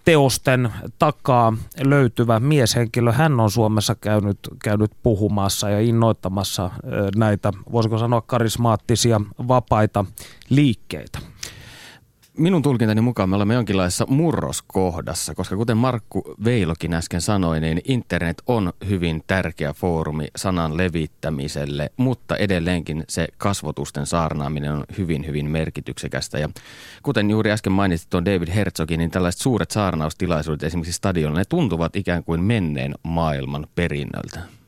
teosten 0.05 0.73
takaa 0.99 1.53
löytyvä 1.83 2.39
mieshenkilö. 2.39 3.11
Hän 3.11 3.39
on 3.39 3.51
Suomessa 3.51 3.95
käynyt, 3.95 4.39
käynyt 4.63 4.91
puhumassa 5.03 5.69
ja 5.69 5.79
innoittamassa 5.79 6.69
näitä, 7.15 7.53
voisiko 7.71 7.97
sanoa, 7.97 8.21
karismaattisia 8.21 9.21
vapaita 9.47 10.05
liikkeitä. 10.49 11.19
Minun 12.39 12.61
tulkintani 12.61 13.01
mukaan 13.01 13.29
me 13.29 13.35
olemme 13.35 13.53
jonkinlaisessa 13.53 14.05
murroskohdassa, 14.09 15.35
koska 15.35 15.55
kuten 15.55 15.77
Markku 15.77 16.35
Veilokin 16.43 16.93
äsken 16.93 17.21
sanoi, 17.21 17.59
niin 17.59 17.81
internet 17.87 18.41
on 18.47 18.73
hyvin 18.89 19.23
tärkeä 19.27 19.73
foorumi 19.73 20.27
sanan 20.35 20.77
levittämiselle, 20.77 21.89
mutta 21.97 22.37
edelleenkin 22.37 23.03
se 23.09 23.27
kasvotusten 23.37 24.05
saarnaaminen 24.05 24.73
on 24.73 24.83
hyvin, 24.97 25.27
hyvin 25.27 25.49
merkityksekästä. 25.49 26.39
Ja 26.39 26.49
kuten 27.03 27.29
juuri 27.29 27.51
äsken 27.51 27.73
mainitsit 27.73 28.09
tuon 28.09 28.25
David 28.25 28.49
Herzogin, 28.55 28.97
niin 28.97 29.11
tällaiset 29.11 29.41
suuret 29.41 29.71
saarnaustilaisuudet 29.71 30.63
esimerkiksi 30.63 30.93
stadionilla, 30.93 31.39
ne 31.39 31.45
tuntuvat 31.45 31.95
ikään 31.95 32.23
kuin 32.23 32.43
menneen 32.43 32.95
maailman 33.03 33.67
perinnöltä. 33.75 34.58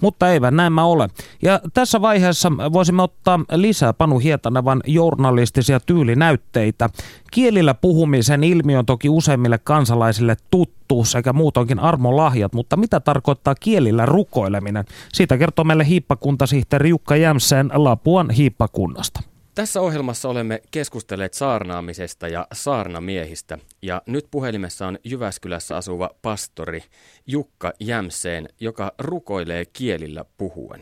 Mutta 0.00 0.32
eivät 0.32 0.54
näin 0.54 0.78
ole. 0.78 1.08
Ja 1.42 1.60
tässä 1.74 2.00
vaiheessa 2.00 2.52
voisimme 2.72 3.02
ottaa 3.02 3.40
lisää 3.52 3.92
Panu 3.92 4.18
Hietanevan 4.18 4.80
journalistisia 4.86 5.80
tyylinäytteitä. 5.80 6.90
Kielillä 7.30 7.74
puhumisen 7.74 8.44
ilmiö 8.44 8.78
on 8.78 8.86
toki 8.86 9.08
useimmille 9.08 9.58
kansalaisille 9.58 10.36
tuttu 10.50 11.04
sekä 11.04 11.32
muutoinkin 11.32 11.78
armolahjat, 11.78 12.52
mutta 12.52 12.76
mitä 12.76 13.00
tarkoittaa 13.00 13.54
kielillä 13.54 14.06
rukoileminen? 14.06 14.84
Siitä 15.12 15.38
kertoo 15.38 15.64
meille 15.64 15.86
hiippakuntasihteeri 15.86 16.88
Jukka 16.88 17.16
Jämseen 17.16 17.70
Lapuan 17.74 18.30
hiippakunnasta. 18.30 19.20
Tässä 19.58 19.80
ohjelmassa 19.80 20.28
olemme 20.28 20.60
keskustelleet 20.70 21.34
saarnaamisesta 21.34 22.28
ja 22.28 22.46
saarnamiehistä 22.52 23.58
ja 23.82 24.02
nyt 24.06 24.24
puhelimessa 24.30 24.86
on 24.86 24.98
Jyväskylässä 25.04 25.76
asuva 25.76 26.10
pastori 26.22 26.80
Jukka 27.26 27.72
Jämseen, 27.80 28.48
joka 28.60 28.92
rukoilee 28.98 29.64
kielillä 29.78 30.24
puhuen. 30.38 30.80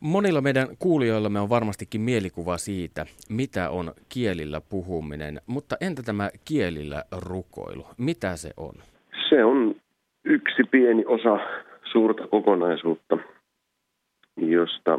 Monilla 0.00 0.40
meidän 0.40 0.68
kuulijoillamme 0.78 1.40
on 1.40 1.48
varmastikin 1.48 2.00
mielikuva 2.00 2.58
siitä, 2.58 3.06
mitä 3.28 3.70
on 3.70 3.92
kielillä 4.08 4.60
puhuminen, 4.60 5.40
mutta 5.46 5.76
entä 5.80 6.02
tämä 6.02 6.30
kielillä 6.44 7.04
rukoilu? 7.12 7.86
Mitä 7.98 8.36
se 8.36 8.50
on? 8.56 8.74
Se 9.28 9.44
on 9.44 9.74
yksi 10.24 10.64
pieni 10.70 11.04
osa 11.06 11.38
suurta 11.92 12.26
kokonaisuutta, 12.26 13.18
josta 14.36 14.98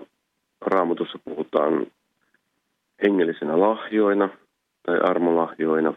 raamatussa 0.62 1.20
puhutaan 1.26 1.88
hengellisenä 3.04 3.60
lahjoina 3.60 4.30
tai 4.86 5.00
armolahjoina. 5.00 5.94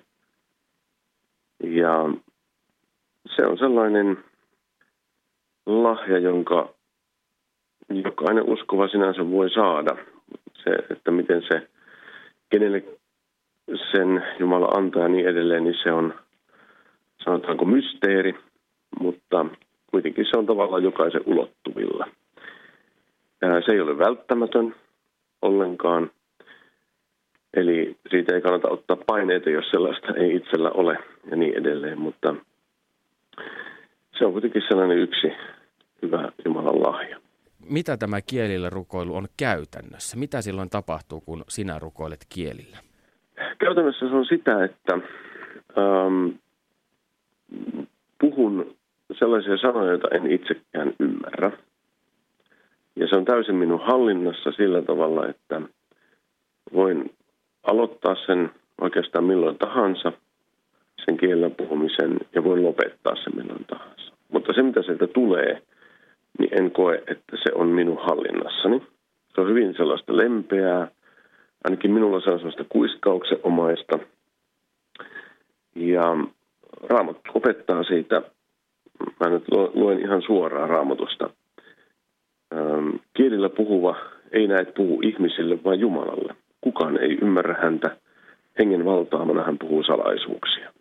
Ja 1.64 2.10
se 3.36 3.46
on 3.46 3.58
sellainen 3.58 4.24
lahja, 5.66 6.18
jonka 6.18 6.74
jokainen 7.88 8.44
uskova 8.44 8.88
sinänsä 8.88 9.30
voi 9.30 9.50
saada. 9.50 9.96
Se, 10.64 10.70
että 10.90 11.10
miten 11.10 11.42
se, 11.42 11.68
kenelle 12.50 12.84
sen 13.92 14.24
Jumala 14.38 14.66
antaa 14.66 15.02
ja 15.02 15.08
niin 15.08 15.28
edelleen, 15.28 15.64
niin 15.64 15.76
se 15.82 15.92
on 15.92 16.14
sanotaanko 17.24 17.64
mysteeri, 17.64 18.34
mutta 19.00 19.46
kuitenkin 19.90 20.26
se 20.30 20.38
on 20.38 20.46
tavallaan 20.46 20.82
jokaisen 20.82 21.22
ulottuvilla. 21.26 22.06
Se 23.66 23.72
ei 23.72 23.80
ole 23.80 23.98
välttämätön 23.98 24.74
ollenkaan, 25.42 26.10
Eli 27.54 27.96
siitä 28.10 28.34
ei 28.34 28.40
kannata 28.40 28.68
ottaa 28.68 28.96
paineita, 29.06 29.50
jos 29.50 29.70
sellaista 29.70 30.14
ei 30.14 30.36
itsellä 30.36 30.70
ole 30.70 30.98
ja 31.30 31.36
niin 31.36 31.54
edelleen, 31.54 31.98
mutta 31.98 32.34
se 34.18 34.26
on 34.26 34.32
kuitenkin 34.32 34.62
sellainen 34.68 34.98
yksi 34.98 35.32
hyvä 36.02 36.32
Jumalan 36.44 36.82
lahja. 36.82 37.20
Mitä 37.68 37.96
tämä 37.96 38.20
kielillä 38.20 38.70
rukoilu 38.70 39.16
on 39.16 39.26
käytännössä? 39.36 40.16
Mitä 40.16 40.42
silloin 40.42 40.70
tapahtuu, 40.70 41.20
kun 41.20 41.44
sinä 41.48 41.78
rukoilet 41.78 42.26
kielillä? 42.28 42.76
Käytännössä 43.58 44.08
se 44.08 44.14
on 44.14 44.26
sitä, 44.26 44.64
että 44.64 44.94
ähm, 45.78 46.28
puhun 48.20 48.76
sellaisia 49.18 49.56
sanoja, 49.56 49.90
joita 49.90 50.08
en 50.08 50.32
itsekään 50.32 50.92
ymmärrä. 51.00 51.52
Ja 52.96 53.08
se 53.08 53.16
on 53.16 53.24
täysin 53.24 53.54
minun 53.54 53.80
hallinnassa 53.80 54.52
sillä 54.52 54.82
tavalla, 54.82 55.28
että 55.28 55.62
voin 56.72 57.10
aloittaa 57.70 58.16
sen 58.26 58.50
oikeastaan 58.80 59.24
milloin 59.24 59.58
tahansa, 59.58 60.12
sen 61.04 61.16
kielen 61.16 61.54
puhumisen, 61.54 62.20
ja 62.34 62.44
voin 62.44 62.62
lopettaa 62.62 63.16
sen 63.16 63.36
milloin 63.36 63.64
tahansa. 63.64 64.12
Mutta 64.32 64.52
se, 64.52 64.62
mitä 64.62 64.82
sieltä 64.82 65.06
tulee, 65.06 65.62
niin 66.38 66.58
en 66.60 66.70
koe, 66.70 66.94
että 66.94 67.36
se 67.42 67.52
on 67.54 67.68
minun 67.68 67.98
hallinnassani. 67.98 68.82
Se 69.34 69.40
on 69.40 69.48
hyvin 69.48 69.74
sellaista 69.76 70.16
lempeää, 70.16 70.88
ainakin 71.64 71.90
minulla 71.90 72.20
se 72.20 72.30
on 72.30 72.38
sellaista 72.38 72.64
kuiskauksenomaista. 72.68 73.98
Ja 75.74 76.16
Raamattu 76.82 77.30
opettaa 77.34 77.84
siitä, 77.84 78.22
mä 79.20 79.30
nyt 79.30 79.44
luen 79.74 80.00
ihan 80.00 80.22
suoraan 80.22 80.68
Raamatusta. 80.68 81.30
Kielillä 83.14 83.48
puhuva 83.48 83.96
ei 84.32 84.46
näet 84.46 84.74
puhu 84.74 85.00
ihmisille, 85.02 85.58
vaan 85.64 85.80
Jumalalle. 85.80 86.34
Kukaan 86.60 87.00
ei 87.00 87.18
ymmärrä 87.22 87.54
häntä. 87.62 87.96
Hengen 88.58 88.84
valtaamana 88.84 89.42
hän 89.42 89.58
puhuu 89.58 89.82
salaisuuksia. 89.82 90.72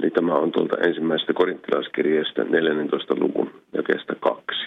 Eli 0.00 0.10
tämä 0.10 0.34
on 0.34 0.52
tuolta 0.52 0.76
ensimmäisestä 0.76 1.32
korinttilaiskirjeestä 1.32 2.44
14. 2.44 3.14
luvun 3.18 3.50
jakeesta 3.72 4.14
kaksi. 4.20 4.66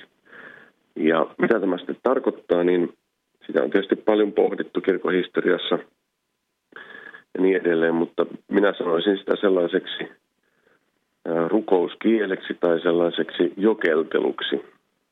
Ja 0.95 1.27
mitä 1.37 1.59
tämä 1.59 1.77
sitten 1.77 1.97
tarkoittaa, 2.03 2.63
niin 2.63 2.93
sitä 3.47 3.63
on 3.63 3.69
tietysti 3.69 3.95
paljon 3.95 4.33
pohdittu 4.33 4.81
kirkohistoriassa 4.81 5.79
ja 7.33 7.41
niin 7.41 7.57
edelleen, 7.57 7.95
mutta 7.95 8.25
minä 8.51 8.73
sanoisin 8.77 9.17
sitä 9.17 9.35
sellaiseksi 9.41 10.07
rukouskieleksi 11.47 12.53
tai 12.53 12.79
sellaiseksi 12.81 13.53
jokelteluksi 13.57 14.65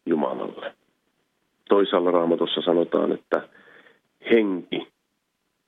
Jumalalle. 0.06 0.74
Toisaalla 1.70 2.12
raamatussa 2.12 2.62
sanotaan, 2.62 3.12
että 3.12 3.42
henki 4.32 4.88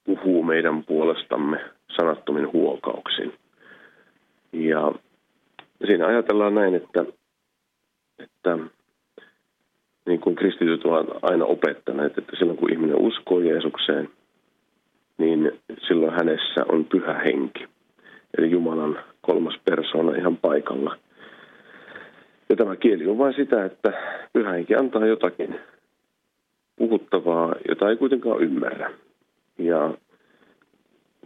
puhuu 0.04 0.44
meidän 0.44 0.84
puolestamme 0.84 1.60
sanattomin 1.96 2.54
huokauksin. 2.54 3.34
Ja 4.54 4.92
siinä 5.86 6.08
ajatellaan 6.08 6.56
näin, 6.56 6.76
että, 6.76 7.06
että 8.20 8.58
niin 10.06 10.20
kuin 10.20 10.36
kristityt 10.36 10.86
ovat 10.86 11.08
aina 11.22 11.46
opettaneet, 11.46 12.18
että 12.18 12.36
silloin 12.38 12.58
kun 12.58 12.72
ihminen 12.72 13.02
uskoo 13.02 13.40
Jeesukseen, 13.40 14.10
niin 15.18 15.52
silloin 15.88 16.14
hänessä 16.14 16.66
on 16.72 16.86
pyhä 16.86 17.14
henki. 17.14 17.68
Eli 18.38 18.52
Jumalan 18.52 19.00
kolmas 19.22 19.60
persoona 19.66 20.18
ihan 20.18 20.38
paikalla. 20.38 20.98
Ja 22.50 22.56
tämä 22.56 22.76
kieli 22.76 23.08
on 23.08 23.18
vain 23.18 23.34
sitä, 23.34 23.66
että 23.66 23.94
pyhä 24.34 24.52
henki 24.52 24.76
antaa 24.76 25.06
jotakin 25.06 25.60
puhuttavaa, 26.78 27.56
jota 27.70 27.90
ei 27.90 27.96
kuitenkaan 27.96 28.42
ymmärrä. 28.42 28.92
Ja 29.58 29.94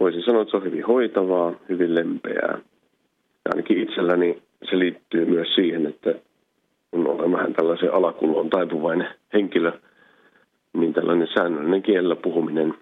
voisin 0.00 0.22
sanoa, 0.24 0.42
että 0.42 0.50
se 0.50 0.56
on 0.56 0.64
hyvin 0.64 0.86
hoitavaa, 0.86 1.52
hyvin 1.68 1.94
lempeää. 1.94 2.58
Ja 3.44 3.50
ainakin 3.50 3.82
itselläni 3.82 4.42
se 4.70 4.78
liittyy 4.78 5.24
myös 5.24 5.54
siihen, 5.54 5.86
että 5.86 6.14
kun 6.90 7.06
olen 7.06 7.32
vähän 7.32 7.54
tällaisen 7.54 7.94
alakuloon 7.94 8.50
taipuvainen 8.50 9.08
henkilö, 9.32 9.72
niin 10.72 10.92
tällainen 10.92 11.28
säännöllinen 11.34 11.82
kielellä 11.82 12.16
puhuminen 12.16 12.74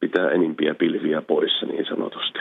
pitää 0.00 0.30
enimpiä 0.30 0.74
pilviä 0.74 1.22
poissa 1.22 1.66
niin 1.66 1.86
sanotusti. 1.86 2.38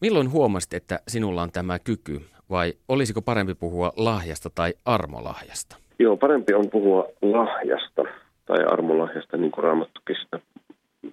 Milloin 0.00 0.32
huomasit, 0.32 0.74
että 0.74 0.98
sinulla 1.08 1.42
on 1.42 1.52
tämä 1.52 1.78
kyky 1.78 2.20
vai 2.50 2.72
olisiko 2.88 3.22
parempi 3.22 3.54
puhua 3.54 3.92
lahjasta 3.96 4.50
tai 4.54 4.74
armolahjasta? 4.84 5.76
Joo, 5.98 6.16
parempi 6.16 6.54
on 6.54 6.70
puhua 6.70 7.08
lahjasta 7.22 8.04
tai 8.48 8.64
armolahjasta, 8.64 9.36
niin 9.36 9.50
kuin 9.50 9.64
Raamattukin 9.64 10.16
sitä 10.24 10.40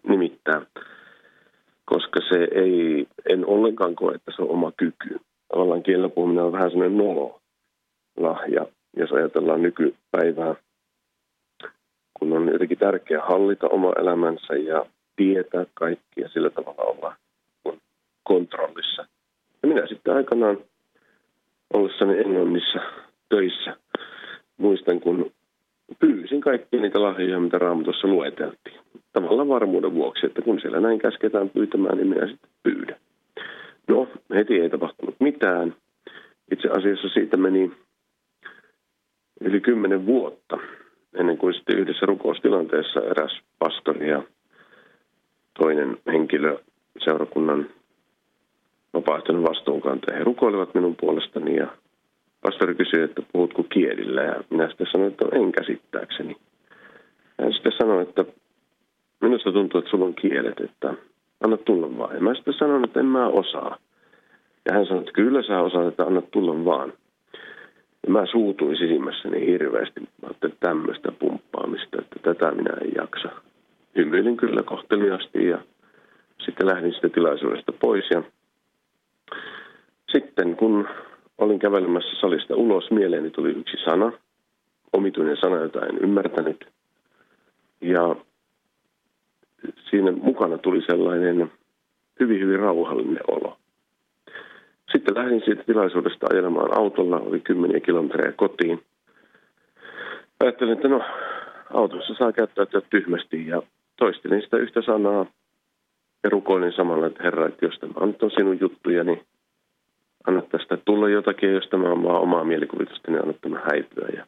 nimittää. 0.08 0.62
koska 1.86 2.20
se 2.30 2.48
ei, 2.52 3.08
en 3.30 3.46
ollenkaan 3.46 3.96
koe, 3.96 4.16
että 4.16 4.32
se 4.36 4.42
on 4.42 4.50
oma 4.50 4.72
kyky. 4.78 5.20
Tavallaan 5.48 5.84
kielellä 5.84 6.10
puhuminen 6.10 6.44
on 6.44 6.52
vähän 6.52 6.72
sellainen 6.72 6.98
nolo 6.98 7.40
lahja, 8.18 8.66
jos 8.98 9.12
ajatellaan 9.12 9.62
nykypäivää, 9.62 10.56
kun 12.14 12.34
on 12.34 12.48
jotenkin 12.48 12.78
tärkeää 12.78 13.26
hallita 13.26 13.68
oma 13.68 13.94
elämänsä 14.00 14.54
ja 14.54 14.86
tietää 15.16 15.66
kaikki 15.74 16.22
ja 16.22 16.30
sillä 16.30 16.50
tavalla 16.50 16.84
olla 16.84 17.16
kontrollissa. 18.24 19.06
Ja 19.64 19.68
minä 19.68 19.88
sitten 19.88 20.16
aikanaan 20.16 20.58
ollessani 21.74 22.20
Englannissa 22.20 22.80
töissä 23.30 23.76
muistan, 24.58 25.00
kun 25.00 25.32
pyysin 26.00 26.42
kaikkia 26.42 26.82
niitä 26.82 27.02
lahjoja, 27.02 27.40
mitä 27.40 27.58
raamatussa 27.58 28.08
lueteltiin. 28.08 28.80
Tavallaan 29.14 29.48
varmuuden 29.48 29.94
vuoksi, 29.94 30.26
että 30.26 30.42
kun 30.42 30.62
siellä 30.62 30.80
näin 30.80 31.00
käsketään 31.00 31.50
pyytämään, 31.50 31.98
niin 31.98 32.08
minä 32.08 32.28
sitten 32.28 32.50
pyydän. 32.64 32.98
No, 33.88 34.08
heti 34.36 34.60
ei 34.60 34.70
tapahtunut 34.70 35.16
mitään. 35.20 35.76
Itse 36.52 36.68
asiassa 36.68 37.10
siitä 37.10 37.38
meni 37.38 37.72
yli 39.42 39.62
kymmenen 39.62 40.06
vuotta 40.06 40.58
ennen 41.14 41.38
kuin 41.38 41.54
sitten 41.54 41.78
yhdessä 41.80 42.06
rukoustilanteessa 42.06 43.02
eräs 43.02 43.40
pastori 43.60 44.10
ja 44.10 44.24
toinen 45.60 45.98
henkilö 46.08 46.60
seurakunnan 46.98 47.70
vapaaehtoinen 48.94 49.44
vastuunkantaja. 49.44 50.18
He 50.18 50.24
rukoilivat 50.24 50.74
minun 50.74 50.96
puolestani 50.96 51.56
ja 51.56 51.68
pastori 52.46 52.76
kysyi, 52.76 53.02
että 53.02 53.22
puhutko 53.34 53.64
kielillä 53.64 54.22
ja 54.22 54.36
minä 54.50 54.68
sitten 54.68 54.88
sanoin, 54.92 55.12
että 55.12 55.26
en 55.32 55.52
käsittääkseni. 55.52 56.36
Hän 57.42 57.54
sitten 57.54 57.72
sanoi, 57.78 58.02
että 58.02 58.26
minusta 59.22 59.52
tuntuu, 59.52 59.80
että 59.80 59.92
sulla 59.92 60.06
on 60.06 60.16
kielet, 60.16 60.60
että 60.60 60.94
anna 61.44 61.58
tulla 61.58 61.98
vaan. 61.98 62.16
Ja 62.16 62.22
mä 62.22 62.36
sitten 62.36 62.54
sanoin, 62.54 62.84
että 62.84 63.00
en 63.00 63.06
mä 63.06 63.28
osaa. 63.28 63.78
Ja 64.66 64.74
hän 64.74 64.86
sanoi, 64.86 65.00
että 65.00 65.12
kyllä 65.12 65.44
sä 65.44 65.60
osaat, 65.60 65.88
että 65.88 66.04
anna 66.04 66.22
tulla 66.22 66.66
vaan. 66.66 66.94
Ja 68.08 68.12
mä 68.12 68.26
suutuin 68.26 68.78
sisimmässäni 68.78 69.46
hirveästi. 69.46 70.00
Mä 70.00 70.08
ajattelin 70.24 70.58
tämmöistä 70.60 71.12
pumppaamista, 71.12 72.02
että 72.02 72.16
tätä 72.24 72.52
minä 72.52 72.74
en 72.82 72.92
jaksa. 72.96 73.30
Hymyilin 73.96 74.38
kyllä 74.38 74.64
kohteliasti 74.64 75.48
ja 75.48 75.58
sitten 76.46 76.68
lähdin 76.68 76.94
sitä 76.94 77.10
tilaisuudesta 77.10 77.72
pois. 77.72 78.06
Ja 78.10 78.24
sitten 80.12 80.56
kun 80.56 80.88
olin 81.38 81.60
kävelemässä 81.60 82.20
salista 82.20 82.56
ulos, 82.56 82.92
mieleeni 82.92 83.30
tuli 83.30 83.50
yksi 83.50 83.78
sana, 83.78 84.12
omituinen 84.94 85.38
sana, 85.38 85.56
jota 85.56 85.86
en 85.86 85.98
ymmärtänyt. 85.98 86.68
Ja 87.82 88.16
siinä 89.90 90.12
mukana 90.12 90.58
tuli 90.58 90.82
sellainen 90.82 91.52
hyvin, 92.20 92.40
hyvin 92.40 92.60
rauhallinen 92.60 93.24
olo. 93.28 93.58
Sitten 94.92 95.16
lähdin 95.16 95.42
siitä 95.46 95.64
tilaisuudesta 95.64 96.28
ajelemaan 96.30 96.78
autolla, 96.78 97.20
oli 97.20 97.40
kymmeniä 97.40 97.80
kilometrejä 97.80 98.32
kotiin. 98.32 98.84
Ajattelin, 100.40 100.74
että 100.74 100.88
no, 100.88 101.02
autossa 101.74 102.14
saa 102.14 102.32
käyttäytyä 102.32 102.82
tyhmästi 102.90 103.48
ja 103.48 103.62
toistelin 103.96 104.42
sitä 104.42 104.58
yhtä 104.58 104.82
sanaa 104.82 105.26
ja 106.24 106.30
rukoilin 106.30 106.74
samalla, 106.74 107.08
että 107.08 107.24
Herra, 107.24 107.48
että 107.48 107.66
jos 107.66 107.80
tämä 107.80 107.94
on 107.96 108.16
sinun 108.36 108.60
juttuja, 108.60 109.04
niin 109.04 109.22
anna 110.28 110.42
tästä 110.42 110.78
tulla 110.78 111.10
jotakin, 111.10 111.54
jos 111.54 111.68
tämä 111.68 111.92
on 111.92 112.04
vaan 112.04 112.22
omaa 112.22 112.44
mielikuvitusta, 112.44 113.12
niin 113.12 113.22
anna 113.22 113.34
tämä 113.42 113.62
häipyä. 113.72 114.08
Ja 114.16 114.26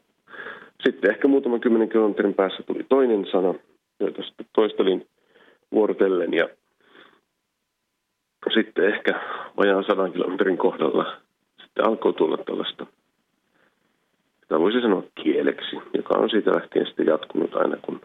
sitten 0.86 1.12
ehkä 1.12 1.28
muutaman 1.28 1.60
kymmenen 1.60 1.90
kilometrin 1.90 2.34
päässä 2.34 2.64
tuli 2.64 2.86
toinen 2.90 3.26
sana, 3.32 3.54
joita 4.00 4.24
sitten 4.24 4.46
toistelin 4.54 5.08
vuorotellen 5.72 6.34
ja 6.34 6.50
sitten 8.54 8.86
ehkä 8.94 9.22
vajaan 9.58 9.84
sadan 9.84 10.12
kilometrin 10.12 10.58
kohdalla 10.58 11.18
sitten 11.64 11.86
alkoi 11.86 12.14
tulla 12.14 12.38
tällaista, 12.38 12.86
sitä 14.42 14.60
voisi 14.60 14.82
sanoa 14.82 15.04
kieleksi, 15.24 15.76
joka 15.94 16.18
on 16.18 16.30
siitä 16.30 16.52
lähtien 16.56 16.86
sitten 16.86 17.06
jatkunut 17.06 17.56
aina, 17.56 17.78
kun 17.78 18.02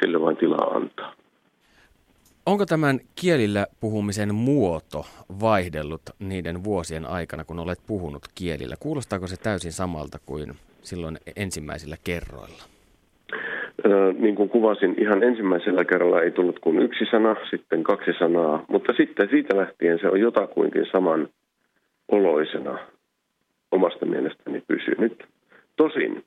sille 0.00 0.20
vain 0.20 0.36
tilaa 0.36 0.70
antaa. 0.74 1.19
Onko 2.50 2.66
tämän 2.66 3.00
kielillä 3.20 3.66
puhumisen 3.80 4.34
muoto 4.34 5.06
vaihdellut 5.40 6.00
niiden 6.18 6.64
vuosien 6.64 7.06
aikana, 7.06 7.44
kun 7.44 7.58
olet 7.58 7.78
puhunut 7.86 8.22
kielillä? 8.34 8.76
Kuulostaako 8.80 9.26
se 9.26 9.36
täysin 9.36 9.72
samalta 9.72 10.18
kuin 10.26 10.52
silloin 10.82 11.18
ensimmäisillä 11.36 11.96
kerroilla? 12.04 12.62
niin 14.18 14.34
kuin 14.34 14.48
kuvasin, 14.48 14.94
ihan 14.98 15.22
ensimmäisellä 15.22 15.84
kerralla 15.84 16.22
ei 16.22 16.30
tullut 16.30 16.58
kuin 16.58 16.78
yksi 16.78 17.04
sana, 17.10 17.36
sitten 17.50 17.82
kaksi 17.82 18.10
sanaa, 18.18 18.64
mutta 18.68 18.92
sitten 18.96 19.28
siitä 19.30 19.56
lähtien 19.56 19.98
se 19.98 20.08
on 20.08 20.20
jotakuinkin 20.20 20.86
saman 20.92 21.28
oloisena 22.08 22.78
omasta 23.72 24.06
mielestäni 24.06 24.62
pysynyt. 24.68 25.24
Tosin 25.76 26.24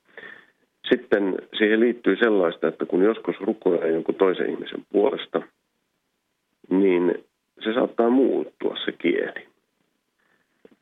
sitten 0.90 1.36
siihen 1.58 1.80
liittyy 1.80 2.16
sellaista, 2.16 2.68
että 2.68 2.86
kun 2.86 3.04
joskus 3.04 3.36
rukoilee 3.40 3.92
jonkun 3.92 4.16
toisen 4.16 4.50
ihmisen 4.50 4.86
puolesta, 4.92 5.42
niin 6.70 7.24
se 7.64 7.74
saattaa 7.74 8.10
muuttua 8.10 8.76
se 8.86 8.92
kieli. 8.92 9.48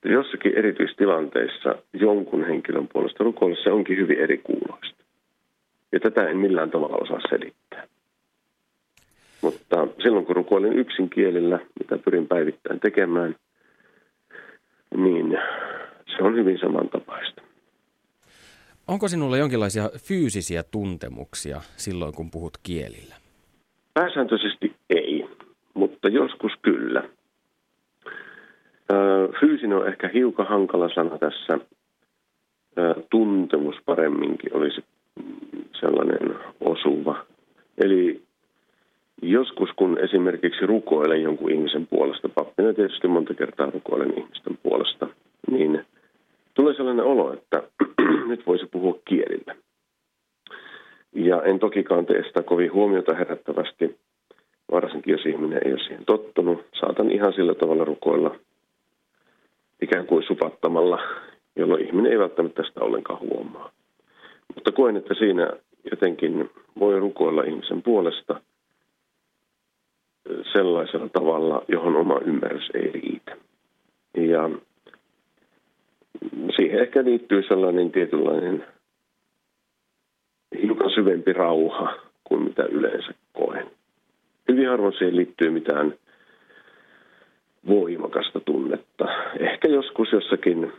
Jossakin 0.06 0.58
erityistilanteissa 0.58 1.76
jonkun 1.94 2.48
henkilön 2.48 2.88
puolesta 2.88 3.24
rukoilla 3.24 3.64
se 3.64 3.72
onkin 3.72 3.98
hyvin 3.98 4.20
eri 4.20 4.38
kuuloista. 4.38 5.04
Ja 5.92 6.00
tätä 6.00 6.30
en 6.30 6.38
millään 6.38 6.72
tavalla 6.72 6.98
osaa 6.98 7.20
selittää. 7.30 7.88
Mutta 9.42 9.88
silloin 10.04 10.26
kun 10.26 10.36
rukoilin 10.36 10.74
yksin 10.80 11.10
kielillä, 11.10 11.60
mitä 11.80 11.98
pyrin 11.98 12.28
päivittäin 12.28 12.80
tekemään, 12.80 13.36
niin 14.96 15.38
se 16.18 16.24
on 16.24 16.36
hyvin 16.36 16.60
samantapaista. 16.60 17.42
Onko 18.88 19.08
sinulla 19.08 19.38
jonkinlaisia 19.38 19.90
fyysisiä 19.98 20.64
tuntemuksia 20.64 21.62
silloin, 21.78 22.14
kun 22.14 22.32
puhut 22.32 22.58
kielillä? 22.64 23.16
Pääsääntöisesti 23.94 24.71
mutta 25.74 26.08
joskus 26.08 26.52
kyllä. 26.62 27.04
Fyysinen 29.40 29.78
on 29.78 29.88
ehkä 29.88 30.10
hiukan 30.14 30.48
hankala 30.48 30.90
sana 30.90 31.18
tässä. 31.18 31.60
Tuntemus 33.10 33.76
paremminkin 33.86 34.56
olisi 34.56 34.84
sellainen 35.80 36.36
osuva. 36.62 37.26
Eli 37.78 38.22
joskus 39.22 39.70
kun 39.76 39.98
esimerkiksi 39.98 40.66
rukoilen 40.66 41.22
jonkun 41.22 41.52
ihmisen 41.52 41.88
puolesta, 41.88 42.30
pappina 42.30 42.74
tietysti 42.74 43.08
monta 43.08 43.34
kertaa 43.34 43.72
rukoilen 43.74 44.14
ihmisten 44.18 44.58
puolesta, 44.64 45.08
niin 45.52 45.86
tulee 46.54 46.74
sellainen 46.74 47.06
olo, 47.06 47.34
että 47.34 47.64
nyt 48.30 48.48
voisi 48.48 48.66
puhua 48.66 49.00
kielillä. 49.06 49.56
Ja 51.16 51.42
en 51.44 51.60
tokikaan 51.60 52.06
tee 52.06 52.24
sitä 52.24 52.44
kovin 52.44 52.74
huomiota 52.74 53.16
herättävästi, 53.16 53.98
varsinkin 54.72 55.12
jos 55.12 55.26
ihminen 55.26 55.62
ei 55.66 55.72
ole 55.72 55.80
siihen 55.80 56.06
tottunut. 56.06 56.66
Saatan 56.80 57.12
ihan 57.12 57.34
sillä 57.34 57.56
tavalla 57.56 57.86
rukoilla 57.86 58.36
ikään 59.82 60.08
kuin 60.08 60.24
supattamalla, 60.24 61.00
jolloin 61.56 61.86
ihminen 61.86 62.12
ei 62.12 62.20
välttämättä 62.20 62.64
sitä 62.64 62.84
ollenkaan 62.84 63.20
huomaa. 63.20 63.72
Mutta 64.56 64.72
koen, 64.72 64.98
että 64.98 65.14
siinä 65.14 65.52
jotenkin 65.92 66.50
voi 66.80 67.00
rukoilla 67.00 67.44
ihmisen 67.44 67.82
puolesta 67.82 68.42
sellaisella 70.54 71.10
tavalla, 71.10 71.62
johon 71.68 71.96
oma 71.96 72.20
ymmärrys 72.26 72.70
ei 72.74 72.92
riitä. 72.92 73.38
Ja 74.18 74.50
siihen 76.56 76.80
ehkä 76.80 77.04
liittyy 77.04 77.44
sellainen 77.44 77.92
tietynlainen 77.92 78.66
hiukan 80.62 80.92
syvempi 80.92 81.34
rauha 81.34 81.96
kuin 82.24 82.44
mitä 82.44 82.64
yleensä 82.64 83.14
koen. 83.34 83.72
Hyvin 84.52 84.70
harvoin 84.70 84.94
siihen 84.94 85.16
liittyy 85.16 85.50
mitään 85.50 85.94
voimakasta 87.68 88.40
tunnetta. 88.40 89.06
Ehkä 89.40 89.68
joskus 89.68 90.12
jossakin, 90.12 90.74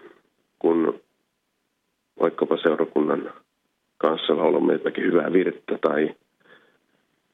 kun 0.59 1.01
vaikkapa 2.21 2.57
seurakunnan 2.57 3.33
kanssa 3.99 4.37
laulamme 4.37 4.73
jotakin 4.73 5.05
hyvää 5.05 5.33
virttä 5.33 5.79
tai 5.81 6.15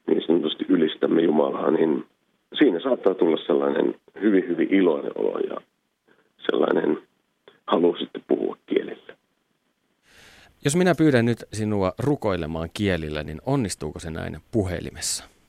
niin 0.07 0.21
sanotusti 0.27 0.65
ylistämme 0.69 1.21
Jumalaa, 1.21 1.71
niin 1.71 2.05
siinä 2.57 2.79
saattaa 2.79 3.13
tulla 3.13 3.37
sellainen 3.37 3.95
hyvin, 4.21 4.47
hyvin 4.47 4.73
iloinen 4.73 5.11
olo 5.15 5.39
ja 5.39 5.61
sellainen 6.37 6.97
halu 7.67 7.95
sitten 7.99 8.23
puhua 8.27 8.57
kielillä. 8.65 9.13
Jos 10.65 10.75
minä 10.75 10.95
pyydän 10.97 11.25
nyt 11.25 11.37
sinua 11.53 11.93
rukoilemaan 11.99 12.69
kielillä, 12.73 13.23
niin 13.23 13.41
onnistuuko 13.45 13.99
se 13.99 14.09
näin 14.09 14.37
puhelimessa? 14.51 15.39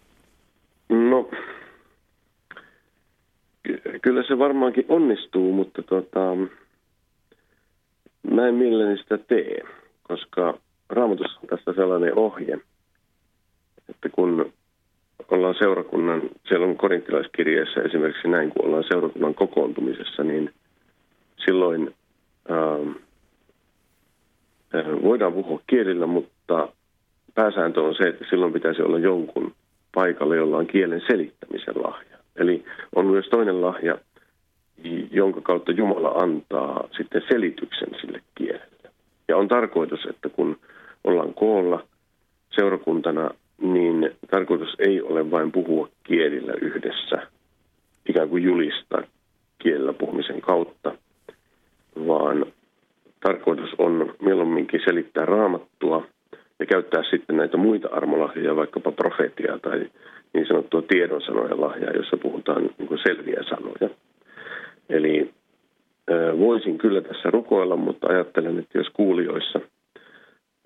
No, 0.90 1.30
kyllä 4.02 4.22
se 4.22 4.38
varmaankin 4.38 4.84
onnistuu, 4.88 5.52
mutta 5.52 5.82
tota, 5.82 6.36
mä 8.30 8.48
en 8.48 8.54
mielelläni 8.54 8.98
sitä 8.98 9.18
tee, 9.18 9.62
koska 10.02 10.58
Raamatussa 10.88 11.40
on 11.42 11.48
tässä 11.48 11.72
sellainen 11.72 12.18
ohje, 12.18 12.58
että 13.88 14.08
kun 14.08 14.52
ollaan 15.30 15.54
seurakunnan, 15.58 16.22
siellä 16.48 16.66
on 16.66 16.76
korintilaiskirjeessä 16.76 17.82
esimerkiksi 17.82 18.28
näin, 18.28 18.50
kun 18.50 18.66
ollaan 18.66 18.84
seurakunnan 18.88 19.34
kokoontumisessa, 19.34 20.24
niin 20.24 20.54
silloin 21.46 21.94
ähm, 22.50 22.90
äh, 24.74 25.02
voidaan 25.02 25.32
puhua 25.32 25.60
kielillä, 25.66 26.06
mutta 26.06 26.68
pääsääntö 27.34 27.82
on 27.82 27.94
se, 27.94 28.08
että 28.08 28.24
silloin 28.30 28.52
pitäisi 28.52 28.82
olla 28.82 28.98
jonkun 28.98 29.54
paikalla, 29.94 30.36
jolla 30.36 30.56
on 30.56 30.66
kielen 30.66 31.02
selittämisen 31.06 31.82
lahja. 31.82 32.19
Eli 32.40 32.64
on 32.96 33.06
myös 33.06 33.26
toinen 33.28 33.62
lahja, 33.62 33.98
jonka 35.10 35.40
kautta 35.40 35.72
Jumala 35.72 36.08
antaa 36.08 36.88
sitten 36.96 37.22
selityksen 37.28 37.88
sille 38.00 38.20
kielelle. 38.34 38.90
Ja 39.28 39.36
on 39.36 39.48
tarkoitus, 39.48 40.04
että 40.10 40.28
kun 40.28 40.58
ollaan 41.04 41.34
koolla 41.34 41.84
seurakuntana, 42.50 43.30
niin 43.58 44.10
tarkoitus 44.30 44.74
ei 44.78 45.02
ole 45.02 45.30
vain 45.30 45.52
puhua 45.52 45.88
kielillä 46.04 46.52
yhdessä, 46.60 47.26
ikään 48.08 48.28
kuin 48.28 48.42
julistaa 48.42 49.02
kielellä 49.58 49.92
puhumisen 49.92 50.40
kautta, 50.40 50.92
vaan 52.06 52.46
tarkoitus 53.20 53.70
on 53.78 54.14
mieluumminkin 54.22 54.80
selittää 54.84 55.24
raamattua 55.24 56.06
ja 56.58 56.66
käyttää 56.66 57.02
sitten 57.10 57.36
näitä 57.36 57.56
muita 57.56 57.88
armolahjoja, 57.92 58.56
vaikkapa 58.56 58.92
profetiaa 58.92 59.58
tai 59.58 59.90
niin 60.32 60.46
sanottua 60.46 60.82
tiedonsanojen 60.82 61.60
lahjaa, 61.60 61.92
jossa 61.92 62.16
puhutaan 62.16 62.62
niin 62.62 62.98
selviä 63.06 63.42
sanoja. 63.48 63.96
Eli 64.88 65.30
voisin 66.38 66.78
kyllä 66.78 67.00
tässä 67.00 67.30
rukoilla, 67.30 67.76
mutta 67.76 68.06
ajattelen, 68.08 68.58
että 68.58 68.78
jos 68.78 68.88
kuulijoissa 68.92 69.60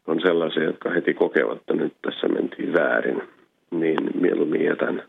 on 0.07 0.21
sellaisia, 0.21 0.65
jotka 0.65 0.91
heti 0.91 1.15
kokevat, 1.15 1.59
että 1.59 1.75
nyt 1.75 1.93
tässä 2.03 2.29
mentiin 2.29 2.73
väärin, 2.73 3.23
niin 3.71 3.99
mieluummin 4.21 4.65
jätän 4.65 5.03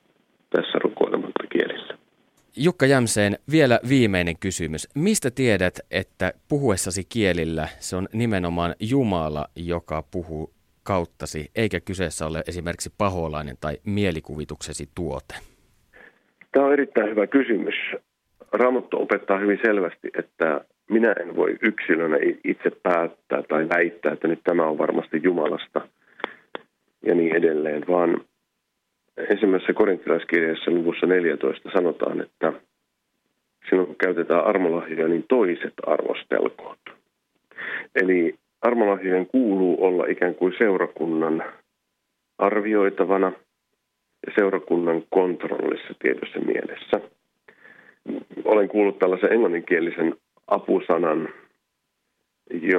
tässä 0.50 0.80
rukoilematta 0.84 1.44
kielillä. 1.52 1.98
Jukka 2.58 2.86
Jämseen 2.86 3.38
vielä 3.52 3.80
viimeinen 3.90 4.36
kysymys. 4.40 4.88
Mistä 4.96 5.32
tiedät, 5.32 5.80
että 5.92 6.34
puhuessasi 6.50 7.04
kielillä 7.10 7.68
se 7.80 7.96
on 7.96 8.08
nimenomaan 8.14 8.76
Jumala, 8.80 9.46
joka 9.56 10.04
puhuu 10.12 10.55
kauttasi, 10.86 11.52
eikä 11.56 11.80
kyseessä 11.80 12.26
ole 12.26 12.44
esimerkiksi 12.48 12.94
paholainen 12.98 13.58
tai 13.62 13.78
mielikuvituksesi 13.86 14.90
tuote? 14.96 15.36
Tämä 16.52 16.66
on 16.66 16.74
erittäin 16.74 17.10
hyvä 17.10 17.28
kysymys. 17.28 17.76
Raamattu 18.52 19.02
opettaa 19.02 19.40
hyvin 19.40 19.60
selvästi, 19.66 20.10
että 20.18 20.62
minä 20.90 21.12
en 21.22 21.36
voi 21.36 21.58
yksilönä 21.62 22.18
itse 22.44 22.72
päättää 22.84 23.44
tai 23.50 23.70
väittää, 23.70 24.14
että 24.14 24.28
nyt 24.28 24.40
tämä 24.44 24.68
on 24.68 24.78
varmasti 24.78 25.20
Jumalasta 25.24 25.82
ja 27.06 27.16
niin 27.16 27.36
edelleen, 27.36 27.86
vaan 27.88 28.22
ensimmäisessä 29.18 29.74
korintilaiskirjassa 29.74 30.72
luvussa 30.72 31.08
14 31.08 31.70
sanotaan, 31.74 32.22
että 32.22 32.54
silloin 33.70 33.88
kun 33.88 33.96
käytetään 33.96 34.46
armolahjoja, 34.46 35.08
niin 35.08 35.26
toiset 35.30 35.74
arvostelkoot. 35.88 36.80
Eli 37.96 38.36
armolahjojen 38.66 39.28
kuuluu 39.28 39.86
olla 39.86 40.06
ikään 40.10 40.36
kuin 40.36 40.54
seurakunnan 40.58 41.44
arvioitavana 42.38 43.32
ja 44.28 44.32
seurakunnan 44.36 45.04
kontrollissa 45.10 45.94
tietyssä 46.00 46.40
mielessä. 46.40 47.02
Olen 48.46 48.68
kuullut 48.68 49.00
tällaisen 49.00 49.34
englanninkielisen 49.34 50.16
apusanan, 50.48 51.30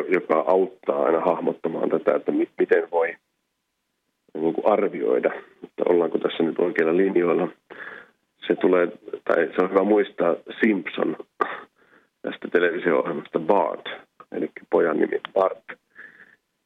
joka 0.08 0.44
auttaa 0.46 1.04
aina 1.04 1.20
hahmottamaan 1.20 1.90
tätä, 1.90 2.14
että 2.14 2.32
miten 2.32 2.90
voi 2.90 3.14
niin 4.34 4.54
arvioida, 4.64 5.34
että 5.64 5.82
ollaanko 5.88 6.18
tässä 6.18 6.42
nyt 6.42 6.58
oikeilla 6.58 6.96
linjoilla. 6.96 7.48
Se 8.46 8.54
tulee, 8.54 8.88
tai 9.24 9.46
se 9.56 9.62
on 9.62 9.70
hyvä 9.70 9.84
muistaa 9.84 10.36
Simpson 10.60 11.16
tästä 12.22 12.48
televisio-ohjelmasta 12.52 13.38
Bart, 13.38 13.84
eli 14.36 14.50
pojan 14.70 14.96
nimi 14.96 15.20
Bart. 15.34 15.64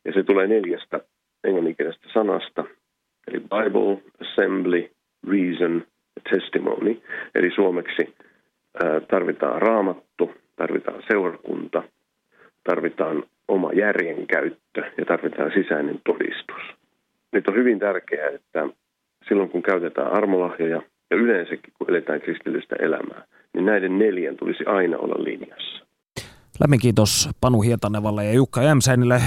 Ja 0.04 0.12
se 0.12 0.22
tulee 0.22 0.46
neljästä 0.46 1.00
englanninkielisestä 1.44 2.08
sanasta, 2.12 2.64
eli 3.28 3.40
Bible, 3.40 4.02
Assembly, 4.20 4.90
Reason 5.28 5.84
Testimony. 6.30 7.00
Eli 7.34 7.50
suomeksi 7.54 8.14
tarvitaan 9.10 9.62
raamattu, 9.62 10.34
tarvitaan 10.56 11.02
seurakunta, 11.08 11.82
tarvitaan 12.64 13.24
oma 13.48 13.72
järjenkäyttö 13.72 14.82
ja 14.98 15.04
tarvitaan 15.04 15.52
sisäinen 15.54 16.00
todistus. 16.04 16.62
Nyt 17.32 17.48
on 17.48 17.54
hyvin 17.54 17.78
tärkeää, 17.78 18.28
että 18.28 18.68
silloin 19.28 19.48
kun 19.48 19.62
käytetään 19.62 20.12
armolahjoja 20.12 20.82
ja 21.10 21.16
yleensäkin 21.16 21.72
kun 21.78 21.90
eletään 21.90 22.20
kristillistä 22.20 22.76
elämää, 22.78 23.24
niin 23.54 23.66
näiden 23.66 23.98
neljän 23.98 24.36
tulisi 24.36 24.64
aina 24.66 24.98
olla 24.98 25.24
linjassa. 25.24 25.79
Lämmin 26.60 26.80
kiitos 26.80 27.28
Panu 27.40 27.62
Hietanevalle 27.62 28.24
ja 28.24 28.32
Jukka 28.32 28.62
Jämsänille. 28.62 29.18